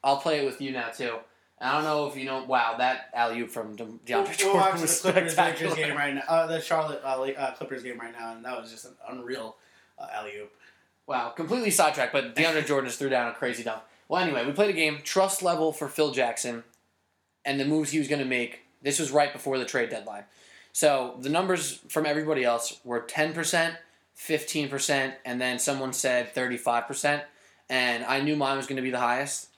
I'll 0.03 0.17
play 0.17 0.39
it 0.41 0.45
with 0.45 0.61
you 0.61 0.71
now 0.71 0.89
too. 0.89 1.15
I 1.61 1.73
don't 1.73 1.83
know 1.83 2.07
if 2.07 2.15
you 2.15 2.25
know. 2.25 2.43
Wow, 2.43 2.75
that 2.77 3.09
alley 3.13 3.41
oop 3.41 3.49
from 3.49 3.75
De- 3.75 3.83
We're, 3.83 4.23
we're 4.23 4.33
Jordan 4.33 4.61
watching 4.61 4.81
the 4.81 4.87
Clippers. 4.87 5.37
Lakers 5.37 5.75
game 5.75 5.97
right 5.97 6.13
now. 6.13 6.21
Uh, 6.27 6.45
the 6.47 6.61
Charlotte 6.61 7.01
uh, 7.03 7.07
uh, 7.21 7.51
Clippers 7.55 7.83
game 7.83 7.99
right 7.99 8.13
now, 8.17 8.33
and 8.33 8.45
that 8.45 8.59
was 8.61 8.71
just 8.71 8.85
an 8.85 8.93
unreal 9.09 9.55
uh, 9.97 10.07
alley 10.13 10.33
oop. 10.39 10.51
Wow, 11.07 11.29
completely 11.29 11.71
sidetracked, 11.71 12.13
but 12.13 12.35
DeAndre 12.35 12.65
Jordan 12.67 12.87
just 12.87 12.99
threw 12.99 13.09
down 13.09 13.27
a 13.29 13.33
crazy 13.33 13.63
dunk. 13.63 13.81
Well, 14.07 14.21
anyway, 14.21 14.45
we 14.45 14.51
played 14.53 14.69
a 14.69 14.73
game. 14.73 14.99
Trust 15.03 15.41
level 15.43 15.73
for 15.73 15.87
Phil 15.89 16.11
Jackson, 16.11 16.63
and 17.45 17.59
the 17.59 17.65
moves 17.65 17.91
he 17.91 17.99
was 17.99 18.07
going 18.07 18.21
to 18.21 18.27
make. 18.27 18.61
This 18.81 18.99
was 18.99 19.11
right 19.11 19.33
before 19.33 19.57
the 19.57 19.65
trade 19.65 19.89
deadline. 19.89 20.23
So 20.71 21.15
the 21.19 21.29
numbers 21.29 21.81
from 21.89 22.05
everybody 22.05 22.43
else 22.43 22.79
were 22.83 23.01
ten 23.01 23.33
percent, 23.33 23.75
fifteen 24.13 24.69
percent, 24.69 25.15
and 25.25 25.41
then 25.41 25.59
someone 25.59 25.93
said 25.93 26.33
thirty-five 26.33 26.87
percent, 26.87 27.23
and 27.69 28.05
I 28.05 28.21
knew 28.21 28.35
mine 28.35 28.57
was 28.57 28.67
going 28.67 28.77
to 28.77 28.81
be 28.81 28.91
the 28.91 28.99
highest, 28.99 29.49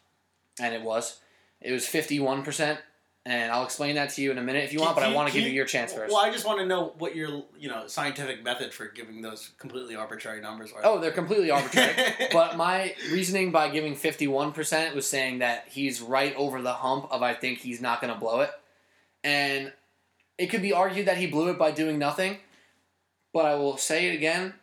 and 0.59 0.73
it 0.73 0.81
was. 0.81 1.19
It 1.59 1.71
was 1.71 1.85
fifty-one 1.87 2.43
percent, 2.43 2.79
and 3.25 3.51
I'll 3.51 3.63
explain 3.63 3.95
that 3.95 4.09
to 4.11 4.21
you 4.21 4.31
in 4.31 4.39
a 4.39 4.41
minute 4.41 4.63
if 4.63 4.73
you 4.73 4.79
want. 4.79 4.95
But 4.95 5.03
I 5.03 5.13
want 5.13 5.29
to 5.29 5.33
give 5.33 5.47
you 5.47 5.53
your 5.53 5.65
chance 5.65 5.93
first. 5.93 6.11
Well, 6.11 6.23
I 6.23 6.31
just 6.31 6.45
want 6.45 6.59
to 6.59 6.65
know 6.65 6.93
what 6.97 7.15
your 7.15 7.43
you 7.57 7.69
know 7.69 7.85
scientific 7.85 8.43
method 8.43 8.73
for 8.73 8.87
giving 8.87 9.21
those 9.21 9.51
completely 9.59 9.95
arbitrary 9.95 10.41
numbers 10.41 10.73
were. 10.73 10.81
Oh, 10.83 10.99
they're 10.99 11.11
completely 11.11 11.51
arbitrary. 11.51 11.93
but 12.33 12.57
my 12.57 12.95
reasoning 13.11 13.51
by 13.51 13.69
giving 13.69 13.95
51% 13.95 14.95
was 14.95 15.07
saying 15.07 15.39
that 15.39 15.65
he's 15.69 16.01
right 16.01 16.35
over 16.35 16.61
the 16.61 16.73
hump 16.73 17.07
of 17.11 17.21
I 17.21 17.35
think 17.35 17.59
he's 17.59 17.79
not 17.79 18.01
going 18.01 18.13
to 18.13 18.19
blow 18.19 18.41
it. 18.41 18.51
And 19.23 19.71
it 20.39 20.47
could 20.47 20.63
be 20.63 20.73
argued 20.73 21.05
that 21.05 21.17
he 21.17 21.27
blew 21.27 21.49
it 21.49 21.59
by 21.59 21.69
doing 21.69 21.99
nothing. 21.99 22.37
But 23.33 23.45
I 23.45 23.53
will 23.55 23.77
say 23.77 24.09
it 24.09 24.15
again 24.15 24.55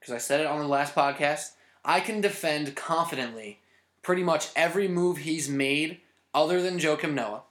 because 0.00 0.12
I 0.12 0.18
said 0.18 0.40
it 0.40 0.46
on 0.46 0.58
the 0.58 0.66
last 0.66 0.92
podcast. 0.94 1.52
I 1.84 2.00
can 2.00 2.20
defend 2.20 2.74
confidently 2.74 3.60
pretty 4.02 4.24
much 4.24 4.48
every 4.56 4.88
move 4.88 5.18
he's 5.18 5.48
made 5.48 6.00
other 6.34 6.60
than 6.60 6.78
Joakim 6.78 7.14
Noah. 7.14 7.42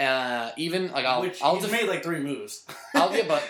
Uh, 0.00 0.52
even 0.56 0.90
like 0.92 1.04
I'll 1.04 1.20
Which 1.22 1.42
I'll 1.42 1.54
he's 1.56 1.64
def- 1.64 1.72
made 1.72 1.88
like 1.88 2.02
three 2.02 2.20
moves. 2.20 2.64
I'll 2.94 3.14
yeah, 3.14 3.24
but 3.28 3.42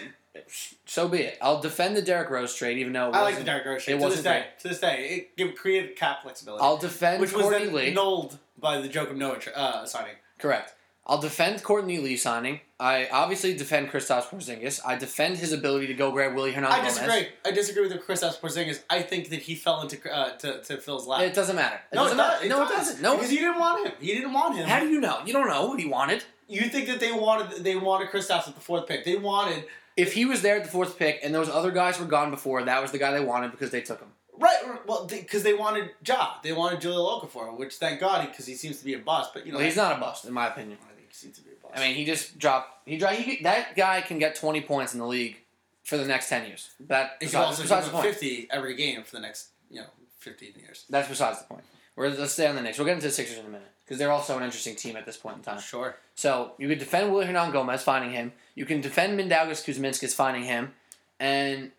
so 0.85 1.09
be 1.09 1.19
it. 1.19 1.39
I'll 1.41 1.61
defend 1.61 1.97
the 1.97 2.03
Derrick 2.03 2.31
Rose 2.31 2.55
trade, 2.55 2.79
even 2.79 2.93
though 2.93 3.09
it 3.11 3.15
I 3.15 3.21
like 3.23 3.35
the 3.35 3.41
wasn't- 3.41 3.47
Derrick 3.47 3.67
Rose 3.67 3.83
it 3.83 3.85
trade. 3.85 3.93
To 3.95 3.99
this 3.99 4.05
wasn't 4.05 4.25
day, 4.25 4.47
to 4.61 4.69
this 4.69 4.81
day, 4.81 5.09
it 5.11 5.37
give, 5.37 5.55
created 5.55 5.97
cap 5.97 6.23
flexibility, 6.23 6.63
I'll 6.63 6.77
defend 6.77 7.21
which 7.21 7.33
was 7.33 7.43
Courtney 7.43 7.67
then 7.67 7.75
Lee. 7.75 7.95
nulled 7.95 8.39
by 8.59 8.81
the 8.81 8.89
Joakim 8.89 9.17
Noah 9.17 9.39
tra- 9.39 9.53
uh, 9.55 9.87
signing. 9.87 10.15
Correct. 10.39 10.75
I'll 11.07 11.21
defend 11.21 11.63
Courtney 11.63 11.99
Lee 11.99 12.17
signing. 12.17 12.61
I 12.79 13.09
obviously 13.11 13.55
defend 13.55 13.91
Kristaps 13.91 14.29
Porzingis. 14.29 14.81
I 14.87 14.97
defend 14.97 15.39
his 15.39 15.53
ability 15.53 15.87
to 15.89 15.95
go 15.95 16.13
grab 16.13 16.35
Willie 16.35 16.53
Hernandez. 16.53 16.79
I 16.79 16.85
disagree. 16.85 17.29
I 17.45 17.51
disagree 17.51 17.89
with 17.89 18.01
Chris 18.05 18.23
Porzingis. 18.23 18.83
I 18.89 19.03
think 19.03 19.31
that 19.31 19.41
he 19.41 19.55
fell 19.55 19.83
into 19.83 19.99
uh, 20.15 20.37
to, 20.37 20.63
to 20.63 20.77
Phil's 20.77 21.07
lap. 21.07 21.23
It 21.23 21.35
doesn't 21.35 21.57
matter. 21.57 21.81
It 21.91 21.97
no, 21.97 22.05
doesn't 22.05 22.19
it 22.19 22.23
matter. 22.23 22.41
does. 22.41 22.49
no, 22.49 22.59
does. 22.59 22.71
it 22.71 22.77
doesn't. 22.77 23.03
No. 23.03 23.17
because 23.17 23.33
you 23.33 23.39
didn't 23.41 23.59
want 23.59 23.87
him. 23.87 23.95
You 24.01 24.15
didn't 24.15 24.33
want 24.33 24.57
him. 24.57 24.69
How 24.69 24.81
do 24.81 24.89
you 24.89 25.01
know? 25.01 25.21
You 25.27 25.33
don't 25.33 25.49
know 25.49 25.67
what 25.67 25.81
he 25.81 25.87
wanted. 25.87 26.23
You 26.49 26.63
think 26.63 26.87
that 26.89 27.01
they 27.01 27.13
wanted 27.13 27.65
they 27.65 27.77
wanted 27.77 28.09
Kristaps 28.09 28.49
at 28.49 28.55
the 28.55 28.61
fourth 28.61 28.87
pick? 28.87 29.05
They 29.05 29.17
wanted 29.17 29.65
If 29.97 30.15
he 30.15 30.25
was 30.25 30.43
there 30.43 30.57
at 30.57 30.65
the 30.65 30.71
fourth 30.71 30.99
pick 30.99 31.21
and 31.23 31.35
those 31.35 31.49
other 31.49 31.71
guys 31.71 31.99
were 31.99 32.07
gone 32.07 32.31
before, 32.31 32.63
that 32.63 32.83
was 32.83 32.93
the 32.93 32.99
guy 32.99 33.13
they 33.13 33.25
wanted 33.25 33.51
because 33.51 33.71
they 33.71 33.81
took 33.81 34.01
him. 34.01 34.09
Right. 34.41 34.87
Well, 34.87 35.07
because 35.07 35.43
they, 35.43 35.55
wanted 35.55 35.91
Ja. 36.05 36.35
They 36.43 36.53
wanted 36.53 36.81
Jahlil 36.81 37.23
Okafor, 37.23 37.57
which 37.57 37.75
thank 37.75 38.01
God 38.01 38.27
because 38.29 38.47
he 38.47 38.55
seems 38.55 38.79
to 38.79 38.85
be 38.85 38.95
a 38.95 38.99
bust. 38.99 39.33
But 39.35 39.47
you 39.47 39.53
know, 39.53 39.59
Well, 39.59 39.67
he's 39.67 39.77
not 39.77 39.97
a 39.97 40.01
bust, 40.01 40.25
in 40.25 40.33
my 40.33 40.49
opinion. 40.49 40.79
I 40.83 40.95
think 40.95 41.09
he 41.09 41.15
seems 41.15 41.37
to 41.37 41.43
be 41.43 41.51
a 41.51 41.63
bust. 41.63 41.75
I 41.77 41.87
mean, 41.87 41.95
he 41.95 42.05
just 42.05 42.39
dropped. 42.39 42.89
He 42.89 42.97
dropped. 42.97 43.17
He, 43.17 43.43
that 43.43 43.77
guy 43.77 44.01
can 44.01 44.19
get 44.19 44.35
twenty 44.35 44.61
points 44.61 44.95
in 44.95 44.99
the 44.99 45.07
league 45.07 45.37
for 45.85 45.97
the 45.97 46.07
next 46.07 46.29
ten 46.29 46.47
years. 46.47 46.71
That 46.81 47.17
he 47.21 47.27
besides, 47.27 47.61
also 47.61 47.63
besides 47.63 47.89
fifty 47.89 48.49
every 48.51 48.75
game 48.75 49.03
for 49.05 49.17
the 49.17 49.21
next 49.21 49.49
you 49.71 49.81
know 49.81 49.87
fifteen 50.19 50.55
years. 50.59 50.85
That's 50.89 51.09
besides 51.09 51.41
the 51.41 51.45
point. 51.45 51.65
We're, 51.97 52.09
let's 52.09 52.33
stay 52.33 52.47
on 52.47 52.55
the 52.55 52.63
Knicks. 52.63 52.79
We'll 52.79 52.87
get 52.87 52.95
into 52.95 53.09
the 53.09 53.13
Sixers 53.13 53.39
in 53.39 53.45
a 53.45 53.49
minute 53.49 53.69
because 53.85 53.99
they're 53.99 54.13
also 54.13 54.39
an 54.39 54.43
interesting 54.45 54.77
team 54.77 54.97
at 54.97 55.05
this 55.05 55.17
point 55.17 55.37
in 55.37 55.43
time. 55.43 55.61
Sure. 55.61 55.97
So 56.15 56.53
you 56.57 56.69
could 56.69 56.79
defend 56.79 57.13
Willy 57.13 57.27
Hernangomez, 57.27 57.81
finding 57.81 58.13
him. 58.13 58.33
You 58.55 58.65
can 58.65 58.81
defend 58.81 59.19
Mindaugas 59.19 59.65
Kuzminskas, 59.65 60.15
finding 60.15 60.45
him. 60.45 60.73
And 61.19 61.73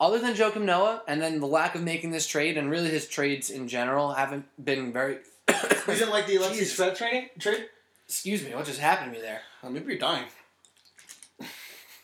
other 0.00 0.18
than 0.18 0.34
Joakim 0.34 0.62
Noah, 0.62 1.02
and 1.06 1.20
then 1.20 1.40
the 1.40 1.46
lack 1.46 1.74
of 1.74 1.82
making 1.82 2.10
this 2.10 2.26
trade, 2.26 2.56
and 2.56 2.70
really 2.70 2.90
his 2.90 3.06
trades 3.08 3.50
in 3.50 3.68
general 3.68 4.12
haven't 4.12 4.46
been 4.62 4.92
very. 4.92 5.18
You 5.86 5.92
didn't 5.92 6.10
like 6.10 6.26
the 6.26 6.36
Alexis. 6.36 6.78
Shved 6.78 6.96
training 6.96 7.28
trade? 7.38 7.66
Excuse 8.08 8.42
me, 8.42 8.54
what 8.54 8.64
just 8.64 8.80
happened 8.80 9.12
to 9.12 9.18
me 9.18 9.22
there? 9.22 9.42
Uh, 9.62 9.68
maybe 9.68 9.86
you're 9.92 9.98
dying. 9.98 10.24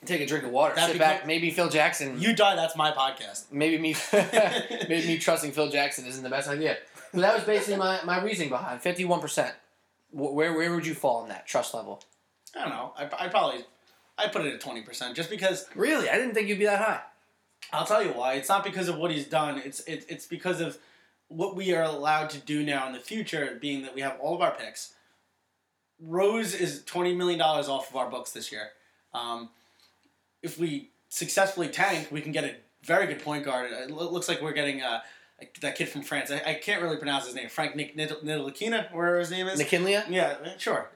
Take 0.05 0.21
a 0.23 0.27
drink 0.27 0.45
of 0.45 0.51
water. 0.51 0.75
That 0.75 0.91
sit 0.91 0.99
back. 0.99 1.27
Maybe 1.27 1.51
Phil 1.51 1.69
Jackson. 1.69 2.21
You 2.21 2.35
die. 2.35 2.57
That's 2.57 2.75
my 2.77 2.91
podcast. 2.91 3.53
maybe 3.53 3.79
me. 3.79 3.95
maybe 4.89 5.07
me 5.07 5.19
trusting 5.19 5.53
Phil 5.53 5.71
Jackson 5.71 6.07
isn't 6.07 6.23
the 6.23 6.31
best 6.31 6.49
idea. 6.49 6.79
But 7.13 7.21
that 7.21 7.35
was 7.35 7.45
basically 7.45 7.77
my, 7.77 8.01
my 8.05 8.23
reasoning 8.23 8.49
behind 8.49 8.81
fifty 8.81 9.05
one 9.05 9.21
percent. 9.21 9.55
Where 10.11 10.55
where 10.55 10.75
would 10.75 10.87
you 10.87 10.95
fall 10.95 11.23
on 11.23 11.29
that 11.29 11.47
trust 11.47 11.75
level? 11.75 12.03
I 12.57 12.61
don't 12.61 12.71
know. 12.71 12.93
I 12.97 13.27
I 13.27 13.29
probably 13.29 13.65
I 14.17 14.29
put 14.29 14.45
it 14.47 14.55
at 14.55 14.61
twenty 14.61 14.83
percent 14.83 15.17
just 15.17 15.29
because 15.29 15.67
Really, 15.75 16.09
I 16.09 16.17
didn't 16.17 16.35
think 16.35 16.49
you'd 16.49 16.59
be 16.59 16.65
that 16.67 16.81
high. 16.81 17.01
I'll 17.73 17.87
tell 17.87 18.03
you 18.03 18.11
why. 18.11 18.35
It's 18.35 18.49
not 18.49 18.65
because 18.65 18.89
of 18.89 18.97
what 18.97 19.11
he's 19.11 19.27
done. 19.27 19.59
It's 19.65 19.81
it, 19.81 20.07
it's 20.09 20.27
because 20.27 20.61
of 20.61 20.79
what 21.29 21.55
we 21.55 21.73
are 21.75 21.83
allowed 21.85 22.31
to 22.31 22.39
do 22.39 22.65
now 22.65 22.87
in 22.87 22.93
the 22.93 22.99
future, 22.99 23.57
being 23.61 23.83
that 23.83 23.95
we 23.95 24.01
have 24.01 24.19
all 24.21 24.35
of 24.35 24.41
our 24.41 24.53
picks. 24.53 24.95
Rose 26.01 26.55
is 26.55 26.83
twenty 26.85 27.15
million 27.15 27.39
dollars 27.39 27.69
off 27.69 27.91
of 27.91 27.97
our 27.97 28.11
books 28.11 28.33
this 28.33 28.51
year. 28.51 28.71
Um, 29.15 29.51
if 30.43 30.59
we 30.59 30.91
successfully 31.09 31.69
tank, 31.69 32.09
we 32.11 32.21
can 32.21 32.33
get 32.33 32.45
a 32.45 32.57
very 32.83 33.07
good 33.07 33.23
point 33.23 33.45
guard. 33.45 33.71
It 33.71 33.91
looks 33.91 34.29
like 34.29 34.41
we're 34.41 34.53
getting 34.53 34.83
uh, 34.83 35.01
that 35.61 35.77
kid 35.77 35.89
from 35.89 36.03
France. 36.03 36.31
I, 36.31 36.43
I 36.47 36.55
can't 36.55 36.83
really 36.83 36.97
pronounce 36.97 37.27
his 37.27 37.35
name. 37.35 37.49
Frank 37.49 37.77
Nick 37.77 37.97
Nidalakina, 37.97 38.93
whatever 38.93 39.19
his 39.19 39.31
name 39.31 39.49
is. 39.49 39.59
McKinley? 39.59 39.93
Yeah, 40.09 40.37
sure. 40.59 40.91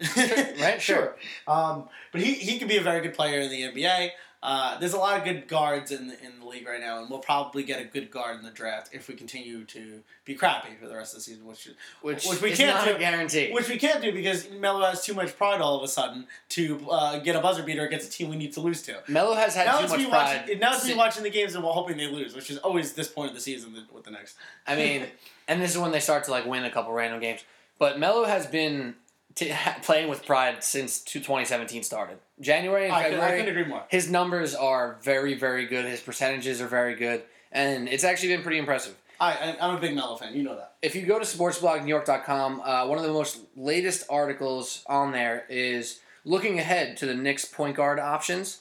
right? 0.61 0.81
sure. 0.81 1.17
Um, 1.47 1.89
but 2.13 2.21
he, 2.21 2.35
he 2.35 2.59
could 2.59 2.69
be 2.69 2.77
a 2.77 2.83
very 2.83 3.01
good 3.01 3.15
player 3.15 3.41
in 3.41 3.51
the 3.51 3.63
NBA. 3.63 4.11
Uh, 4.47 4.79
there's 4.79 4.93
a 4.93 4.99
lot 4.99 5.17
of 5.17 5.25
good 5.25 5.49
guards 5.49 5.91
in 5.91 6.07
the, 6.07 6.23
in 6.23 6.39
the 6.39 6.45
league 6.47 6.67
right 6.67 6.79
now, 6.81 7.01
and 7.01 7.09
we'll 7.09 7.19
probably 7.19 7.63
get 7.63 7.81
a 7.81 7.85
good 7.85 8.11
guard 8.11 8.37
in 8.37 8.45
the 8.45 8.51
draft 8.51 8.91
if 8.93 9.09
we 9.09 9.15
continue 9.15 9.65
to 9.65 10.01
be 10.27 10.35
crappy 10.35 10.69
for 10.79 10.87
the 10.87 10.95
rest 10.95 11.15
of 11.15 11.21
the 11.21 11.23
season, 11.23 11.47
which 11.47 11.67
Which, 12.03 12.27
Which 12.27 12.43
we 12.43 12.51
is 12.51 12.59
can't 12.59 12.77
not 12.77 12.87
do. 12.87 12.95
a 12.95 12.99
guarantee. 12.99 13.51
which 13.53 13.71
we 13.71 13.79
can't 13.79 14.03
do 14.03 14.13
because 14.13 14.51
Melo 14.51 14.85
has 14.85 15.03
too 15.03 15.15
much 15.15 15.35
pride 15.39 15.63
all 15.63 15.79
of 15.79 15.83
a 15.83 15.89
sudden 15.89 16.27
to 16.51 16.79
uh, 16.91 17.19
get 17.21 17.37
a 17.37 17.41
buzzer 17.41 17.63
beater 17.63 17.87
against 17.87 18.09
a 18.09 18.13
team 18.13 18.29
we 18.29 18.37
need 18.37 18.53
to 18.53 18.61
lose 18.61 18.83
to. 18.83 19.03
Melo 19.09 19.35
has 19.35 19.55
had 19.55 19.65
Now 19.67 19.81
too 19.81 19.89
much 19.89 19.99
me 20.01 20.07
pride. 20.11 20.41
watching. 20.43 20.59
Now 20.59 20.75
it's 20.75 20.87
me 20.87 20.95
watching 20.95 21.23
the 21.23 21.31
games 21.31 21.55
and 21.55 21.65
we're 21.65 21.73
hoping 21.73 21.97
they 21.97 22.09
lose, 22.09 22.35
which 22.37 22.51
is 22.51 22.59
always 22.59 22.93
this 22.93 23.09
point 23.09 23.31
of 23.31 23.35
the 23.35 23.41
season 23.41 23.75
with 23.95 24.05
the 24.05 24.11
next. 24.11 24.37
I 24.67 24.77
mean, 24.77 25.07
and 25.49 25.63
this 25.63 25.71
is 25.73 25.79
when 25.79 25.91
they 25.91 26.01
start 26.01 26.25
to 26.25 26.31
like 26.31 26.45
win 26.45 26.65
a 26.67 26.71
couple 26.71 26.93
random 26.93 27.19
games. 27.21 27.41
But 27.79 27.99
Melo 27.99 28.25
has 28.25 28.47
been 28.47 28.95
t- 29.35 29.53
playing 29.83 30.09
with 30.09 30.25
pride 30.27 30.63
since 30.65 31.01
2017 31.01 31.83
started. 31.83 32.19
January 32.41 32.87
and 32.87 32.95
I, 32.95 33.11
could, 33.11 33.21
I 33.21 33.31
couldn't 33.33 33.49
agree 33.49 33.65
more. 33.65 33.85
his 33.89 34.11
numbers 34.11 34.55
are 34.55 34.99
very, 35.03 35.35
very 35.35 35.67
good. 35.67 35.85
His 35.85 36.01
percentages 36.01 36.61
are 36.61 36.67
very 36.67 36.95
good, 36.95 37.23
and 37.53 37.89
it's 37.89 38.05
actually 38.05 38.29
been 38.29 38.43
pretty 38.43 38.59
impressive. 38.59 38.95
I, 39.21 39.33
I, 39.33 39.57
I'm 39.61 39.77
a 39.77 39.81
big 39.81 39.95
Melo 39.95 40.17
fan. 40.17 40.35
You 40.35 40.43
know 40.43 40.57
that. 40.57 40.75
If 40.83 40.95
you 40.95 41.07
go 41.07 41.19
to 41.19 41.25
sportsblognewyork.com, 41.25 42.61
uh, 42.61 42.87
one 42.87 42.99
of 42.99 43.05
the 43.05 43.13
most 43.13 43.41
latest 43.57 44.05
articles 44.11 44.83
on 44.87 45.13
there 45.13 45.45
is 45.49 46.01
looking 46.25 46.59
ahead 46.59 46.97
to 46.99 47.07
the 47.07 47.15
Knicks 47.15 47.45
point 47.45 47.77
guard 47.77 48.01
options, 48.01 48.61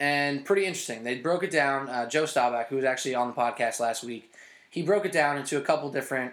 and 0.00 0.44
pretty 0.44 0.64
interesting. 0.64 1.04
They 1.04 1.16
broke 1.16 1.44
it 1.44 1.50
down. 1.50 1.88
Uh, 1.88 2.08
Joe 2.08 2.24
Staubach, 2.24 2.68
who 2.68 2.76
was 2.76 2.84
actually 2.84 3.14
on 3.14 3.28
the 3.28 3.34
podcast 3.34 3.78
last 3.78 4.02
week, 4.02 4.32
he 4.68 4.82
broke 4.82 5.04
it 5.04 5.12
down 5.12 5.36
into 5.36 5.56
a 5.56 5.60
couple 5.60 5.90
different 5.90 6.32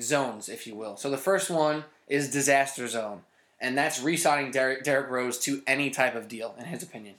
zones, 0.00 0.48
if 0.48 0.66
you 0.66 0.74
will. 0.74 0.96
So 0.96 1.10
the 1.10 1.16
first 1.18 1.50
one 1.50 1.84
is 2.08 2.30
disaster 2.30 2.86
zone, 2.88 3.22
and 3.60 3.76
that's 3.76 4.00
re-signing 4.00 4.50
Derrick, 4.50 4.84
Derrick 4.84 5.10
Rose 5.10 5.38
to 5.40 5.62
any 5.66 5.90
type 5.90 6.14
of 6.14 6.28
deal, 6.28 6.54
in 6.58 6.66
his 6.66 6.82
opinion. 6.82 7.16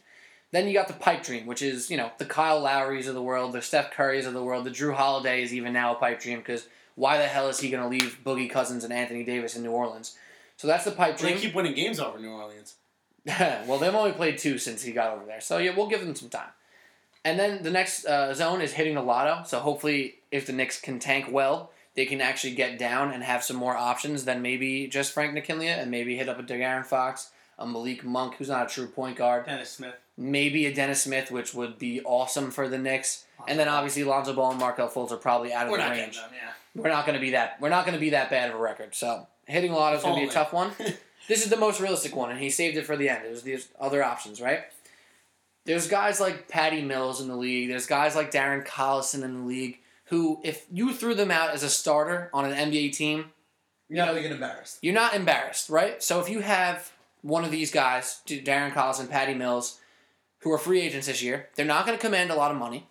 Then 0.51 0.67
you 0.67 0.73
got 0.73 0.87
the 0.87 0.93
pipe 0.93 1.23
dream, 1.23 1.45
which 1.45 1.61
is 1.61 1.89
you 1.89 1.97
know 1.97 2.11
the 2.17 2.25
Kyle 2.25 2.61
Lowrys 2.61 3.07
of 3.07 3.15
the 3.15 3.21
world, 3.21 3.53
the 3.53 3.61
Steph 3.61 3.93
Currys 3.93 4.25
of 4.25 4.33
the 4.33 4.43
world, 4.43 4.65
the 4.65 4.71
Jrue 4.71 4.93
Holiday 4.93 5.43
is 5.43 5.53
even 5.53 5.73
now 5.73 5.95
a 5.95 5.99
pipe 5.99 6.21
dream 6.21 6.39
because 6.39 6.67
why 6.95 7.17
the 7.17 7.27
hell 7.27 7.47
is 7.49 7.59
he 7.59 7.69
going 7.69 7.83
to 7.83 7.89
leave 7.89 8.19
Boogie 8.25 8.49
Cousins 8.49 8.83
and 8.83 8.93
Anthony 8.93 9.23
Davis 9.23 9.55
in 9.55 9.63
New 9.63 9.71
Orleans? 9.71 10.17
So 10.55 10.67
that's 10.67 10.85
the 10.85 10.91
pipe 10.91 11.17
dream. 11.17 11.35
They 11.35 11.41
keep 11.41 11.53
winning 11.53 11.75
games 11.75 11.99
over 11.99 12.17
New 12.17 12.31
Orleans. 12.31 12.75
well, 13.25 13.77
they've 13.77 13.93
only 13.93 14.13
played 14.13 14.37
two 14.37 14.57
since 14.57 14.81
he 14.81 14.93
got 14.93 15.15
over 15.15 15.25
there, 15.25 15.41
so 15.41 15.57
yeah, 15.57 15.75
we'll 15.75 15.87
give 15.87 15.99
them 15.99 16.15
some 16.15 16.29
time. 16.29 16.49
And 17.27 17.37
then 17.37 17.61
the 17.61 17.71
next 17.71 18.05
uh, 18.05 18.33
zone 18.33 18.61
is 18.61 18.71
hitting 18.71 18.95
the 18.95 19.01
lotto. 19.01 19.43
So 19.45 19.59
hopefully, 19.59 20.15
if 20.31 20.45
the 20.45 20.53
Knicks 20.53 20.79
can 20.79 20.97
tank 20.97 21.27
well, 21.29 21.71
they 21.97 22.05
can 22.05 22.21
actually 22.21 22.53
get 22.53 22.77
down 22.77 23.11
and 23.11 23.23
have 23.23 23.43
some 23.43 23.57
more 23.57 23.75
options 23.75 24.23
than 24.23 24.41
maybe 24.41 24.87
just 24.87 25.11
Frank 25.11 25.33
Nikilia 25.35 25.79
and 25.79 25.89
maybe 25.91 26.15
hit 26.15 26.29
up 26.29 26.39
a 26.39 26.43
De'Aaron 26.43 26.85
Fox, 26.85 27.31
a 27.57 27.65
Malik 27.65 28.05
Monk, 28.05 28.35
who's 28.35 28.49
not 28.49 28.67
a 28.67 28.69
true 28.73 28.85
point 28.87 29.17
guard, 29.17 29.47
Dennis 29.47 29.71
Smith. 29.71 29.95
maybe 30.15 30.67
a 30.67 30.73
Dennis 30.73 31.01
Smith, 31.01 31.31
which 31.31 31.55
would 31.55 31.79
be 31.79 31.99
awesome 32.03 32.51
for 32.51 32.69
the 32.69 32.77
Knicks. 32.77 33.25
And 33.47 33.57
then 33.57 33.67
obviously 33.67 34.03
Lonzo 34.03 34.33
Ball 34.33 34.51
and 34.51 34.59
Markelle 34.59 34.89
Fultz 34.89 35.11
are 35.11 35.17
probably 35.17 35.51
out 35.51 35.65
of 35.65 35.71
We're 35.71 35.83
the 35.83 35.89
range. 35.89 36.17
them, 36.17 36.29
yeah. 36.33 36.51
We're 36.81 36.89
not 36.89 37.07
going 37.07 37.15
to 37.15 37.21
be 37.21 37.31
that. 37.31 37.59
We're 37.59 37.69
not 37.69 37.85
going 37.85 37.95
to 37.95 37.99
be 37.99 38.11
that 38.11 38.29
bad 38.29 38.49
of 38.49 38.55
a 38.55 38.59
record. 38.59 38.93
So 38.93 39.25
hitting 39.47 39.71
lotto 39.71 39.97
is 39.97 40.03
going 40.03 40.15
to 40.15 40.21
be 40.21 40.27
a 40.29 40.31
tough 40.31 40.53
one. 40.53 40.71
This 41.27 41.43
is 41.43 41.49
the 41.49 41.57
most 41.57 41.81
realistic 41.81 42.15
one, 42.15 42.29
and 42.29 42.39
he 42.39 42.49
saved 42.49 42.77
it 42.77 42.85
for 42.85 42.95
the 42.95 43.09
end. 43.09 43.25
There's 43.25 43.41
these 43.41 43.67
other 43.77 44.01
options, 44.01 44.39
right? 44.39 44.61
There's 45.65 45.89
guys 45.89 46.21
like 46.21 46.47
Patty 46.47 46.81
Mills 46.81 47.19
in 47.19 47.27
the 47.27 47.35
league. 47.35 47.67
There's 47.67 47.85
guys 47.85 48.15
like 48.15 48.31
Darren 48.31 48.65
Collison 48.65 49.23
in 49.23 49.41
the 49.41 49.45
league 49.45 49.79
who, 50.09 50.39
if 50.43 50.65
you 50.71 50.93
threw 50.93 51.13
them 51.15 51.31
out 51.31 51.51
as 51.51 51.63
a 51.63 51.69
starter 51.69 52.29
on 52.33 52.45
an 52.45 52.71
NBA 52.71 52.93
team, 52.93 53.31
You're 53.89 53.97
not 53.97 54.11
going 54.11 54.23
to 54.23 54.29
get 54.29 54.31
embarrassed. 54.31 54.79
you're 54.81 54.93
not 54.93 55.13
embarrassed, 55.13 55.69
right? 55.69 56.01
So 56.01 56.19
if 56.19 56.29
you 56.29 56.41
have 56.41 56.91
one 57.21 57.43
of 57.43 57.51
these 57.51 57.71
guys, 57.71 58.21
Darren 58.25 58.71
Collison, 58.71 59.09
Patty 59.09 59.33
Mills, 59.33 59.79
who 60.39 60.51
are 60.51 60.57
free 60.57 60.81
agents 60.81 61.07
this 61.07 61.21
year, 61.23 61.49
they're 61.55 61.65
not 61.65 61.85
going 61.85 61.97
to 61.97 62.01
command 62.01 62.31
a 62.31 62.35
lot 62.35 62.51
of 62.51 62.57
money. 62.57 62.87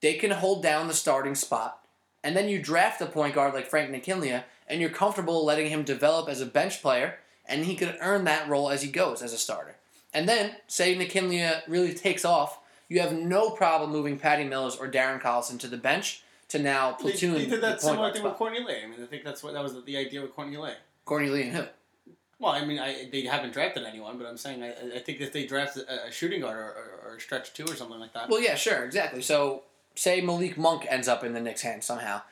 They 0.00 0.14
can 0.14 0.32
hold 0.32 0.62
down 0.62 0.88
the 0.88 0.94
starting 0.94 1.34
spot. 1.34 1.80
And 2.22 2.36
then 2.36 2.48
you 2.48 2.60
draft 2.60 3.00
a 3.00 3.06
point 3.06 3.34
guard 3.34 3.54
like 3.54 3.66
Frank 3.66 3.90
Nikilia, 3.90 4.44
and 4.66 4.80
you're 4.80 4.90
comfortable 4.90 5.44
letting 5.44 5.68
him 5.68 5.82
develop 5.84 6.28
as 6.28 6.40
a 6.40 6.46
bench 6.46 6.80
player, 6.82 7.16
and 7.46 7.64
he 7.64 7.76
could 7.76 7.96
earn 8.00 8.24
that 8.24 8.48
role 8.48 8.70
as 8.70 8.82
he 8.82 8.90
goes 8.90 9.22
as 9.22 9.32
a 9.32 9.38
starter. 9.38 9.76
And 10.12 10.28
then, 10.28 10.56
say 10.66 10.96
Nikilia 10.96 11.60
really 11.68 11.92
takes 11.92 12.24
off, 12.24 12.58
you 12.88 13.00
have 13.00 13.12
no 13.12 13.50
problem 13.50 13.90
moving 13.90 14.18
Patty 14.18 14.44
Mills 14.44 14.76
or 14.76 14.90
Darren 14.90 15.20
Collison 15.20 15.58
to 15.60 15.66
the 15.68 15.76
bench 15.76 16.22
to 16.48 16.58
now 16.58 16.92
They, 16.92 17.10
platoon. 17.10 17.34
they 17.34 17.46
did 17.46 17.60
that 17.62 17.80
point 17.80 17.80
similar 17.80 18.12
thing 18.12 18.22
with 18.22 18.30
spot. 18.30 18.38
Courtney 18.38 18.60
Lee. 18.60 18.82
I 18.84 18.86
mean, 18.86 19.02
I 19.02 19.06
think 19.06 19.24
that's 19.24 19.42
what 19.42 19.54
that 19.54 19.62
was 19.62 19.82
the 19.84 19.96
idea 19.96 20.22
with 20.22 20.34
Courtney 20.34 20.56
Lee. 20.56 20.72
Courtney 21.04 21.28
Lee 21.30 21.42
and 21.42 21.52
who? 21.52 21.64
Well, 22.38 22.52
I 22.52 22.64
mean, 22.64 22.78
I, 22.78 23.08
they 23.10 23.22
haven't 23.22 23.52
drafted 23.52 23.84
anyone, 23.84 24.18
but 24.18 24.26
I'm 24.26 24.36
saying 24.36 24.62
I, 24.62 24.96
I 24.96 24.98
think 24.98 25.20
if 25.20 25.32
they 25.32 25.46
draft 25.46 25.76
a, 25.76 26.08
a 26.08 26.12
shooting 26.12 26.40
guard 26.40 26.56
or, 26.58 26.62
or, 26.62 27.10
or 27.12 27.16
a 27.16 27.20
stretch 27.20 27.54
two 27.54 27.64
or 27.64 27.74
something 27.76 27.98
like 27.98 28.12
that. 28.12 28.28
Well, 28.28 28.42
yeah, 28.42 28.56
sure, 28.56 28.84
exactly. 28.84 29.22
So, 29.22 29.62
say 29.94 30.20
Malik 30.20 30.58
Monk 30.58 30.84
ends 30.88 31.08
up 31.08 31.22
in 31.24 31.32
the 31.32 31.40
Knicks' 31.40 31.62
hands 31.62 31.86
somehow. 31.86 32.22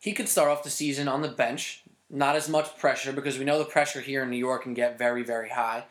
He 0.00 0.12
could 0.12 0.28
start 0.28 0.50
off 0.50 0.64
the 0.64 0.70
season 0.70 1.08
on 1.08 1.22
the 1.22 1.28
bench, 1.28 1.82
not 2.10 2.36
as 2.36 2.48
much 2.48 2.76
pressure 2.78 3.12
because 3.12 3.38
we 3.38 3.44
know 3.44 3.58
the 3.58 3.64
pressure 3.64 4.00
here 4.00 4.24
in 4.24 4.30
New 4.30 4.36
York 4.36 4.64
can 4.64 4.74
get 4.74 4.98
very, 4.98 5.22
very 5.22 5.48
high. 5.50 5.84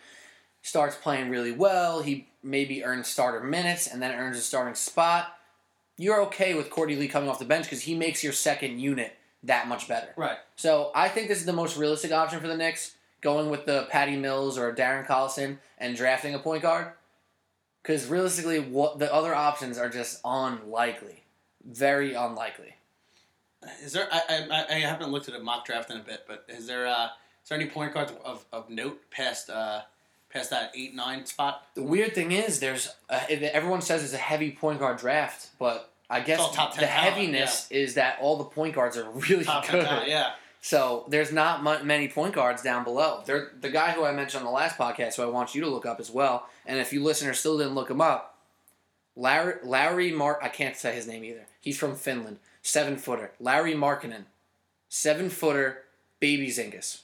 Starts 0.61 0.95
playing 0.95 1.29
really 1.29 1.51
well. 1.51 2.01
He 2.03 2.27
maybe 2.43 2.83
earns 2.83 3.07
starter 3.07 3.39
minutes 3.39 3.87
and 3.87 4.01
then 4.01 4.13
earns 4.13 4.37
a 4.37 4.41
starting 4.41 4.75
spot. 4.75 5.35
You're 5.97 6.21
okay 6.23 6.53
with 6.53 6.69
Courtney 6.69 6.95
Lee 6.95 7.07
coming 7.07 7.29
off 7.29 7.39
the 7.39 7.45
bench 7.45 7.65
because 7.65 7.83
he 7.83 7.95
makes 7.95 8.23
your 8.23 8.33
second 8.33 8.79
unit 8.79 9.15
that 9.43 9.67
much 9.67 9.87
better. 9.87 10.09
Right. 10.15 10.37
So 10.55 10.91
I 10.95 11.09
think 11.09 11.27
this 11.27 11.39
is 11.39 11.45
the 11.45 11.53
most 11.53 11.77
realistic 11.77 12.11
option 12.11 12.39
for 12.39 12.47
the 12.47 12.57
Knicks, 12.57 12.95
going 13.21 13.49
with 13.49 13.65
the 13.65 13.87
Patty 13.89 14.15
Mills 14.15 14.57
or 14.57 14.73
Darren 14.73 15.05
Collison 15.05 15.57
and 15.77 15.95
drafting 15.95 16.33
a 16.33 16.39
point 16.39 16.61
guard. 16.61 16.93
Because 17.81 18.07
realistically, 18.07 18.59
what 18.59 18.99
the 18.99 19.13
other 19.13 19.35
options 19.35 19.77
are 19.77 19.89
just 19.89 20.21
unlikely, 20.23 21.23
very 21.65 22.13
unlikely. 22.13 22.75
Is 23.83 23.91
there? 23.91 24.07
I, 24.11 24.47
I 24.49 24.65
I 24.69 24.79
haven't 24.79 25.11
looked 25.11 25.27
at 25.27 25.35
a 25.35 25.39
mock 25.39 25.65
draft 25.65 25.91
in 25.91 25.97
a 25.97 26.03
bit, 26.03 26.23
but 26.27 26.45
is 26.47 26.65
there? 26.65 26.87
Uh, 26.87 27.07
is 27.43 27.49
there 27.49 27.59
any 27.59 27.69
point 27.69 27.93
guards 27.93 28.13
of, 28.23 28.45
of 28.53 28.69
note 28.69 29.01
past 29.11 29.49
uh, 29.49 29.81
past 30.33 30.49
that 30.49 30.71
eight 30.75 30.93
nine 30.95 31.25
spot? 31.25 31.65
The 31.75 31.83
weird 31.83 32.13
thing 32.15 32.31
is, 32.31 32.59
there's 32.59 32.89
a, 33.09 33.55
everyone 33.55 33.81
says 33.81 34.03
it's 34.03 34.13
a 34.13 34.17
heavy 34.17 34.51
point 34.51 34.79
guard 34.79 34.97
draft, 34.97 35.49
but 35.59 35.91
I 36.09 36.19
guess 36.21 36.39
all 36.39 36.49
top 36.51 36.73
10 36.73 36.81
the 36.81 36.87
talent, 36.87 37.13
heaviness 37.13 37.67
is 37.71 37.93
that 37.95 38.17
all 38.19 38.37
the 38.37 38.43
point 38.43 38.75
guards 38.75 38.97
are 38.97 39.09
really 39.29 39.43
Top 39.45 39.67
good. 39.67 39.85
talent, 39.85 40.07
yeah. 40.09 40.33
So 40.61 41.05
there's 41.09 41.31
not 41.31 41.61
mu- 41.63 41.83
many 41.83 42.07
point 42.07 42.33
guards 42.35 42.61
down 42.61 42.83
below. 42.85 43.21
They're, 43.25 43.51
the 43.59 43.69
guy 43.69 43.91
who 43.91 44.05
I 44.05 44.11
mentioned 44.13 44.41
on 44.41 44.45
the 44.45 44.51
last 44.51 44.77
podcast, 44.77 45.15
who 45.15 45.23
I 45.23 45.25
want 45.25 45.53
you 45.55 45.61
to 45.61 45.67
look 45.69 45.85
up 45.85 45.99
as 45.99 46.09
well, 46.09 46.47
and 46.65 46.79
if 46.79 46.93
you 46.93 47.03
listeners 47.03 47.39
still 47.39 47.57
didn't 47.57 47.75
look 47.75 47.89
him 47.89 47.99
up, 48.01 48.37
Larry, 49.15 49.55
Larry 49.63 50.11
Mark, 50.11 50.39
I 50.41 50.49
can't 50.49 50.75
say 50.75 50.95
his 50.95 51.05
name 51.07 51.23
either. 51.23 51.45
He's 51.61 51.77
from 51.77 51.95
Finland, 51.95 52.39
seven 52.61 52.97
footer. 52.97 53.31
Larry 53.39 53.73
Markkanen, 53.73 54.25
seven 54.89 55.29
footer, 55.29 55.83
baby 56.19 56.47
Zingus. 56.47 57.01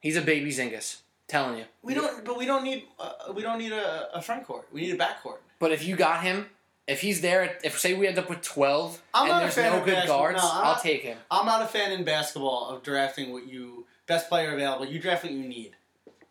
He's 0.00 0.16
a 0.16 0.22
baby 0.22 0.50
Zingus. 0.50 0.98
Telling 1.32 1.56
you. 1.56 1.64
We 1.80 1.94
don't, 1.94 2.26
but 2.26 2.36
we 2.36 2.44
don't 2.44 2.62
need 2.62 2.84
uh, 3.00 3.32
we 3.34 3.40
don't 3.40 3.58
need 3.58 3.72
a, 3.72 4.14
a 4.14 4.20
front 4.20 4.46
court. 4.46 4.68
We 4.70 4.82
need 4.82 4.92
a 4.92 4.98
back 4.98 5.22
court. 5.22 5.40
But 5.58 5.72
if 5.72 5.82
you 5.82 5.96
got 5.96 6.22
him, 6.22 6.44
if 6.86 7.00
he's 7.00 7.22
there, 7.22 7.56
if 7.64 7.78
say 7.80 7.94
we 7.94 8.06
end 8.06 8.18
up 8.18 8.28
with 8.28 8.42
twelve 8.42 9.00
I'm 9.14 9.28
not 9.28 9.34
and 9.36 9.50
a 9.50 9.54
there's 9.54 9.54
fan 9.54 9.78
no 9.78 9.82
good 9.82 10.06
guards, 10.06 10.42
No, 10.42 10.46
I'll 10.52 10.62
not- 10.74 10.82
take 10.82 11.00
him. 11.00 11.16
I'm 11.30 11.46
not 11.46 11.62
a 11.62 11.66
fan 11.66 11.90
in 11.92 12.04
basketball 12.04 12.68
of 12.68 12.82
drafting 12.82 13.32
what 13.32 13.46
you 13.46 13.86
best 14.06 14.28
player 14.28 14.52
available. 14.52 14.84
You 14.84 14.98
draft 15.00 15.24
what 15.24 15.32
you 15.32 15.42
need 15.48 15.72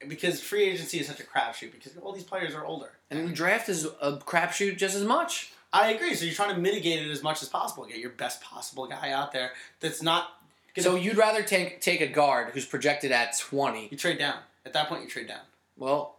because 0.08 0.40
free 0.40 0.66
agency 0.66 1.00
is 1.00 1.08
such 1.08 1.20
a 1.20 1.24
crapshoot 1.24 1.72
because 1.72 1.98
all 1.98 2.14
these 2.14 2.24
players 2.24 2.54
are 2.54 2.64
older. 2.64 2.92
And 3.10 3.28
the 3.28 3.34
draft 3.34 3.70
is 3.70 3.86
a 4.02 4.18
crapshoot 4.18 4.78
just 4.78 4.96
as 4.96 5.04
much. 5.04 5.52
I 5.74 5.94
agree. 5.94 6.14
So 6.14 6.26
you're 6.26 6.36
trying 6.36 6.54
to 6.54 6.62
mitigate 6.62 7.04
it 7.04 7.10
as 7.10 7.24
much 7.24 7.42
as 7.42 7.50
possible. 7.50 7.86
Get 7.86 7.98
your 7.98 8.12
best 8.12 8.40
possible 8.42 8.86
guy 8.86 9.10
out 9.12 9.32
there 9.32 9.54
that's 9.80 10.04
not. 10.04 10.28
So 10.78 10.96
you'd 10.96 11.18
rather 11.18 11.42
take 11.42 11.82
take 11.82 12.02
a 12.02 12.08
guard 12.08 12.50
who's 12.54 12.68
projected 12.68 13.12
at 13.12 13.36
twenty 13.40 13.88
you 13.90 13.98
trade 13.98 14.20
down. 14.20 14.36
At 14.66 14.74
that 14.74 14.88
point, 14.90 15.04
you 15.04 15.10
trade 15.10 15.28
down. 15.28 15.42
Well, 15.78 16.18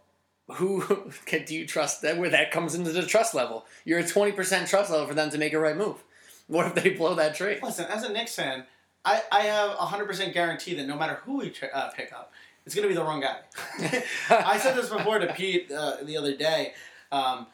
who 0.53 0.81
can 1.25 1.45
do 1.45 1.55
you 1.55 1.65
trust 1.65 2.01
that? 2.01 2.17
Where 2.17 2.29
that 2.29 2.51
comes 2.51 2.75
into 2.75 2.91
the 2.91 3.05
trust 3.05 3.33
level? 3.33 3.65
You're 3.85 3.99
a 3.99 4.07
twenty 4.07 4.31
percent 4.31 4.67
trust 4.67 4.91
level 4.91 5.07
for 5.07 5.13
them 5.13 5.29
to 5.29 5.37
make 5.37 5.53
a 5.53 5.59
right 5.59 5.77
move. 5.77 6.03
What 6.47 6.67
if 6.67 6.75
they 6.75 6.89
blow 6.97 7.15
that 7.15 7.35
trade? 7.35 7.59
Listen, 7.63 7.85
as 7.85 8.03
a 8.03 8.11
Knicks 8.11 8.35
fan, 8.35 8.65
I, 9.05 9.21
I 9.31 9.41
have 9.41 9.71
a 9.71 9.85
hundred 9.85 10.05
percent 10.05 10.33
guarantee 10.33 10.73
that 10.75 10.87
no 10.87 10.97
matter 10.97 11.15
who 11.25 11.37
we 11.37 11.49
tra- 11.49 11.69
uh, 11.73 11.89
pick 11.91 12.11
up, 12.13 12.33
it's 12.65 12.75
gonna 12.75 12.87
be 12.87 12.93
the 12.93 13.03
wrong 13.03 13.21
guy. 13.21 13.37
I 14.29 14.57
said 14.57 14.75
this 14.75 14.89
before 14.89 15.19
to 15.19 15.33
Pete 15.33 15.71
uh, 15.71 15.97
the 16.03 16.17
other 16.17 16.35
day. 16.35 16.73
Um, 17.11 17.47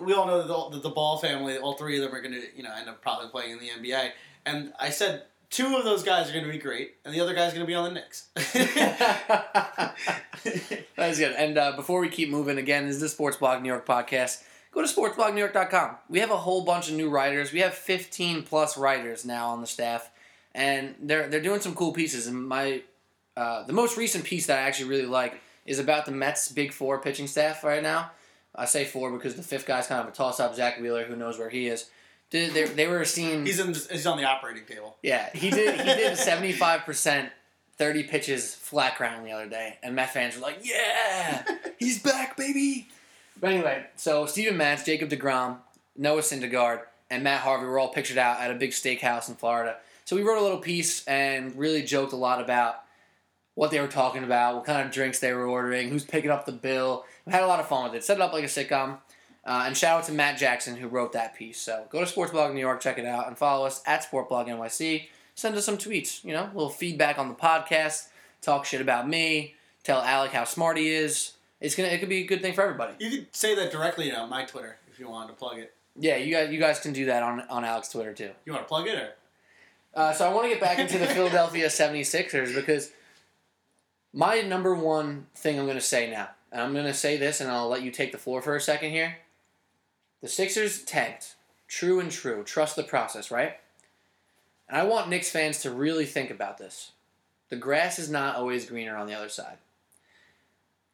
we 0.00 0.14
all 0.14 0.26
know 0.26 0.38
that 0.38 0.48
the, 0.48 0.68
that 0.70 0.82
the 0.82 0.90
Ball 0.90 1.18
family, 1.18 1.58
all 1.58 1.74
three 1.74 1.96
of 1.96 2.04
them 2.04 2.14
are 2.14 2.22
gonna 2.22 2.40
you 2.56 2.62
know 2.62 2.72
end 2.74 2.88
up 2.88 3.02
probably 3.02 3.28
playing 3.28 3.52
in 3.52 3.58
the 3.58 3.68
NBA, 3.68 4.10
and 4.46 4.72
I 4.78 4.90
said 4.90 5.24
two 5.50 5.76
of 5.76 5.84
those 5.84 6.02
guys 6.02 6.30
are 6.30 6.32
gonna 6.32 6.50
be 6.50 6.58
great, 6.58 6.94
and 7.04 7.14
the 7.14 7.20
other 7.20 7.34
guy's 7.34 7.52
gonna 7.52 7.66
be 7.66 7.74
on 7.74 7.92
the 7.92 8.00
Knicks. 8.00 8.28
That's 10.96 11.18
good. 11.18 11.32
And 11.32 11.58
uh, 11.58 11.72
before 11.76 12.00
we 12.00 12.08
keep 12.08 12.30
moving, 12.30 12.56
again, 12.58 12.86
this 12.86 12.96
is 12.96 13.00
the 13.02 13.08
Sports 13.08 13.36
Blog 13.36 13.62
New 13.62 13.68
York 13.68 13.86
podcast. 13.86 14.42
Go 14.72 14.82
to 14.82 14.88
sportsblognewyork.com. 14.88 15.96
We 16.08 16.20
have 16.20 16.30
a 16.30 16.36
whole 16.36 16.64
bunch 16.64 16.88
of 16.88 16.94
new 16.94 17.10
writers. 17.10 17.52
We 17.52 17.58
have 17.60 17.74
15 17.74 18.44
plus 18.44 18.78
writers 18.78 19.24
now 19.24 19.48
on 19.48 19.60
the 19.60 19.66
staff, 19.66 20.10
and 20.54 20.94
they're 21.00 21.26
they're 21.28 21.42
doing 21.42 21.60
some 21.60 21.74
cool 21.74 21.92
pieces. 21.92 22.26
And 22.28 22.46
my 22.46 22.82
uh, 23.36 23.64
the 23.64 23.72
most 23.72 23.96
recent 23.96 24.24
piece 24.24 24.46
that 24.46 24.58
I 24.58 24.62
actually 24.62 24.88
really 24.88 25.06
like 25.06 25.40
is 25.66 25.78
about 25.78 26.06
the 26.06 26.12
Mets' 26.12 26.52
big 26.52 26.72
four 26.72 27.00
pitching 27.00 27.26
staff 27.26 27.64
right 27.64 27.82
now. 27.82 28.12
I 28.54 28.64
say 28.64 28.84
four 28.84 29.10
because 29.10 29.34
the 29.34 29.42
fifth 29.42 29.66
guy's 29.66 29.86
kind 29.86 30.00
of 30.00 30.08
a 30.08 30.16
toss 30.16 30.40
up. 30.40 30.54
Zach 30.54 30.80
Wheeler, 30.80 31.04
who 31.04 31.16
knows 31.16 31.38
where 31.38 31.50
he 31.50 31.66
is. 31.68 31.90
Did 32.30 32.54
they, 32.54 32.64
they 32.64 32.86
were 32.86 33.04
seen. 33.04 33.44
he's 33.44 33.58
in. 33.58 33.74
He's 33.74 34.06
on 34.06 34.16
the 34.16 34.24
operating 34.24 34.64
table. 34.64 34.96
Yeah, 35.02 35.28
he 35.34 35.50
did. 35.50 35.80
He 35.80 35.84
did 35.86 36.16
seventy 36.16 36.52
five 36.52 36.84
percent, 36.84 37.30
thirty 37.76 38.04
pitches 38.04 38.54
flat 38.54 38.96
ground 38.96 39.26
the 39.26 39.32
other 39.32 39.48
day, 39.48 39.78
and 39.82 39.94
Met 39.96 40.12
fans 40.12 40.36
were 40.36 40.42
like, 40.42 40.58
"Yeah, 40.62 41.44
he's 41.78 42.00
back, 42.02 42.36
baby." 42.36 42.88
But 43.40 43.50
anyway, 43.52 43.86
so 43.96 44.26
Steven 44.26 44.56
Matz, 44.56 44.84
Jacob 44.84 45.08
Degrom, 45.08 45.56
Noah 45.96 46.20
Syndergaard, 46.20 46.82
and 47.10 47.24
Matt 47.24 47.40
Harvey 47.40 47.66
were 47.66 47.78
all 47.78 47.88
pictured 47.88 48.18
out 48.18 48.40
at 48.40 48.50
a 48.50 48.54
big 48.54 48.70
steakhouse 48.70 49.28
in 49.28 49.34
Florida. 49.34 49.76
So 50.04 50.14
we 50.14 50.22
wrote 50.22 50.38
a 50.38 50.42
little 50.42 50.58
piece 50.58 51.04
and 51.06 51.56
really 51.56 51.82
joked 51.82 52.12
a 52.12 52.16
lot 52.16 52.40
about 52.40 52.82
what 53.54 53.70
they 53.70 53.80
were 53.80 53.88
talking 53.88 54.24
about, 54.24 54.56
what 54.56 54.64
kind 54.64 54.86
of 54.86 54.92
drinks 54.92 55.18
they 55.18 55.32
were 55.32 55.46
ordering, 55.46 55.88
who's 55.88 56.04
picking 56.04 56.30
up 56.30 56.46
the 56.46 56.52
bill. 56.52 57.04
We 57.26 57.32
had 57.32 57.42
a 57.42 57.46
lot 57.46 57.60
of 57.60 57.68
fun 57.68 57.84
with 57.84 57.94
it. 57.94 58.04
Set 58.04 58.16
it 58.16 58.20
up 58.20 58.32
like 58.32 58.44
a 58.44 58.46
sitcom. 58.46 58.98
Uh, 59.44 59.64
and 59.66 59.76
shout 59.76 60.00
out 60.00 60.04
to 60.06 60.12
Matt 60.12 60.38
Jackson 60.38 60.76
who 60.76 60.88
wrote 60.88 61.12
that 61.12 61.34
piece. 61.34 61.60
So 61.60 61.86
go 61.90 62.04
to 62.04 62.10
Sportsblog 62.10 62.52
New 62.52 62.60
York, 62.60 62.80
check 62.80 62.98
it 62.98 63.06
out, 63.06 63.26
and 63.26 63.38
follow 63.38 63.66
us 63.66 63.82
at 63.86 64.08
Sportblog 64.08 64.48
NYC. 64.48 65.08
Send 65.34 65.56
us 65.56 65.64
some 65.64 65.78
tweets, 65.78 66.22
you 66.24 66.32
know, 66.32 66.44
a 66.44 66.54
little 66.54 66.68
feedback 66.68 67.18
on 67.18 67.28
the 67.28 67.34
podcast, 67.34 68.08
talk 68.42 68.66
shit 68.66 68.80
about 68.80 69.08
me, 69.08 69.54
tell 69.82 70.02
Alec 70.02 70.32
how 70.32 70.44
smart 70.44 70.76
he 70.76 70.90
is. 70.90 71.32
It's 71.60 71.74
gonna 71.74 71.88
it 71.88 71.98
could 72.00 72.08
be 72.08 72.22
a 72.22 72.26
good 72.26 72.42
thing 72.42 72.52
for 72.52 72.62
everybody. 72.62 72.94
You 72.98 73.10
could 73.10 73.34
say 73.34 73.54
that 73.54 73.70
directly 73.72 74.12
on 74.12 74.28
my 74.28 74.44
Twitter 74.44 74.76
if 74.90 74.98
you 74.98 75.08
wanted 75.08 75.28
to 75.28 75.34
plug 75.34 75.58
it. 75.58 75.74
Yeah, 75.98 76.16
you 76.16 76.34
guys 76.34 76.50
you 76.52 76.58
guys 76.58 76.80
can 76.80 76.92
do 76.92 77.06
that 77.06 77.22
on 77.22 77.40
on 77.48 77.64
Alec's 77.64 77.88
Twitter 77.88 78.12
too. 78.12 78.30
You 78.44 78.52
want 78.52 78.64
to 78.64 78.68
plug 78.68 78.86
it 78.86 78.94
or? 78.96 79.14
Uh, 79.94 80.12
so 80.12 80.28
I 80.28 80.32
want 80.32 80.44
to 80.44 80.50
get 80.50 80.60
back 80.60 80.78
into 80.78 80.98
the 80.98 81.06
Philadelphia 81.06 81.66
76ers 81.66 82.54
because 82.54 82.92
my 84.12 84.40
number 84.40 84.74
one 84.74 85.26
thing 85.34 85.58
I'm 85.58 85.64
going 85.64 85.76
to 85.76 85.82
say 85.82 86.10
now, 86.10 86.28
and 86.52 86.60
I'm 86.60 86.72
going 86.72 86.86
to 86.86 86.94
say 86.94 87.16
this 87.16 87.40
and 87.40 87.50
I'll 87.50 87.68
let 87.68 87.82
you 87.82 87.90
take 87.90 88.12
the 88.12 88.18
floor 88.18 88.40
for 88.40 88.54
a 88.54 88.60
second 88.60 88.92
here. 88.92 89.16
The 90.20 90.28
Sixers 90.28 90.82
tanked. 90.82 91.36
True 91.68 92.00
and 92.00 92.10
true. 92.10 92.42
Trust 92.44 92.76
the 92.76 92.82
process, 92.82 93.30
right? 93.30 93.56
And 94.68 94.76
I 94.78 94.84
want 94.84 95.08
Knicks 95.08 95.30
fans 95.30 95.60
to 95.62 95.70
really 95.70 96.06
think 96.06 96.30
about 96.30 96.58
this. 96.58 96.92
The 97.48 97.56
grass 97.56 97.98
is 97.98 98.10
not 98.10 98.36
always 98.36 98.68
greener 98.68 98.96
on 98.96 99.06
the 99.06 99.14
other 99.14 99.28
side. 99.28 99.58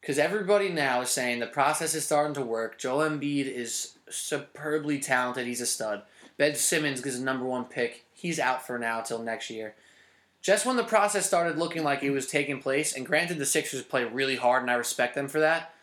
Because 0.01 0.17
everybody 0.17 0.69
now 0.69 1.01
is 1.01 1.09
saying 1.09 1.39
the 1.39 1.47
process 1.47 1.93
is 1.93 2.05
starting 2.05 2.33
to 2.35 2.41
work. 2.41 2.79
Joel 2.79 3.09
Embiid 3.09 3.45
is 3.45 3.97
superbly 4.09 4.99
talented. 4.99 5.45
He's 5.45 5.61
a 5.61 5.65
stud. 5.65 6.03
Ben 6.37 6.55
Simmons 6.55 7.05
is 7.05 7.19
a 7.19 7.23
number 7.23 7.45
one 7.45 7.65
pick. 7.65 8.05
He's 8.13 8.39
out 8.39 8.65
for 8.65 8.79
now 8.79 9.01
till 9.01 9.19
next 9.19 9.49
year. 9.49 9.75
Just 10.41 10.65
when 10.65 10.77
the 10.77 10.83
process 10.83 11.25
started 11.25 11.57
looking 11.57 11.83
like 11.83 12.03
it 12.03 12.11
was 12.11 12.27
taking 12.27 12.61
place, 12.61 12.95
and 12.95 13.05
granted 13.05 13.37
the 13.37 13.45
Sixers 13.45 13.81
play 13.81 14.05
really 14.05 14.37
hard 14.37 14.61
and 14.61 14.71
I 14.71 14.75
respect 14.75 15.15
them 15.15 15.27
for 15.27 15.39
that, 15.39 15.73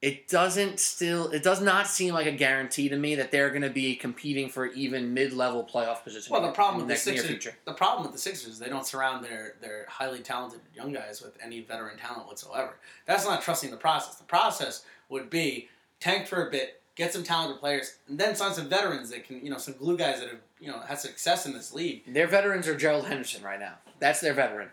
it 0.00 0.28
doesn't 0.28 0.78
still 0.78 1.28
it 1.30 1.42
does 1.42 1.60
not 1.60 1.88
seem 1.88 2.14
like 2.14 2.26
a 2.26 2.32
guarantee 2.32 2.88
to 2.88 2.96
me 2.96 3.16
that 3.16 3.32
they're 3.32 3.50
going 3.50 3.62
to 3.62 3.70
be 3.70 3.96
competing 3.96 4.48
for 4.48 4.66
even 4.66 5.12
mid-level 5.12 5.68
playoff 5.72 6.04
position. 6.04 6.32
Well, 6.32 6.42
the 6.42 6.52
problem 6.52 6.82
in 6.82 6.86
with 6.86 6.96
the 6.96 7.00
Sixers, 7.00 7.48
the 7.64 7.72
problem 7.72 8.04
with 8.04 8.12
the 8.12 8.18
Sixers, 8.18 8.54
is 8.54 8.58
they 8.58 8.68
don't 8.68 8.86
surround 8.86 9.24
their 9.24 9.54
their 9.60 9.86
highly 9.88 10.20
talented 10.20 10.60
young 10.74 10.92
guys 10.92 11.20
with 11.20 11.36
any 11.42 11.62
veteran 11.62 11.98
talent 11.98 12.28
whatsoever. 12.28 12.76
That's 13.06 13.24
not 13.24 13.42
trusting 13.42 13.70
the 13.70 13.76
process. 13.76 14.16
The 14.16 14.24
process 14.24 14.84
would 15.08 15.30
be 15.30 15.68
tank 15.98 16.28
for 16.28 16.46
a 16.46 16.50
bit, 16.50 16.80
get 16.94 17.12
some 17.12 17.24
talented 17.24 17.58
players, 17.58 17.96
and 18.08 18.18
then 18.18 18.36
sign 18.36 18.54
some 18.54 18.68
veterans 18.68 19.10
that 19.10 19.24
can, 19.24 19.44
you 19.44 19.50
know, 19.50 19.58
some 19.58 19.74
glue 19.74 19.96
guys 19.96 20.20
that 20.20 20.28
have, 20.28 20.40
you 20.60 20.68
know, 20.68 20.78
had 20.80 21.00
success 21.00 21.44
in 21.44 21.52
this 21.54 21.72
league. 21.72 22.02
Their 22.12 22.28
veterans 22.28 22.68
are 22.68 22.76
Gerald 22.76 23.06
Henderson 23.06 23.42
right 23.42 23.58
now. 23.58 23.74
That's 23.98 24.20
their 24.20 24.34
veteran. 24.34 24.68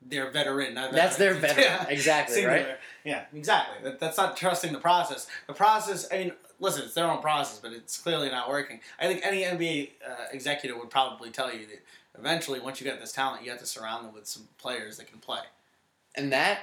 They're 0.00 0.30
veteran. 0.30 0.74
Not 0.74 0.92
That's 0.92 1.16
their 1.16 1.34
veteran. 1.34 1.86
Exactly, 1.88 2.34
Singular. 2.36 2.56
right? 2.56 2.76
Yeah, 3.04 3.24
exactly. 3.34 3.82
That, 3.82 3.98
that's 4.00 4.16
not 4.16 4.36
trusting 4.36 4.72
the 4.72 4.78
process. 4.78 5.26
The 5.46 5.52
process. 5.54 6.08
I 6.12 6.18
mean, 6.18 6.32
listen, 6.60 6.82
it's 6.84 6.94
their 6.94 7.04
own 7.10 7.20
process, 7.20 7.58
but 7.58 7.72
it's 7.72 7.98
clearly 7.98 8.28
not 8.30 8.48
working. 8.48 8.80
I 9.00 9.06
think 9.06 9.20
any 9.24 9.42
NBA 9.42 9.90
uh, 10.08 10.14
executive 10.32 10.78
would 10.78 10.90
probably 10.90 11.30
tell 11.30 11.52
you 11.52 11.66
that 11.66 11.82
eventually, 12.18 12.60
once 12.60 12.80
you 12.80 12.84
get 12.84 13.00
this 13.00 13.12
talent, 13.12 13.44
you 13.44 13.50
have 13.50 13.60
to 13.60 13.66
surround 13.66 14.06
them 14.06 14.14
with 14.14 14.26
some 14.26 14.48
players 14.58 14.96
that 14.98 15.08
can 15.08 15.18
play. 15.18 15.40
And 16.14 16.32
that 16.32 16.58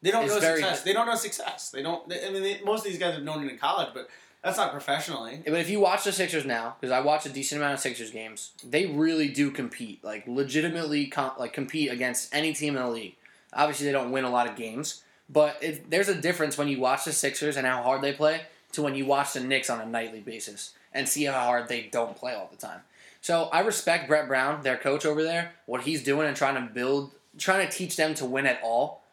They 0.00 0.10
don't 0.10 0.26
know 0.26 0.40
very- 0.40 0.60
success. 0.60 0.82
They 0.82 0.92
don't 0.92 1.06
know 1.06 1.14
success. 1.14 1.70
They 1.70 1.82
don't. 1.82 2.08
They, 2.08 2.26
I 2.26 2.30
mean, 2.30 2.42
they, 2.42 2.60
most 2.64 2.80
of 2.84 2.90
these 2.90 2.98
guys 2.98 3.14
have 3.14 3.22
known 3.22 3.44
it 3.44 3.50
in 3.50 3.58
college, 3.58 3.88
but 3.94 4.08
that's 4.42 4.56
not 4.56 4.72
professionally. 4.72 5.40
But 5.44 5.60
if 5.60 5.70
you 5.70 5.78
watch 5.78 6.04
the 6.04 6.12
Sixers 6.12 6.44
now, 6.44 6.76
because 6.80 6.92
I 6.92 7.00
watch 7.00 7.26
a 7.26 7.28
decent 7.28 7.60
amount 7.60 7.74
of 7.74 7.80
Sixers 7.80 8.10
games, 8.10 8.50
they 8.64 8.86
really 8.86 9.28
do 9.28 9.50
compete, 9.50 10.02
like 10.02 10.26
legitimately, 10.26 11.06
com- 11.06 11.32
like 11.38 11.52
compete 11.52 11.92
against 11.92 12.34
any 12.34 12.52
team 12.52 12.76
in 12.76 12.82
the 12.82 12.90
league. 12.90 13.14
Obviously, 13.52 13.86
they 13.86 13.92
don't 13.92 14.10
win 14.10 14.24
a 14.24 14.30
lot 14.30 14.48
of 14.48 14.56
games, 14.56 15.02
but 15.28 15.62
there's 15.88 16.08
a 16.08 16.20
difference 16.20 16.58
when 16.58 16.68
you 16.68 16.80
watch 16.80 17.04
the 17.04 17.12
Sixers 17.12 17.56
and 17.56 17.66
how 17.66 17.82
hard 17.82 18.02
they 18.02 18.12
play 18.12 18.42
to 18.72 18.82
when 18.82 18.94
you 18.94 19.06
watch 19.06 19.34
the 19.34 19.40
Knicks 19.40 19.70
on 19.70 19.80
a 19.80 19.86
nightly 19.86 20.20
basis 20.20 20.74
and 20.92 21.08
see 21.08 21.24
how 21.24 21.38
hard 21.38 21.68
they 21.68 21.82
don't 21.92 22.16
play 22.16 22.34
all 22.34 22.48
the 22.50 22.56
time. 22.56 22.80
So 23.20 23.48
I 23.52 23.60
respect 23.60 24.08
Brett 24.08 24.26
Brown, 24.26 24.62
their 24.62 24.76
coach 24.76 25.06
over 25.06 25.22
there, 25.22 25.52
what 25.66 25.82
he's 25.82 26.02
doing 26.02 26.26
and 26.26 26.36
trying 26.36 26.54
to 26.54 26.72
build, 26.72 27.12
trying 27.38 27.66
to 27.66 27.72
teach 27.72 27.94
them 27.94 28.14
to 28.14 28.24
win 28.24 28.46
at 28.46 28.60
all. 28.64 29.04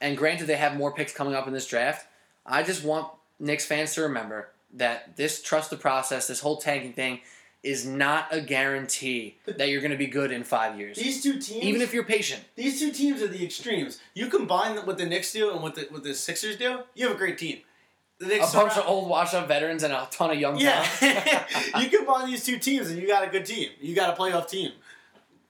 And 0.00 0.16
granted, 0.16 0.46
they 0.46 0.56
have 0.56 0.76
more 0.76 0.92
picks 0.92 1.12
coming 1.12 1.34
up 1.34 1.46
in 1.46 1.52
this 1.52 1.66
draft. 1.66 2.06
I 2.46 2.62
just 2.62 2.84
want 2.84 3.08
Knicks 3.38 3.66
fans 3.66 3.94
to 3.94 4.02
remember 4.02 4.48
that 4.74 5.16
this 5.16 5.42
trust 5.42 5.70
the 5.70 5.76
process, 5.76 6.26
this 6.26 6.40
whole 6.40 6.56
tanking 6.58 6.92
thing, 6.92 7.20
is 7.62 7.86
not 7.86 8.26
a 8.30 8.40
guarantee 8.40 9.38
that 9.46 9.68
you're 9.68 9.80
going 9.80 9.90
to 9.90 9.96
be 9.96 10.06
good 10.06 10.30
in 10.32 10.44
five 10.44 10.78
years. 10.78 10.96
These 10.98 11.22
two 11.22 11.38
teams, 11.40 11.64
Even 11.64 11.80
if 11.80 11.94
you're 11.94 12.04
patient. 12.04 12.42
these 12.56 12.78
two 12.78 12.90
teams 12.92 13.22
are 13.22 13.28
the 13.28 13.44
extremes. 13.44 13.98
You 14.14 14.26
combine 14.28 14.76
what 14.86 14.98
the 14.98 15.06
Knicks 15.06 15.32
do 15.32 15.50
and 15.52 15.62
what 15.62 15.74
the 15.74 15.86
what 15.90 16.02
the 16.04 16.12
Sixers 16.14 16.56
do, 16.56 16.80
you 16.94 17.06
have 17.06 17.16
a 17.16 17.18
great 17.18 17.38
team. 17.38 17.58
The 18.18 18.36
A 18.36 18.38
bunch 18.52 18.76
of 18.76 18.86
old 18.86 19.08
washed 19.08 19.34
up 19.34 19.48
veterans 19.48 19.82
and 19.82 19.92
a 19.92 20.06
ton 20.10 20.30
of 20.30 20.38
young 20.38 20.58
Yeah, 20.58 20.82
talent. 20.84 21.46
you 21.92 21.98
combine 21.98 22.26
these 22.26 22.44
two 22.44 22.58
teams 22.58 22.88
and 22.90 23.00
you 23.00 23.08
got 23.08 23.26
a 23.26 23.30
good 23.30 23.44
team. 23.44 23.70
You 23.80 23.94
got 23.94 24.16
a 24.16 24.20
playoff 24.20 24.48
team. 24.48 24.70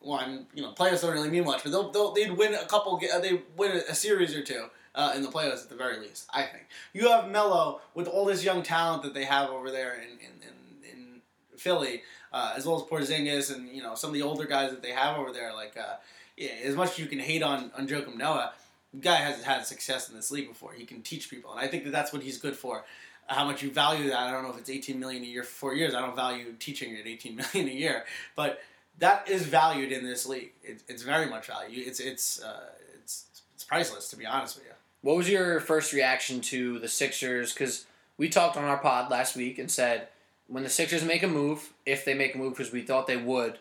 One, 0.00 0.46
you 0.54 0.62
know, 0.62 0.72
playoffs 0.72 1.00
don't 1.02 1.12
really 1.12 1.30
mean 1.30 1.44
much, 1.44 1.62
but 1.62 1.70
they'll, 1.72 1.90
they'll 1.90 2.12
they'd 2.12 2.30
win 2.32 2.54
a 2.54 2.64
couple. 2.66 2.94
Uh, 2.96 2.98
ga- 2.98 3.20
They 3.20 3.42
win 3.56 3.82
a 3.88 3.94
series 3.94 4.34
or 4.34 4.42
two 4.42 4.66
uh, 4.94 5.12
in 5.16 5.22
the 5.22 5.28
playoffs 5.28 5.62
at 5.62 5.68
the 5.68 5.76
very 5.76 5.98
least. 5.98 6.28
I 6.32 6.42
think 6.42 6.66
you 6.92 7.08
have 7.08 7.28
Melo 7.30 7.80
with 7.94 8.06
all 8.06 8.24
this 8.24 8.44
young 8.44 8.62
talent 8.62 9.02
that 9.02 9.14
they 9.14 9.24
have 9.24 9.50
over 9.50 9.70
there 9.70 9.94
in 9.94 10.18
in, 10.18 10.32
in, 10.42 10.90
in 10.90 11.20
Philly, 11.56 12.02
uh, 12.32 12.54
as 12.56 12.66
well 12.66 12.76
as 12.76 12.82
Porzingis 12.82 13.54
and 13.54 13.68
you 13.68 13.82
know 13.82 13.94
some 13.94 14.10
of 14.10 14.14
the 14.14 14.22
older 14.22 14.44
guys 14.44 14.70
that 14.70 14.82
they 14.82 14.92
have 14.92 15.18
over 15.18 15.32
there. 15.32 15.52
Like 15.52 15.76
uh, 15.76 15.96
yeah, 16.36 16.50
as 16.64 16.74
much 16.76 16.92
as 16.92 16.98
you 16.98 17.06
can 17.06 17.18
hate 17.18 17.42
on 17.42 17.70
on 17.76 17.88
Joakim 17.88 18.16
Noah, 18.16 18.52
the 18.92 19.00
guy 19.00 19.16
has 19.16 19.42
had 19.42 19.66
success 19.66 20.08
in 20.08 20.14
this 20.14 20.30
league 20.30 20.48
before. 20.48 20.72
He 20.72 20.84
can 20.84 21.02
teach 21.02 21.30
people, 21.30 21.52
and 21.52 21.60
I 21.60 21.66
think 21.66 21.84
that 21.84 21.90
that's 21.90 22.12
what 22.12 22.22
he's 22.22 22.38
good 22.38 22.56
for 22.56 22.84
how 23.26 23.44
much 23.44 23.62
you 23.62 23.70
value 23.70 24.08
that. 24.10 24.18
I 24.18 24.30
don't 24.30 24.42
know 24.42 24.50
if 24.50 24.58
it's 24.58 24.70
18 24.70 24.98
million 24.98 25.22
a 25.22 25.26
year 25.26 25.42
for 25.42 25.52
four 25.52 25.74
years. 25.74 25.94
I 25.94 26.00
don't 26.00 26.16
value 26.16 26.52
teaching 26.58 26.96
at 26.96 27.06
18 27.06 27.36
million 27.54 27.68
a 27.68 27.78
year, 27.78 28.04
but 28.36 28.60
that 28.98 29.28
is 29.28 29.46
valued 29.46 29.92
in 29.92 30.04
this 30.04 30.26
league. 30.26 30.52
It, 30.62 30.82
it's 30.88 31.02
very 31.02 31.26
much 31.26 31.46
valued. 31.46 31.86
It's 31.86 32.00
it's 32.00 32.42
uh, 32.42 32.70
it's 33.02 33.42
it's 33.54 33.64
priceless 33.64 34.08
to 34.10 34.16
be 34.16 34.26
honest 34.26 34.56
with 34.56 34.66
you. 34.66 34.73
What 35.04 35.16
was 35.16 35.28
your 35.28 35.60
first 35.60 35.92
reaction 35.92 36.40
to 36.42 36.78
the 36.78 36.88
Sixers? 36.88 37.52
Because 37.52 37.84
we 38.16 38.30
talked 38.30 38.56
on 38.56 38.64
our 38.64 38.78
pod 38.78 39.10
last 39.10 39.36
week 39.36 39.58
and 39.58 39.70
said 39.70 40.08
when 40.48 40.62
the 40.62 40.70
Sixers 40.70 41.04
make 41.04 41.22
a 41.22 41.28
move, 41.28 41.74
if 41.84 42.06
they 42.06 42.14
make 42.14 42.34
a 42.34 42.38
move, 42.38 42.54
because 42.56 42.72
we 42.72 42.80
thought 42.80 43.06
they 43.06 43.18
would, 43.18 43.58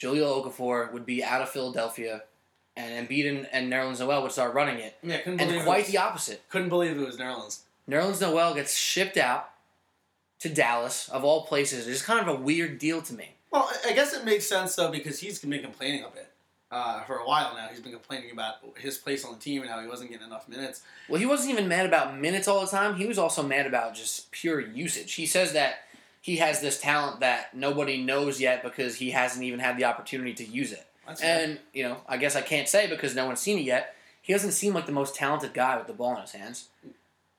Jahlil 0.00 0.44
Okafor 0.44 0.92
would 0.92 1.04
be 1.04 1.22
out 1.24 1.42
of 1.42 1.48
Philadelphia, 1.48 2.22
and 2.76 3.08
Embiid 3.08 3.28
and, 3.28 3.48
and 3.52 3.72
Nerlens 3.72 3.98
Noel 3.98 4.22
would 4.22 4.30
start 4.30 4.54
running 4.54 4.78
it. 4.78 4.96
Yeah, 5.02 5.18
couldn't 5.18 5.40
And 5.40 5.48
believe 5.48 5.62
it 5.62 5.64
quite 5.64 5.82
was, 5.84 5.92
the 5.92 5.98
opposite. 5.98 6.48
couldn't 6.48 6.68
believe 6.68 6.96
it 6.96 7.04
was 7.04 7.16
Nerlens. 7.16 7.60
Nerlens 7.90 8.20
Noel 8.20 8.54
gets 8.54 8.76
shipped 8.76 9.16
out 9.16 9.50
to 10.40 10.48
Dallas, 10.48 11.08
of 11.08 11.24
all 11.24 11.44
places. 11.44 11.88
It's 11.88 12.02
kind 12.02 12.20
of 12.20 12.28
a 12.28 12.40
weird 12.40 12.78
deal 12.78 13.02
to 13.02 13.14
me. 13.14 13.30
Well, 13.50 13.68
I- 13.84 13.90
I 13.90 13.92
guess 13.94 14.12
it 14.14 14.24
makes 14.24 14.46
sense 14.48 14.76
though 14.76 14.90
because 14.92 15.18
he's 15.20 15.40
been 15.40 15.60
complaining 15.60 16.04
a 16.04 16.08
bit. 16.08 16.30
Uh, 16.74 17.04
for 17.04 17.18
a 17.18 17.24
while 17.24 17.54
now, 17.54 17.68
he's 17.70 17.78
been 17.78 17.92
complaining 17.92 18.32
about 18.32 18.56
his 18.76 18.98
place 18.98 19.24
on 19.24 19.32
the 19.32 19.38
team 19.38 19.62
and 19.62 19.70
how 19.70 19.80
he 19.80 19.86
wasn't 19.86 20.10
getting 20.10 20.26
enough 20.26 20.48
minutes. 20.48 20.82
Well, 21.08 21.20
he 21.20 21.26
wasn't 21.26 21.52
even 21.52 21.68
mad 21.68 21.86
about 21.86 22.18
minutes 22.18 22.48
all 22.48 22.62
the 22.62 22.66
time. 22.66 22.96
He 22.96 23.06
was 23.06 23.16
also 23.16 23.44
mad 23.44 23.64
about 23.68 23.94
just 23.94 24.32
pure 24.32 24.58
usage. 24.58 25.14
He 25.14 25.24
says 25.24 25.52
that 25.52 25.84
he 26.20 26.38
has 26.38 26.60
this 26.60 26.80
talent 26.80 27.20
that 27.20 27.54
nobody 27.54 28.02
knows 28.02 28.40
yet 28.40 28.64
because 28.64 28.96
he 28.96 29.12
hasn't 29.12 29.44
even 29.44 29.60
had 29.60 29.76
the 29.76 29.84
opportunity 29.84 30.34
to 30.34 30.44
use 30.44 30.72
it. 30.72 30.84
That's. 31.06 31.22
And, 31.22 31.60
you 31.72 31.84
know, 31.84 31.98
I 32.08 32.16
guess 32.16 32.34
I 32.34 32.40
can't 32.40 32.68
say 32.68 32.88
because 32.88 33.14
no 33.14 33.26
one's 33.26 33.38
seen 33.38 33.58
it 33.58 33.64
yet. 33.64 33.94
He 34.20 34.32
doesn't 34.32 34.50
seem 34.50 34.74
like 34.74 34.86
the 34.86 34.92
most 34.92 35.14
talented 35.14 35.54
guy 35.54 35.76
with 35.76 35.86
the 35.86 35.92
ball 35.92 36.16
in 36.16 36.22
his 36.22 36.32
hands. 36.32 36.70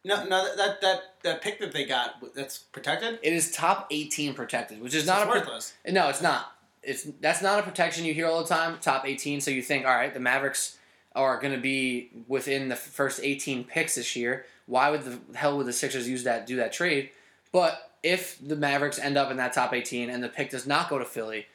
no, 0.05 0.23
no, 0.23 0.55
that, 0.55 0.79
that 0.79 0.99
that 1.23 1.41
pick 1.41 1.59
that 1.59 1.73
they 1.73 1.83
got 1.83 2.23
that's 2.33 2.59
protected. 2.59 3.19
It 3.21 3.33
is 3.33 3.51
top 3.51 3.88
18 3.91 4.33
protected, 4.33 4.81
which 4.81 4.93
is 4.93 5.01
It's 5.01 5.07
not 5.07 5.27
a 5.27 5.29
worthless. 5.29 5.73
No, 5.86 6.07
it's 6.07 6.21
not. 6.21 6.55
It's 6.86 7.03
that's 7.19 7.41
not 7.41 7.59
a 7.59 7.63
protection 7.63 8.05
you 8.05 8.13
hear 8.13 8.27
all 8.27 8.41
the 8.41 8.47
time. 8.47 8.77
Top 8.81 9.05
eighteen, 9.05 9.41
so 9.41 9.51
you 9.51 9.61
think, 9.61 9.86
all 9.86 9.95
right, 9.95 10.13
the 10.13 10.19
Mavericks 10.19 10.77
are 11.15 11.39
going 11.39 11.53
to 11.53 11.59
be 11.59 12.11
within 12.27 12.69
the 12.69 12.75
first 12.75 13.19
eighteen 13.23 13.63
picks 13.63 13.95
this 13.95 14.15
year. 14.15 14.45
Why 14.67 14.89
would 14.89 15.03
the 15.03 15.19
hell 15.36 15.57
would 15.57 15.67
the 15.67 15.73
Sixers 15.73 16.07
use 16.07 16.23
that 16.23 16.47
do 16.47 16.57
that 16.57 16.73
trade? 16.73 17.09
But 17.51 17.91
if 18.03 18.38
the 18.45 18.55
Mavericks 18.55 18.99
end 18.99 19.17
up 19.17 19.31
in 19.31 19.38
that 19.38 19.53
top 19.53 19.73
eighteen 19.73 20.09
and 20.09 20.23
the 20.23 20.29
pick 20.29 20.49
does 20.49 20.67
not 20.67 20.89
go 20.89 20.99
to 20.99 21.05
Philly, 21.05 21.47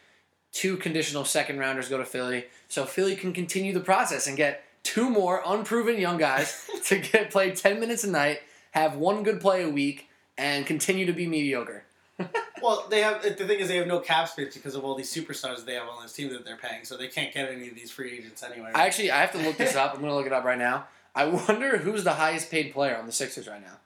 two 0.53 0.76
conditional 0.76 1.24
second 1.24 1.59
rounders 1.59 1.89
go 1.89 1.99
to 1.99 2.05
Philly, 2.05 2.47
so 2.68 2.85
Philly 2.85 3.16
can 3.16 3.33
continue 3.33 3.72
the 3.72 3.81
process 3.81 4.26
and 4.26 4.37
get 4.37 4.64
two 4.83 5.11
more 5.11 5.43
unproven 5.47 6.01
young 6.01 6.18
guys 6.18 6.68
to 6.87 6.99
get 6.99 7.31
play 7.31 7.53
ten 7.53 7.81
minutes 7.81 8.05
a 8.05 8.11
night, 8.11 8.41
have 8.72 8.97
one 8.97 9.22
good 9.22 9.41
play 9.41 9.62
a 9.62 9.68
week, 9.68 10.09
and 10.37 10.66
continue 10.66 11.07
to 11.07 11.12
be 11.12 11.26
mediocre. 11.26 11.85
Well, 12.63 12.87
they 12.89 13.01
have 13.01 13.23
the 13.23 13.31
thing 13.31 13.61
is 13.61 13.69
they 13.69 13.77
have 13.77 13.87
no 13.87 14.01
cap 14.01 14.29
space 14.29 14.55
because 14.55 14.75
of 14.75 14.85
all 14.85 14.95
these 14.95 15.13
superstars 15.13 15.65
they 15.65 15.75
have 15.75 15.89
on 15.89 16.03
this 16.03 16.13
team 16.13 16.31
that 16.31 16.45
they're 16.45 16.57
paying, 16.57 16.85
so 16.85 16.97
they 16.97 17.09
can't 17.09 17.33
get 17.33 17.51
any 17.51 17.69
of 17.69 17.75
these 17.75 17.91
free 17.91 18.19
agents 18.19 18.43
anyway. 18.43 18.71
I 18.75 18.87
actually 18.87 19.11
I 19.11 19.21
have 19.21 19.33
to 19.33 19.39
look 19.39 19.57
this 19.57 19.77
up. 19.77 19.95
I'm 19.95 20.01
gonna 20.01 20.15
look 20.15 20.27
it 20.27 20.33
up 20.33 20.45
right 20.45 20.59
now. 20.59 20.87
I 21.15 21.25
wonder 21.25 21.79
who's 21.79 22.05
the 22.05 22.15
highest 22.15 22.51
paid 22.51 22.73
player 22.73 22.97
on 22.97 23.07
the 23.07 23.13
Sixers 23.13 23.49
right 23.49 23.63
now. 23.63 23.79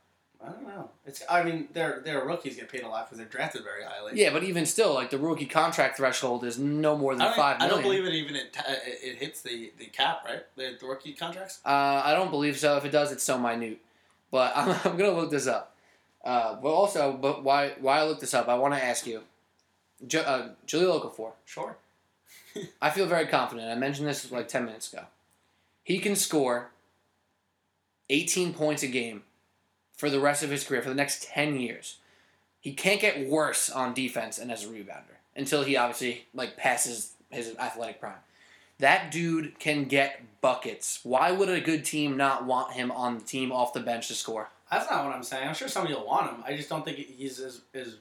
I 0.47 0.51
don't 0.51 0.67
know. 0.67 0.91
It's 1.07 1.23
I 1.29 1.43
mean 1.43 1.69
their 1.73 2.01
their 2.01 2.25
rookies 2.25 2.57
get 2.57 2.69
paid 2.69 2.83
a 2.83 2.89
lot 2.89 3.07
because 3.07 3.19
they're 3.19 3.27
drafted 3.27 3.65
very 3.65 3.83
highly. 3.85 4.13
Yeah, 4.15 4.31
but 4.31 4.43
even 4.45 4.67
still, 4.67 4.93
like 4.93 5.11
the 5.11 5.19
rookie 5.19 5.47
contract 5.47 5.97
threshold 5.97 6.45
is 6.45 6.59
no 6.59 6.97
more 6.97 7.15
than 7.15 7.33
five 7.35 7.61
I 7.61 7.69
don't 7.69 7.83
believe 7.83 8.05
it 8.05 8.13
even 8.13 8.37
it, 8.37 8.57
it, 8.69 8.99
it 9.03 9.17
hits 9.17 9.43
the, 9.43 9.73
the 9.79 9.87
cap 9.87 10.23
right 10.27 10.43
the, 10.57 10.77
the 10.79 10.87
rookie 10.87 11.13
contracts. 11.13 11.61
Uh, 11.65 12.03
I 12.05 12.15
don't 12.15 12.31
believe 12.31 12.59
so. 12.59 12.77
If 12.77 12.85
it 12.85 12.93
does, 12.93 13.11
it's 13.13 13.23
so 13.23 13.39
minute. 13.39 13.79
But 14.31 14.53
I'm, 14.55 14.71
I'm 14.85 14.97
gonna 14.97 15.13
look 15.13 15.31
this 15.31 15.47
up. 15.47 15.74
Uh, 16.25 16.57
but 16.61 16.69
also, 16.71 17.13
but 17.13 17.45
why 17.45 17.75
why 17.81 17.99
I 17.99 18.05
looked 18.05 18.23
this 18.23 18.35
up? 18.35 18.49
I 18.49 18.55
want 18.55 18.75
to 18.75 18.83
ask 18.83 19.07
you, 19.07 19.21
jo- 20.07 20.23
uh, 20.23 20.49
Jahlil 20.67 21.03
Okafor. 21.03 21.33
Sure. 21.45 21.77
I 22.81 22.91
feel 22.91 23.07
very 23.07 23.27
confident. 23.27 23.71
I 23.71 23.75
mentioned 23.75 24.09
this 24.09 24.31
like 24.33 24.49
ten 24.49 24.65
minutes 24.65 24.93
ago. 24.93 25.05
He 25.83 25.99
can 25.99 26.17
score 26.17 26.71
18 28.11 28.55
points 28.55 28.83
a 28.83 28.87
game 28.87 29.23
for 29.97 30.11
the 30.11 30.21
rest 30.21 30.43
of 30.43 30.51
his 30.51 30.65
career 30.65 30.83
for 30.83 30.89
the 30.89 30.95
next 30.95 31.25
10 31.25 31.59
years. 31.61 31.99
He 32.61 32.73
can't 32.73 33.01
get 33.01 33.29
worse 33.29 33.71
on 33.71 33.95
defense 33.95 34.39
and 34.39 34.51
as 34.51 34.65
a 34.65 34.69
rebounder 34.69 35.19
until 35.37 35.63
he 35.63 35.77
obviously 35.77 36.27
like 36.35 36.57
passes 36.57 37.13
his 37.31 37.55
athletic 37.59 38.01
prime. 38.01 38.15
That 38.79 39.11
dude 39.11 39.59
can 39.59 39.85
get 39.85 40.23
buckets. 40.41 41.01
Why 41.03 41.31
would 41.31 41.49
a 41.49 41.61
good 41.61 41.85
team 41.85 42.17
not 42.17 42.45
want 42.45 42.73
him 42.73 42.91
on 42.91 43.19
the 43.19 43.25
team 43.25 43.53
off 43.53 43.73
the 43.73 43.81
bench 43.81 44.09
to 44.09 44.15
score? 44.15 44.49
That's 44.79 44.91
not 44.91 45.05
what 45.05 45.15
I'm 45.15 45.23
saying. 45.23 45.49
I'm 45.49 45.55
sure 45.55 45.69
somebody 45.69 45.95
will 45.95 46.07
want 46.07 46.31
him. 46.31 46.43
I 46.47 46.57
just 46.57 46.69
don't 46.69 46.85
think 46.85 46.99
he's 46.99 47.39
as 47.41 47.61
as 47.75 47.97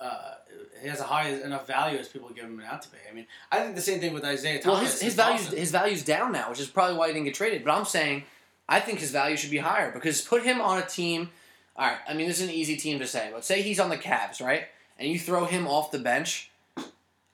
uh, 0.00 0.34
he 0.82 0.88
has 0.88 1.00
a 1.00 1.04
high 1.04 1.28
enough 1.28 1.66
value 1.66 1.98
as 1.98 2.08
people 2.08 2.28
give 2.30 2.44
him 2.44 2.58
an 2.58 2.64
out 2.66 2.82
to 2.82 2.88
be. 2.90 2.98
I 3.10 3.14
mean, 3.14 3.26
I 3.52 3.60
think 3.60 3.74
the 3.74 3.80
same 3.80 4.00
thing 4.00 4.12
with 4.12 4.24
Isaiah 4.24 4.60
Thomas. 4.60 4.66
Well, 4.74 4.82
his, 4.84 5.00
his 5.00 5.14
value's 5.14 5.40
Boston. 5.42 5.58
his 5.58 5.70
value's 5.70 6.04
down 6.04 6.32
now, 6.32 6.50
which 6.50 6.60
is 6.60 6.66
probably 6.68 6.96
why 6.96 7.08
he 7.08 7.12
didn't 7.14 7.26
get 7.26 7.34
traded. 7.34 7.64
But 7.64 7.72
I'm 7.72 7.84
saying, 7.84 8.24
I 8.68 8.80
think 8.80 8.98
his 9.00 9.10
value 9.10 9.36
should 9.36 9.50
be 9.50 9.58
higher 9.58 9.90
because 9.92 10.20
put 10.20 10.42
him 10.42 10.60
on 10.60 10.78
a 10.78 10.86
team. 10.86 11.30
All 11.76 11.86
right, 11.86 11.98
I 12.08 12.14
mean 12.14 12.28
this 12.28 12.40
is 12.40 12.48
an 12.48 12.54
easy 12.54 12.76
team 12.76 12.98
to 13.00 13.06
say, 13.06 13.30
but 13.32 13.44
say 13.44 13.62
he's 13.62 13.80
on 13.80 13.88
the 13.90 13.96
Cavs, 13.98 14.40
right? 14.40 14.64
And 14.98 15.08
you 15.10 15.18
throw 15.18 15.44
him 15.44 15.66
off 15.66 15.90
the 15.90 15.98
bench, 15.98 16.50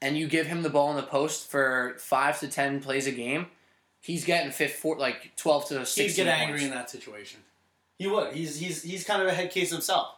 and 0.01 0.17
you 0.17 0.27
give 0.29 0.47
him 0.47 0.63
the 0.63 0.71
ball 0.71 0.91
in 0.91 0.97
the 0.97 1.03
post 1.03 1.51
for 1.51 1.95
five 1.99 2.41
to 2.41 2.49
ten 2.49 2.81
plays 2.81 3.07
a 3.07 3.13
game. 3.13 3.47
He's 4.01 4.25
getting 4.25 4.51
fifth, 4.51 4.77
four, 4.77 4.97
like 4.97 5.33
twelve 5.37 5.67
to 5.69 5.81
He'd 5.81 5.87
sixteen. 5.87 6.25
get 6.25 6.39
angry 6.39 6.61
points. 6.61 6.65
in 6.65 6.71
that 6.71 6.89
situation. 6.91 7.41
He 8.01 8.07
would. 8.07 8.33
He's 8.33 8.59
he's 8.59 8.83
he's 8.83 9.05
kind 9.05 9.21
of 9.21 9.29
a 9.29 9.33
head 9.33 9.51
case 9.51 9.71
himself. 9.71 10.15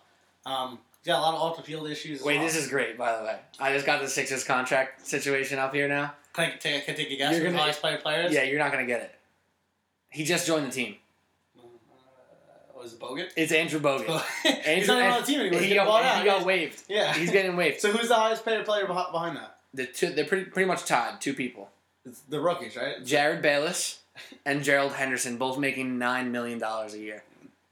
Um, 0.46 0.78
he's 1.02 1.12
got 1.12 1.18
a 1.18 1.22
lot 1.22 1.34
of 1.34 1.40
off 1.40 1.56
the 1.56 1.64
field 1.64 1.90
issues. 1.90 2.22
Wait, 2.22 2.36
well. 2.36 2.46
this 2.46 2.54
is 2.54 2.68
great, 2.68 2.96
by 2.96 3.18
the 3.18 3.24
way. 3.24 3.40
I 3.58 3.72
just 3.72 3.84
got 3.84 4.00
the 4.00 4.06
Sixers 4.06 4.44
contract 4.44 5.04
situation 5.04 5.58
up 5.58 5.74
here 5.74 5.88
now. 5.88 6.14
Can 6.32 6.44
I 6.44 6.50
take, 6.58 6.84
can 6.84 6.94
I 6.94 6.96
take 6.96 7.10
a 7.10 7.16
guess? 7.16 7.34
You're 7.34 7.44
gonna- 7.44 7.58
highest 7.58 7.82
paid 7.82 7.98
players. 7.98 8.32
Yeah, 8.32 8.44
you're 8.44 8.60
not 8.60 8.70
gonna 8.70 8.86
get 8.86 9.00
it. 9.00 9.14
He 10.10 10.22
just 10.22 10.46
joined 10.46 10.66
the 10.66 10.70
team. 10.70 10.94
Uh, 11.58 11.62
was 12.80 12.92
it 12.92 13.00
Bogut? 13.00 13.30
It's 13.36 13.50
Andrew 13.50 13.80
Bogut. 13.80 14.22
he's 14.44 14.86
not 14.86 14.98
even 14.98 15.10
on 15.10 15.20
the 15.22 15.26
team 15.26 15.40
anymore. 15.40 15.60
He, 15.60 15.66
getting 15.66 15.84
got, 15.84 15.88
bought 15.88 16.04
out. 16.04 16.18
he 16.18 16.24
got 16.24 16.46
waived. 16.46 16.84
Yeah. 16.88 17.12
He's 17.14 17.32
getting 17.32 17.56
waived. 17.56 17.80
So 17.80 17.90
who's 17.90 18.06
the 18.06 18.14
highest 18.14 18.44
paid 18.44 18.64
player 18.64 18.86
behind 18.86 19.36
that? 19.38 19.56
The 19.74 19.86
two, 19.86 20.10
they're 20.10 20.24
pretty 20.24 20.44
pretty 20.44 20.68
much 20.68 20.84
tied. 20.84 21.20
Two 21.20 21.34
people: 21.34 21.68
It's 22.04 22.20
the 22.20 22.38
rookies, 22.40 22.76
right? 22.76 23.02
Jerryd 23.02 23.42
Bayless 23.42 24.02
and 24.46 24.62
Gerald 24.62 24.92
Henderson, 24.92 25.36
both 25.36 25.58
making 25.58 25.98
nine 25.98 26.30
million 26.30 26.60
dollars 26.60 26.94
a 26.94 26.98
year. 26.98 27.24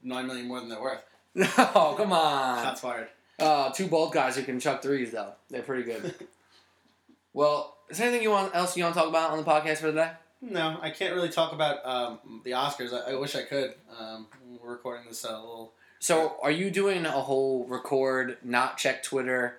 Nine 0.03 0.27
million 0.27 0.47
more 0.47 0.59
than 0.59 0.69
they're 0.69 0.81
worth. 0.81 1.03
oh 1.57 1.93
come 1.97 2.11
on! 2.13 2.63
Shots 2.63 2.81
fired. 2.81 3.07
Uh, 3.39 3.71
two 3.71 3.87
bald 3.87 4.13
guys 4.13 4.35
who 4.35 4.43
can 4.43 4.59
chuck 4.59 4.81
threes 4.81 5.11
though. 5.11 5.33
They're 5.49 5.61
pretty 5.61 5.83
good. 5.83 6.13
well, 7.33 7.77
is 7.89 7.97
there 7.97 8.07
anything 8.07 8.23
you 8.23 8.31
want 8.31 8.55
else 8.55 8.75
you 8.77 8.83
want 8.83 8.95
to 8.95 8.99
talk 8.99 9.09
about 9.09 9.31
on 9.31 9.37
the 9.37 9.43
podcast 9.43 9.77
for 9.77 9.87
today? 9.87 10.11
No, 10.41 10.77
I 10.81 10.89
can't 10.89 11.13
really 11.13 11.29
talk 11.29 11.53
about 11.53 11.85
um, 11.85 12.41
the 12.43 12.51
Oscars. 12.51 12.93
I, 12.93 13.11
I 13.11 13.15
wish 13.15 13.35
I 13.35 13.43
could. 13.43 13.75
Um, 13.99 14.27
we're 14.61 14.71
recording 14.71 15.05
this 15.07 15.23
uh, 15.23 15.29
a 15.29 15.37
little. 15.39 15.73
So, 15.99 16.35
are 16.41 16.49
you 16.49 16.71
doing 16.71 17.05
a 17.05 17.11
whole 17.11 17.65
record, 17.67 18.37
not 18.43 18.77
check 18.79 19.03
Twitter? 19.03 19.57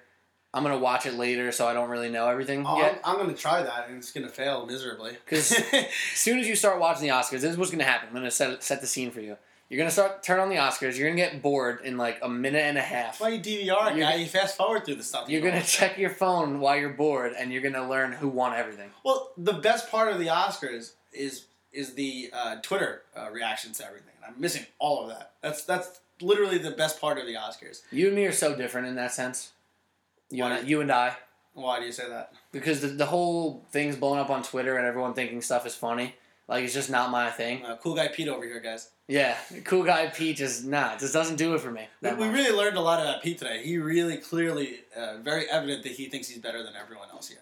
I'm 0.53 0.64
gonna 0.64 0.78
watch 0.78 1.07
it 1.07 1.14
later, 1.14 1.51
so 1.53 1.66
I 1.68 1.72
don't 1.72 1.88
really 1.88 2.11
know 2.11 2.28
everything 2.28 2.64
Oh, 2.66 2.76
yet. 2.78 3.01
I'm, 3.05 3.12
I'm 3.16 3.22
going 3.24 3.34
to 3.34 3.40
try 3.40 3.62
that, 3.62 3.86
and 3.88 3.97
it's 3.99 4.12
going 4.12 4.26
to 4.26 4.32
fail 4.32 4.66
miserably. 4.66 5.16
'Cause- 5.26 5.53
As 5.72 5.86
soon 6.14 6.38
as 6.40 6.47
you 6.49 6.57
start 6.57 6.78
watching 6.80 7.05
the 7.09 7.14
Oscars, 7.14 7.40
this 7.40 7.45
is 7.45 7.57
what's 7.57 7.70
gonna 7.70 7.84
happen. 7.84 8.09
I'm 8.09 8.14
gonna 8.14 8.30
set 8.30 8.62
set 8.62 8.80
the 8.82 8.86
scene 8.86 9.11
for 9.12 9.20
you. 9.20 9.38
You're 9.72 9.78
gonna 9.78 9.90
start 9.90 10.22
turn 10.22 10.38
on 10.38 10.50
the 10.50 10.56
Oscars. 10.56 10.98
You're 10.98 11.08
gonna 11.08 11.16
get 11.16 11.40
bored 11.40 11.80
in 11.82 11.96
like 11.96 12.18
a 12.20 12.28
minute 12.28 12.60
and 12.60 12.76
a 12.76 12.82
half. 12.82 13.22
Why 13.22 13.30
you 13.30 13.40
DVR 13.40 13.96
it. 13.96 14.20
You 14.20 14.26
fast 14.26 14.58
forward 14.58 14.84
through 14.84 14.96
the 14.96 15.02
stuff. 15.02 15.30
You're 15.30 15.40
gonna 15.40 15.62
check 15.62 15.96
your 15.96 16.10
phone 16.10 16.60
while 16.60 16.76
you're 16.76 16.90
bored, 16.90 17.32
and 17.38 17.50
you're 17.50 17.62
gonna 17.62 17.88
learn 17.88 18.12
who 18.12 18.28
won 18.28 18.52
everything. 18.54 18.90
Well, 19.02 19.30
the 19.38 19.54
best 19.54 19.90
part 19.90 20.12
of 20.12 20.18
the 20.18 20.26
Oscars 20.26 20.92
is 21.14 21.46
is 21.72 21.94
the 21.94 22.28
uh, 22.34 22.56
Twitter 22.56 23.00
uh, 23.16 23.30
reactions 23.30 23.78
to 23.78 23.86
everything, 23.86 24.12
and 24.22 24.34
I'm 24.34 24.38
missing 24.38 24.66
all 24.78 25.04
of 25.04 25.08
that. 25.08 25.32
That's 25.40 25.64
that's 25.64 26.00
literally 26.20 26.58
the 26.58 26.72
best 26.72 27.00
part 27.00 27.16
of 27.16 27.24
the 27.24 27.36
Oscars. 27.36 27.80
You 27.90 28.08
and 28.08 28.14
me 28.14 28.26
are 28.26 28.32
so 28.32 28.54
different 28.54 28.88
in 28.88 28.96
that 28.96 29.14
sense. 29.14 29.52
You 30.28 30.44
and, 30.44 30.68
you 30.68 30.82
and 30.82 30.92
I. 30.92 31.16
Why 31.54 31.80
do 31.80 31.86
you 31.86 31.92
say 31.92 32.10
that? 32.10 32.34
Because 32.50 32.82
the, 32.82 32.88
the 32.88 33.06
whole 33.06 33.64
thing's 33.70 33.96
blowing 33.96 34.20
up 34.20 34.28
on 34.28 34.42
Twitter 34.42 34.76
and 34.76 34.86
everyone 34.86 35.14
thinking 35.14 35.40
stuff 35.40 35.64
is 35.64 35.74
funny. 35.74 36.14
Like, 36.53 36.64
it's 36.64 36.74
just 36.74 36.90
not 36.90 37.11
my 37.11 37.30
thing. 37.30 37.64
Uh, 37.64 37.76
cool 37.82 37.94
guy 37.94 38.09
Pete 38.09 38.28
over 38.28 38.44
here, 38.44 38.61
guys. 38.61 38.90
Yeah, 39.09 39.36
cool 39.64 39.82
guy 39.84 40.07
Pete 40.09 40.36
just, 40.36 40.64
nah, 40.64 40.96
just 40.98 41.12
doesn't 41.12 41.36
do 41.36 41.55
it 41.55 41.61
for 41.61 41.70
me. 41.70 41.88
We, 42.03 42.12
we 42.12 42.28
really 42.28 42.57
learned 42.57 42.76
a 42.76 42.80
lot 42.80 43.00
about 43.00 43.22
Pete 43.22 43.38
today. 43.38 43.62
He 43.64 43.78
really 43.78 44.16
clearly, 44.18 44.80
uh, 44.96 45.16
very 45.22 45.48
evident 45.50 45.82
that 45.84 45.92
he 45.92 46.07
thinks 46.07 46.28
he's 46.28 46.38
better 46.38 46.62
than 46.62 46.74
everyone 46.80 47.09
else 47.11 47.28
here. 47.28 47.38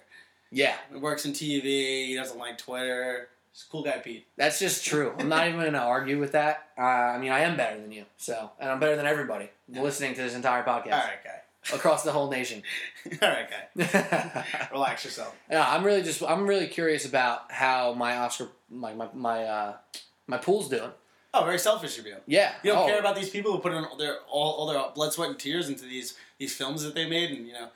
Yeah, 0.52 0.74
He 0.90 0.96
works 0.98 1.24
in 1.26 1.32
TV. 1.32 2.06
He 2.06 2.14
doesn't 2.16 2.38
like 2.38 2.58
Twitter. 2.58 3.28
It's 3.52 3.64
cool 3.64 3.82
guy 3.82 3.98
Pete. 3.98 4.26
that's 4.36 4.58
just 4.60 4.84
true. 4.86 5.12
I'm 5.18 5.28
not 5.28 5.46
even 5.48 5.58
going 5.60 5.72
to 5.72 5.80
argue 5.80 6.18
with 6.20 6.32
that. 6.32 6.68
Uh, 6.78 6.82
I 6.82 7.18
mean, 7.18 7.32
I 7.32 7.40
am 7.40 7.56
better 7.56 7.80
than 7.80 7.90
you, 7.90 8.04
so, 8.16 8.50
and 8.60 8.70
I'm 8.70 8.78
better 8.78 8.94
than 8.96 9.06
everybody 9.06 9.50
Yeah. 9.68 9.82
listening 9.82 10.14
to 10.14 10.22
this 10.22 10.34
entire 10.36 10.62
podcast 10.62 10.92
All 10.92 10.98
right, 11.00 11.22
guy. 11.24 11.40
Across 11.72 12.02
the 12.02 12.12
whole 12.12 12.30
nation. 12.30 12.62
All 13.22 13.28
right, 13.28 13.46
guy. 13.76 14.44
Relax 14.72 15.04
yourself. 15.04 15.36
Yeah, 15.50 15.64
I'm 15.68 15.84
really 15.84 16.02
just, 16.02 16.22
I'm 16.22 16.46
really 16.46 16.66
curious 16.66 17.04
about 17.06 17.50
how 17.50 17.92
my 17.94 18.16
Oscar, 18.18 18.48
my 18.70 18.92
my 18.94 19.08
my, 19.14 19.44
uh, 19.44 19.76
my 20.26 20.38
pool's 20.38 20.68
doing. 20.68 20.90
Oh, 21.32 21.44
very 21.44 21.58
selfish 21.58 21.96
of 21.98 22.06
you. 22.06 22.16
Yeah, 22.26 22.52
You 22.64 22.72
don't 22.72 22.84
oh, 22.84 22.86
care 22.86 22.98
about 22.98 23.14
these 23.14 23.30
people 23.30 23.52
who 23.52 23.58
put 23.60 23.72
in 23.72 23.84
all 23.84 23.96
their 23.96 24.16
all, 24.28 24.52
all 24.54 24.66
their 24.66 24.82
blood, 24.94 25.12
sweat, 25.12 25.30
and 25.30 25.38
tears 25.38 25.68
into 25.68 25.84
these 25.84 26.14
these 26.38 26.54
films 26.56 26.82
that 26.82 26.94
they 26.94 27.08
made, 27.08 27.30
and 27.30 27.46
you 27.46 27.52
know. 27.52 27.68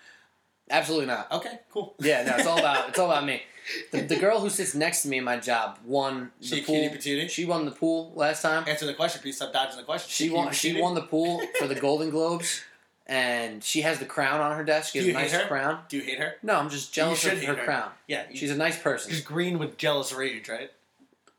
absolutely 0.70 1.06
not. 1.06 1.30
Okay, 1.30 1.60
cool. 1.72 1.94
Yeah, 2.00 2.24
no, 2.24 2.36
it's 2.36 2.46
all 2.46 2.58
about 2.58 2.88
it's 2.88 2.98
all 2.98 3.10
about 3.10 3.24
me. 3.24 3.42
The, 3.92 4.02
the 4.02 4.16
girl 4.16 4.40
who 4.40 4.50
sits 4.50 4.74
next 4.74 5.00
to 5.02 5.08
me 5.08 5.16
in 5.16 5.24
my 5.24 5.38
job 5.38 5.78
won 5.86 6.32
the 6.38 6.46
She 6.46 6.60
a 6.60 6.64
pool. 6.64 6.88
patootie? 6.90 7.30
She 7.30 7.46
won 7.46 7.64
the 7.64 7.70
pool 7.70 8.12
last 8.14 8.42
time. 8.42 8.64
Answer 8.68 8.84
the 8.84 8.92
question, 8.92 9.22
please. 9.22 9.36
Stop 9.36 9.54
dodging 9.54 9.78
the 9.78 9.84
question. 9.84 10.10
She 10.10 10.28
won. 10.28 10.52
She 10.52 10.78
won 10.78 10.94
the 10.94 11.00
pool 11.00 11.40
for 11.58 11.66
the 11.66 11.74
Golden 11.74 12.10
Globes, 12.10 12.60
and 13.06 13.62
she 13.62 13.82
has 13.82 13.98
the 13.98 14.04
crown 14.06 14.40
on 14.40 14.56
her 14.56 14.64
desk. 14.64 14.92
She 14.92 14.98
has 14.98 15.04
Do 15.06 15.10
a 15.10 15.12
you 15.14 15.18
hate 15.18 15.32
nice 15.32 15.40
her? 15.42 15.46
crown. 15.48 15.80
Do 15.88 15.96
you 15.98 16.02
hate 16.02 16.18
her? 16.18 16.34
No, 16.42 16.56
I'm 16.56 16.70
just 16.70 16.92
jealous 16.92 17.18
should 17.20 17.34
of 17.34 17.38
hate 17.40 17.48
her, 17.48 17.54
her. 17.56 17.64
crown. 17.64 17.90
Yeah, 18.08 18.24
you, 18.30 18.36
She's 18.36 18.50
a 18.50 18.56
nice 18.56 18.78
person. 18.78 19.10
she's 19.12 19.20
green 19.22 19.58
with 19.58 19.76
jealous 19.76 20.12
rage, 20.12 20.48
right? 20.48 20.70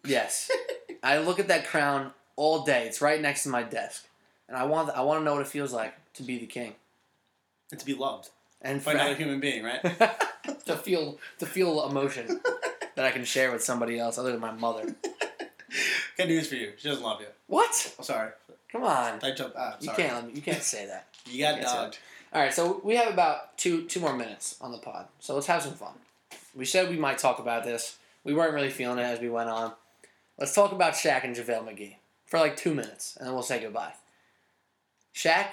Yes, 0.04 0.52
I 1.04 1.18
look 1.20 1.40
at 1.40 1.48
that 1.48 1.66
crown 1.68 2.12
all 2.36 2.64
day. 2.64 2.86
It's 2.88 3.02
right 3.02 3.20
next 3.22 3.44
to 3.44 3.50
my 3.50 3.64
desk, 3.64 4.08
and 4.48 4.56
I 4.58 4.66
want 4.66 4.90
I 4.92 5.02
want 5.02 5.22
to 5.22 5.24
know 5.26 5.34
what 5.34 5.42
it 5.42 5.48
feels 5.48 5.74
like 5.74 5.94
to 6.16 6.24
be 6.24 6.38
the 6.38 6.46
king 6.46 6.76
And 7.72 7.80
to 7.80 7.86
be 7.86 7.94
loved 7.96 8.30
and 8.62 8.84
by 8.84 8.92
for- 8.94 8.98
another 8.98 9.16
human 9.16 9.40
being, 9.40 9.64
right? 9.64 9.82
to 10.66 10.78
feel 10.78 11.18
to 11.40 11.46
feel 11.46 11.88
emotion 11.90 12.40
that 12.96 13.06
I 13.06 13.12
can 13.12 13.26
share 13.26 13.52
with 13.52 13.64
somebody 13.64 13.98
else 14.00 14.18
other 14.20 14.32
than 14.32 14.40
my 14.42 14.52
mother. 14.52 14.96
Good 16.18 16.28
news 16.30 16.48
for 16.48 16.56
you. 16.56 16.72
She 16.78 16.88
doesn't 16.88 17.04
love 17.04 17.20
you. 17.20 17.28
What? 17.48 17.94
I'm 17.98 18.06
sorry. 18.06 18.30
Come 18.76 18.84
on. 18.84 19.20
I 19.24 19.32
jumped. 19.32 19.56
Ah, 19.58 19.78
You 19.80 19.90
can't 19.92 20.36
you 20.36 20.42
can't 20.42 20.62
say 20.62 20.86
that. 20.88 21.08
You 21.28 21.40
got 21.40 21.56
Can't 21.56 21.66
dogged. 21.66 21.98
All 22.34 22.42
right, 22.42 22.54
so 22.54 22.80
we 22.84 22.98
have 22.98 23.12
about 23.12 23.58
two 23.58 23.86
two 23.86 24.00
more 24.00 24.16
minutes 24.16 24.58
on 24.62 24.72
the 24.72 24.78
pod, 24.78 25.08
so 25.20 25.34
let's 25.34 25.48
have 25.48 25.64
some 25.64 25.74
fun. 25.74 25.94
We 26.54 26.66
said 26.66 26.90
we 26.90 26.98
might 26.98 27.18
talk 27.18 27.40
about 27.40 27.64
this. 27.64 27.98
We 28.24 28.34
weren't 28.34 28.54
really 28.54 28.70
feeling 28.70 29.00
it 29.00 29.04
as 29.04 29.20
we 29.20 29.30
went 29.30 29.50
on. 29.50 29.72
Let's 30.38 30.54
talk 30.54 30.72
about 30.72 30.94
Shaq 30.94 31.24
and 31.24 31.36
JaVale 31.36 31.66
McGee 31.66 31.96
for 32.26 32.40
like 32.40 32.58
two 32.58 32.76
minutes, 32.76 33.16
and 33.18 33.26
then 33.26 33.34
we'll 33.34 33.44
say 33.44 33.60
goodbye. 33.60 33.94
Shaq 35.16 35.48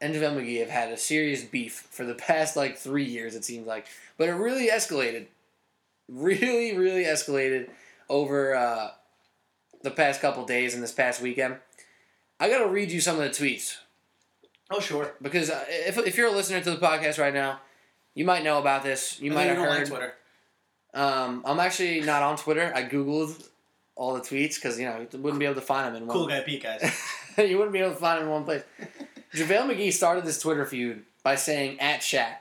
and 0.00 0.14
JaVale 0.14 0.38
McGee 0.40 0.60
have 0.60 0.70
had 0.70 0.90
a 0.90 0.96
serious 0.96 1.44
beef 1.44 1.86
for 1.90 2.04
the 2.04 2.14
past 2.14 2.56
like 2.56 2.76
three 2.78 3.04
years, 3.04 3.34
it 3.36 3.44
seems 3.44 3.66
like, 3.66 3.86
but 4.16 4.28
it 4.28 4.32
really 4.32 4.68
escalated, 4.68 5.26
really, 6.08 6.76
really 6.76 7.04
escalated 7.04 7.68
over 8.08 8.56
uh, 8.56 8.90
the 9.82 9.90
past 9.90 10.20
couple 10.20 10.44
days 10.46 10.74
and 10.74 10.82
this 10.82 10.92
past 10.92 11.20
weekend. 11.20 11.56
I 12.42 12.48
gotta 12.48 12.68
read 12.68 12.90
you 12.90 13.00
some 13.00 13.20
of 13.20 13.22
the 13.22 13.28
tweets 13.28 13.76
Oh 14.68 14.80
sure. 14.80 15.14
because 15.22 15.48
uh, 15.48 15.64
if, 15.68 15.96
if 15.98 16.16
you're 16.16 16.26
a 16.26 16.32
listener 16.32 16.60
to 16.60 16.70
the 16.72 16.76
podcast 16.76 17.20
right 17.20 17.32
now, 17.32 17.60
you 18.14 18.24
might 18.24 18.42
know 18.42 18.58
about 18.58 18.82
this. 18.82 19.20
You 19.20 19.30
I 19.30 19.34
might 19.36 19.42
have 19.44 19.58
heard. 19.58 19.68
like 19.68 19.86
Twitter. 19.86 20.14
Um, 20.92 21.42
I'm 21.44 21.60
actually 21.60 22.00
not 22.00 22.22
on 22.24 22.36
Twitter. 22.36 22.72
I 22.74 22.82
googled 22.82 23.48
all 23.94 24.14
the 24.14 24.20
tweets 24.20 24.56
because 24.56 24.80
you 24.80 24.86
know 24.86 25.06
you 25.08 25.18
wouldn't 25.20 25.38
be 25.38 25.44
able 25.44 25.54
to 25.54 25.60
find 25.60 25.86
them 25.86 26.02
in 26.02 26.08
one. 26.08 26.16
Cool 26.16 26.26
guy 26.26 26.40
Pete, 26.40 26.64
guys. 26.64 26.82
you 27.38 27.56
wouldn't 27.58 27.72
be 27.72 27.78
able 27.78 27.92
to 27.92 27.96
find 27.96 28.18
them 28.18 28.26
in 28.26 28.32
one 28.32 28.44
place. 28.44 28.64
JaVale 29.34 29.70
McGee 29.70 29.92
started 29.92 30.24
this 30.24 30.40
Twitter 30.40 30.66
feud 30.66 31.04
by 31.22 31.36
saying 31.36 31.78
at 31.78 32.00
Shaq, 32.00 32.38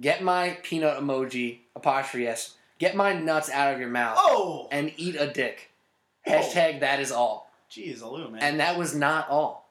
"Get 0.00 0.22
my 0.22 0.56
peanut 0.62 1.00
emoji 1.00 1.58
apostrophe 1.74 2.28
s. 2.28 2.54
Get 2.78 2.94
my 2.94 3.12
nuts 3.12 3.50
out 3.50 3.74
of 3.74 3.80
your 3.80 3.90
mouth 3.90 4.18
oh, 4.20 4.68
and 4.70 4.92
eat 4.96 5.16
a 5.16 5.26
dick." 5.26 5.72
Oh. 6.28 6.30
Hashtag 6.30 6.78
that 6.78 7.00
is 7.00 7.10
all, 7.10 7.49
jeez, 7.70 8.00
Alou, 8.00 8.30
man. 8.32 8.42
and 8.42 8.60
that 8.60 8.78
was 8.78 8.94
not 8.94 9.28
all. 9.28 9.68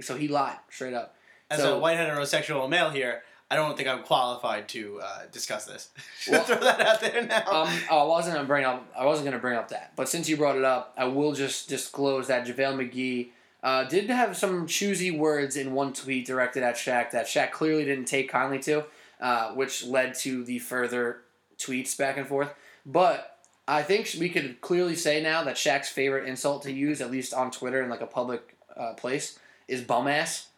So 0.00 0.16
he 0.16 0.28
lied 0.28 0.58
straight 0.70 0.94
up. 0.94 1.14
As 1.50 1.60
so- 1.60 1.76
a 1.76 1.78
white 1.80 1.98
heterosexual 1.98 2.68
male 2.68 2.90
here, 2.90 3.22
I 3.50 3.56
don't 3.56 3.76
think 3.76 3.88
I'm 3.88 4.02
qualified 4.04 4.68
to 4.70 5.00
uh, 5.02 5.22
discuss 5.32 5.64
this. 5.64 5.88
Well- 6.30 6.44
Throw 6.44 6.58
that 6.60 6.80
out 6.80 7.00
there 7.00 7.26
now. 7.26 7.44
Um, 7.50 7.68
oh, 7.90 8.04
I 8.04 8.04
wasn't 8.06 8.36
gonna 8.36 8.46
bring 8.46 8.64
up. 8.64 8.86
I 8.96 9.04
wasn't 9.04 9.24
gonna 9.26 9.38
bring 9.40 9.56
up 9.56 9.68
that, 9.70 9.92
but 9.96 10.08
since 10.08 10.28
you 10.28 10.36
brought 10.36 10.56
it 10.56 10.64
up, 10.64 10.94
I 10.96 11.04
will 11.06 11.32
just 11.32 11.68
disclose 11.68 12.28
that 12.28 12.46
JaVale 12.46 12.76
McGee 12.92 13.28
uh, 13.62 13.84
did 13.84 14.08
have 14.08 14.36
some 14.36 14.66
choosy 14.66 15.10
words 15.10 15.56
in 15.56 15.74
one 15.74 15.92
tweet 15.92 16.26
directed 16.26 16.62
at 16.62 16.76
Shaq 16.76 17.10
that 17.10 17.26
Shaq 17.26 17.50
clearly 17.50 17.84
didn't 17.84 18.06
take 18.06 18.30
kindly 18.30 18.58
to, 18.60 18.84
uh, 19.20 19.52
which 19.52 19.84
led 19.84 20.14
to 20.20 20.44
the 20.44 20.58
further 20.60 21.22
tweets 21.58 21.96
back 21.98 22.16
and 22.16 22.26
forth. 22.26 22.54
But 22.86 23.36
I 23.68 23.82
think 23.82 24.08
we 24.18 24.28
could 24.28 24.60
clearly 24.60 24.96
say 24.96 25.22
now 25.22 25.44
that 25.44 25.56
Shaq's 25.56 25.88
favorite 25.88 26.26
insult 26.28 26.62
to 26.64 26.72
use, 26.72 27.00
at 27.00 27.10
least 27.10 27.32
on 27.32 27.50
Twitter 27.50 27.82
in 27.82 27.88
like 27.88 28.00
a 28.00 28.06
public 28.06 28.56
uh, 28.76 28.94
place, 28.94 29.38
is 29.68 29.82
bum 29.82 30.08
ass. 30.08 30.48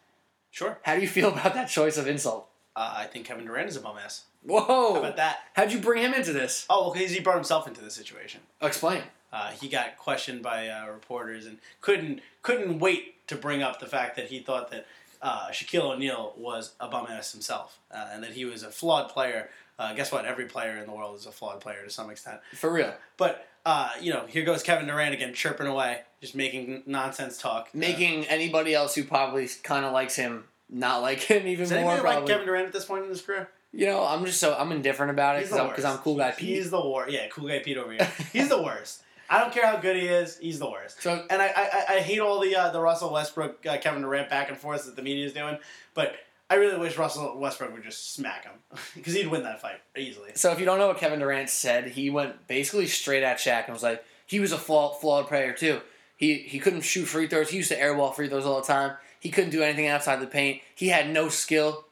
sure. 0.51 0.79
How 0.83 0.95
do 0.95 1.01
you 1.01 1.07
feel 1.07 1.29
about 1.33 1.53
that 1.53 1.69
choice 1.69 1.97
of 1.97 2.07
insult? 2.07 2.47
Uh, 2.75 2.93
I 2.97 3.05
think 3.05 3.25
Kevin 3.27 3.45
Durant 3.45 3.69
is 3.69 3.75
a 3.75 3.81
bum 3.81 3.97
ass. 4.03 4.23
Whoa! 4.41 4.93
How 4.93 4.99
about 4.99 5.15
that? 5.17 5.39
How'd 5.53 5.71
you 5.71 5.79
bring 5.79 6.03
him 6.03 6.13
into 6.13 6.33
this? 6.33 6.65
Oh, 6.69 6.81
well, 6.85 6.93
because 6.93 7.11
he 7.11 7.19
brought 7.19 7.35
himself 7.35 7.67
into 7.67 7.81
the 7.81 7.91
situation. 7.91 8.41
Explain. 8.61 9.03
Uh, 9.31 9.51
he 9.51 9.67
got 9.69 9.97
questioned 9.97 10.41
by 10.41 10.67
uh, 10.67 10.87
reporters 10.87 11.45
and 11.45 11.59
couldn't 11.81 12.21
couldn't 12.41 12.79
wait 12.79 13.27
to 13.27 13.35
bring 13.35 13.63
up 13.63 13.79
the 13.79 13.85
fact 13.85 14.15
that 14.15 14.27
he 14.27 14.39
thought 14.39 14.69
that 14.71 14.85
uh, 15.21 15.47
Shaquille 15.49 15.93
O'Neal 15.93 16.33
was 16.37 16.73
a 16.79 16.87
bum 16.89 17.07
ass 17.09 17.31
himself 17.31 17.79
uh, 17.91 18.09
and 18.11 18.23
that 18.23 18.33
he 18.33 18.43
was 18.45 18.63
a 18.63 18.69
flawed 18.69 19.09
player. 19.09 19.49
Uh, 19.79 19.93
guess 19.93 20.11
what? 20.11 20.25
Every 20.25 20.45
player 20.45 20.77
in 20.77 20.85
the 20.85 20.91
world 20.93 21.17
is 21.17 21.25
a 21.25 21.31
flawed 21.31 21.61
player 21.61 21.83
to 21.83 21.89
some 21.89 22.09
extent. 22.09 22.39
For 22.53 22.71
real. 22.71 22.93
But 23.17 23.47
uh, 23.65 23.89
you 24.01 24.13
know, 24.13 24.25
here 24.27 24.43
goes 24.43 24.61
Kevin 24.63 24.87
Durant 24.87 25.13
again, 25.13 25.33
chirping 25.33 25.67
away, 25.67 26.01
just 26.21 26.35
making 26.35 26.83
nonsense 26.85 27.37
talk, 27.37 27.69
Uh, 27.73 27.77
making 27.77 28.25
anybody 28.25 28.73
else 28.73 28.95
who 28.95 29.03
probably 29.03 29.47
kind 29.63 29.85
of 29.85 29.93
likes 29.93 30.15
him 30.15 30.45
not 30.69 31.01
like 31.01 31.19
him 31.21 31.47
even 31.47 31.69
more. 31.69 31.93
anybody 31.93 32.01
like 32.17 32.25
Kevin 32.27 32.45
Durant 32.45 32.67
at 32.67 32.73
this 32.73 32.85
point 32.85 33.03
in 33.03 33.09
his 33.09 33.21
career? 33.21 33.49
you 33.75 33.87
know, 33.87 34.03
I'm 34.05 34.23
just 34.25 34.39
so 34.39 34.55
I'm 34.57 34.71
indifferent 34.71 35.09
about 35.11 35.37
it 35.37 35.49
because 35.49 35.83
I'm, 35.83 35.93
I'm 35.93 35.97
cool 35.99 36.15
guy 36.15 36.31
Pete. 36.31 36.49
He's 36.57 36.69
the 36.69 36.87
worst. 36.87 37.11
Yeah, 37.11 37.27
cool 37.29 37.47
guy 37.47 37.59
Pete 37.59 37.77
over 37.77 37.91
here. 37.91 38.07
He's 38.33 38.49
the 38.49 38.61
worst. 38.61 39.01
I 39.29 39.39
don't 39.39 39.51
care 39.51 39.65
how 39.65 39.77
good 39.77 39.95
he 39.95 40.03
is. 40.03 40.37
He's 40.37 40.59
the 40.59 40.69
worst. 40.69 41.01
So 41.01 41.25
And 41.29 41.41
I, 41.41 41.47
I, 41.47 41.85
I 41.95 41.99
hate 42.01 42.19
all 42.19 42.39
the 42.39 42.55
uh, 42.55 42.69
the 42.69 42.79
Russell 42.79 43.11
Westbrook 43.11 43.65
uh, 43.65 43.77
Kevin 43.77 44.03
Durant 44.03 44.29
back 44.29 44.49
and 44.49 44.57
forth 44.57 44.85
that 44.85 44.95
the 44.95 45.01
media 45.01 45.25
is 45.25 45.33
doing, 45.33 45.57
but 45.95 46.13
I 46.53 46.57
really 46.57 46.77
wish 46.77 46.99
Russell 46.99 47.39
Westbrook 47.39 47.73
would 47.73 47.83
just 47.83 48.13
smack 48.13 48.43
him 48.43 48.53
because 48.95 49.15
he'd 49.15 49.27
win 49.27 49.41
that 49.41 49.59
fight 49.59 49.81
easily. 49.97 50.29
so 50.35 50.51
if 50.51 50.59
you 50.59 50.65
don't 50.65 50.77
know 50.77 50.87
what 50.87 50.99
Kevin 50.99 51.17
Durant 51.17 51.49
said, 51.49 51.87
he 51.87 52.11
went 52.11 52.47
basically 52.47 52.85
straight 52.85 53.23
at 53.23 53.37
Shaq 53.37 53.65
and 53.65 53.73
was 53.73 53.81
like, 53.81 54.05
he 54.27 54.39
was 54.39 54.51
a 54.51 54.59
flawed 54.59 55.01
flawed 55.01 55.27
player 55.27 55.53
too. 55.53 55.81
He 56.15 56.35
he 56.37 56.59
couldn't 56.59 56.81
shoot 56.81 57.05
free 57.05 57.27
throws. 57.27 57.49
He 57.49 57.57
used 57.57 57.69
to 57.69 57.79
airball 57.79 58.13
free 58.13 58.29
throws 58.29 58.45
all 58.45 58.61
the 58.61 58.67
time. 58.67 58.97
He 59.19 59.31
couldn't 59.31 59.49
do 59.49 59.63
anything 59.63 59.87
outside 59.87 60.21
the 60.21 60.27
paint. 60.27 60.61
He 60.75 60.89
had 60.89 61.09
no 61.09 61.27
skill. 61.27 61.85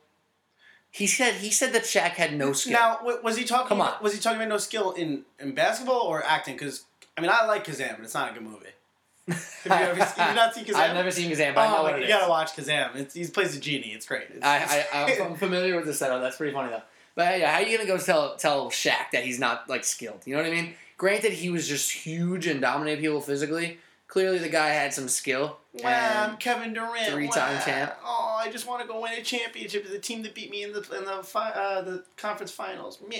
He 0.91 1.07
said 1.07 1.35
he 1.35 1.49
said 1.49 1.73
that 1.73 1.83
Shaq 1.83 2.11
had 2.11 2.35
no 2.37 2.53
skill. 2.53 2.73
Now, 2.73 2.99
was 3.23 3.37
he 3.37 3.43
talking? 3.45 3.67
Come 3.67 3.81
on. 3.81 3.95
Was 3.99 4.13
he 4.13 4.19
talking 4.19 4.37
about 4.37 4.49
no 4.49 4.57
skill 4.59 4.91
in, 4.91 5.23
in 5.39 5.55
basketball 5.55 6.01
or 6.01 6.23
acting? 6.23 6.53
Because 6.55 6.85
I 7.17 7.21
mean, 7.21 7.31
I 7.33 7.45
like 7.47 7.65
Kazam, 7.65 7.97
but 7.97 8.03
it's 8.03 8.13
not 8.13 8.29
a 8.29 8.33
good 8.35 8.43
movie. 8.43 8.67
You, 9.63 9.69
have 9.71 9.95
you 9.95 10.35
not 10.35 10.55
seen 10.55 10.65
Kazam? 10.65 10.75
I've 10.75 10.95
never 10.95 11.11
seen 11.11 11.29
Kazam, 11.29 11.53
but 11.53 11.61
I 11.61 11.71
know 11.71 11.77
oh, 11.77 11.83
what 11.83 11.93
it 11.93 11.99
you 11.99 12.05
is. 12.05 12.09
gotta 12.09 12.27
watch 12.27 12.55
Kazam. 12.55 12.95
It's, 12.95 13.13
he 13.13 13.27
plays 13.27 13.55
a 13.55 13.59
genie. 13.59 13.89
It's 13.89 14.07
great. 14.07 14.23
It's, 14.33 14.43
I, 14.43 14.87
I, 14.91 15.19
I'm 15.23 15.35
familiar 15.35 15.75
with 15.75 15.85
the 15.85 15.93
setup. 15.93 16.19
That's 16.19 16.37
pretty 16.37 16.51
funny 16.51 16.71
though. 16.71 16.81
But 17.13 17.39
yeah, 17.39 17.51
how 17.51 17.59
are 17.59 17.61
you 17.61 17.77
gonna 17.77 17.87
go 17.87 17.99
tell 17.99 18.35
tell 18.37 18.71
Shaq 18.71 19.11
that 19.13 19.23
he's 19.23 19.39
not 19.39 19.69
like 19.69 19.83
skilled? 19.83 20.21
You 20.25 20.35
know 20.35 20.41
what 20.41 20.51
I 20.51 20.55
mean? 20.55 20.73
Granted, 20.97 21.33
he 21.33 21.49
was 21.49 21.67
just 21.67 21.91
huge 21.91 22.47
and 22.47 22.61
dominated 22.61 23.01
people 23.01 23.21
physically. 23.21 23.77
Clearly, 24.07 24.39
the 24.39 24.49
guy 24.49 24.69
had 24.69 24.93
some 24.93 25.07
skill. 25.07 25.57
Wow, 25.73 26.27
I'm 26.27 26.37
Kevin 26.37 26.73
Durant. 26.73 27.11
three-time 27.11 27.55
wow. 27.55 27.61
champ. 27.63 27.93
Oh, 28.03 28.37
I 28.39 28.51
just 28.51 28.67
want 28.67 28.81
to 28.81 28.87
go 28.87 28.99
win 28.99 29.13
a 29.13 29.21
championship 29.21 29.83
with 29.83 29.93
the 29.93 29.99
team 29.99 30.21
that 30.23 30.35
beat 30.35 30.51
me 30.51 30.63
in 30.63 30.73
the 30.73 30.81
in 30.97 31.05
the 31.05 31.23
fi- 31.23 31.51
uh, 31.51 31.81
the 31.81 32.03
conference 32.17 32.51
finals. 32.51 32.99
Meh. 33.07 33.19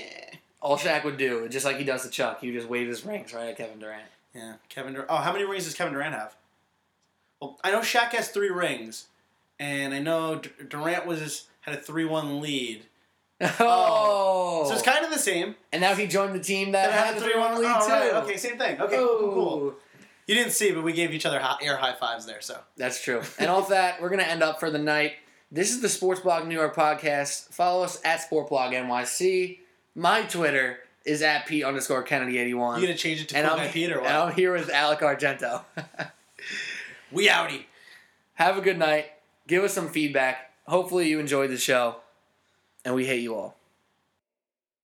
all 0.62 0.78
Shaq 0.78 1.04
would 1.04 1.18
do, 1.18 1.48
just 1.50 1.66
like 1.66 1.78
he 1.78 1.84
does 1.84 2.04
to 2.04 2.10
Chuck, 2.10 2.42
he 2.42 2.48
would 2.48 2.56
just 2.56 2.68
wave 2.68 2.88
his 2.88 3.06
rings 3.06 3.34
right 3.34 3.50
at 3.50 3.58
Kevin 3.58 3.80
Durant. 3.80 4.04
Yeah, 4.34 4.54
Kevin 4.70 4.94
Durant. 4.94 5.10
Oh, 5.12 5.18
how 5.18 5.34
many 5.34 5.44
rings 5.46 5.66
does 5.66 5.74
Kevin 5.74 5.94
Durant 5.94 6.16
have? 6.16 6.36
Well, 7.42 7.60
I 7.64 7.72
know 7.72 7.80
Shaq 7.82 8.10
has 8.10 8.30
three 8.30 8.50
rings, 8.50 9.08
and 9.60 9.94
I 9.94 10.00
know 10.00 10.36
D- 10.40 10.50
Durant 10.70 11.06
was 11.06 11.48
had 11.62 11.74
a 11.76 11.78
three-one 11.78 12.42
lead. 12.42 12.84
Oh, 13.60 14.62
um, 14.62 14.68
So 14.68 14.74
it's 14.74 14.84
kind 14.84 15.04
of 15.04 15.12
the 15.12 15.18
same. 15.18 15.56
and 15.74 15.82
now 15.82 15.96
he 15.96 16.06
joined 16.08 16.36
the 16.36 16.40
team 16.40 16.74
that 16.74 16.90
That 16.92 17.06
had 17.08 17.16
the 17.18 17.22
three-one 17.22 17.56
lead 17.60 17.66
oh, 17.76 17.88
too. 17.88 17.92
right. 17.92 18.14
Okay, 18.24 18.38
same 18.38 18.58
thing. 18.60 18.80
Okay, 18.80 18.96
cool, 18.98 19.18
cool, 19.20 19.34
cool. 19.34 19.74
You 20.28 20.36
didn't 20.36 20.52
see, 20.54 20.72
but 20.72 20.84
we 20.84 20.94
gave 20.94 21.12
each 21.12 21.26
other 21.26 21.40
high, 21.40 21.58
air 21.62 21.76
high 21.78 21.94
fives 21.94 22.26
there. 22.28 22.40
So 22.42 22.60
That's 22.78 23.04
true. 23.04 23.22
And 23.40 23.50
off 23.50 23.70
that, 23.70 24.00
we're 24.02 24.10
gonna 24.10 24.24
end 24.24 24.44
up 24.44 24.60
for 24.60 24.70
the 24.70 24.78
night. 24.78 25.14
This 25.52 25.72
is 25.72 25.82
the 25.82 25.90
Sports 25.90 26.22
Blog 26.22 26.48
New 26.48 26.56
York 26.56 26.76
podcast. 26.76 27.52
Follow 27.52 27.84
us 27.84 28.00
at 28.06 28.22
Sportblog 28.30 28.72
NYC. 28.74 29.58
My 29.96 30.22
Twitter 30.22 30.80
is 31.06 31.22
at 31.22 31.46
Pete 31.46 31.64
underscore 31.64 32.04
Kennedy 32.04 32.38
eighty 32.38 32.54
one. 32.54 32.80
you 32.80 32.88
gonna 32.88 32.98
change 32.98 33.22
it 33.22 33.30
to 33.30 33.38
And 33.38 33.48
Cool 33.48 33.58
I'm, 33.60 33.66
Guy 33.66 33.72
Pete 33.72 33.92
or 33.92 34.00
and? 34.00 34.08
I'm 34.08 34.34
here 34.34 34.54
with 34.54 34.70
Alec 34.70 35.00
Argento. 35.00 35.64
We 37.12 37.28
outie. 37.28 37.66
Have 38.36 38.58
a 38.58 38.62
good 38.62 38.78
night. 38.80 39.12
Give 39.48 39.64
us 39.64 39.74
some 39.74 39.90
feedback. 39.90 40.52
Hopefully 40.66 41.10
you 41.10 41.20
enjoyed 41.20 41.50
the 41.50 41.58
show. 41.58 41.98
And 42.86 42.96
we 42.96 43.06
hate 43.06 43.22
you 43.22 43.36
all. 43.36 43.58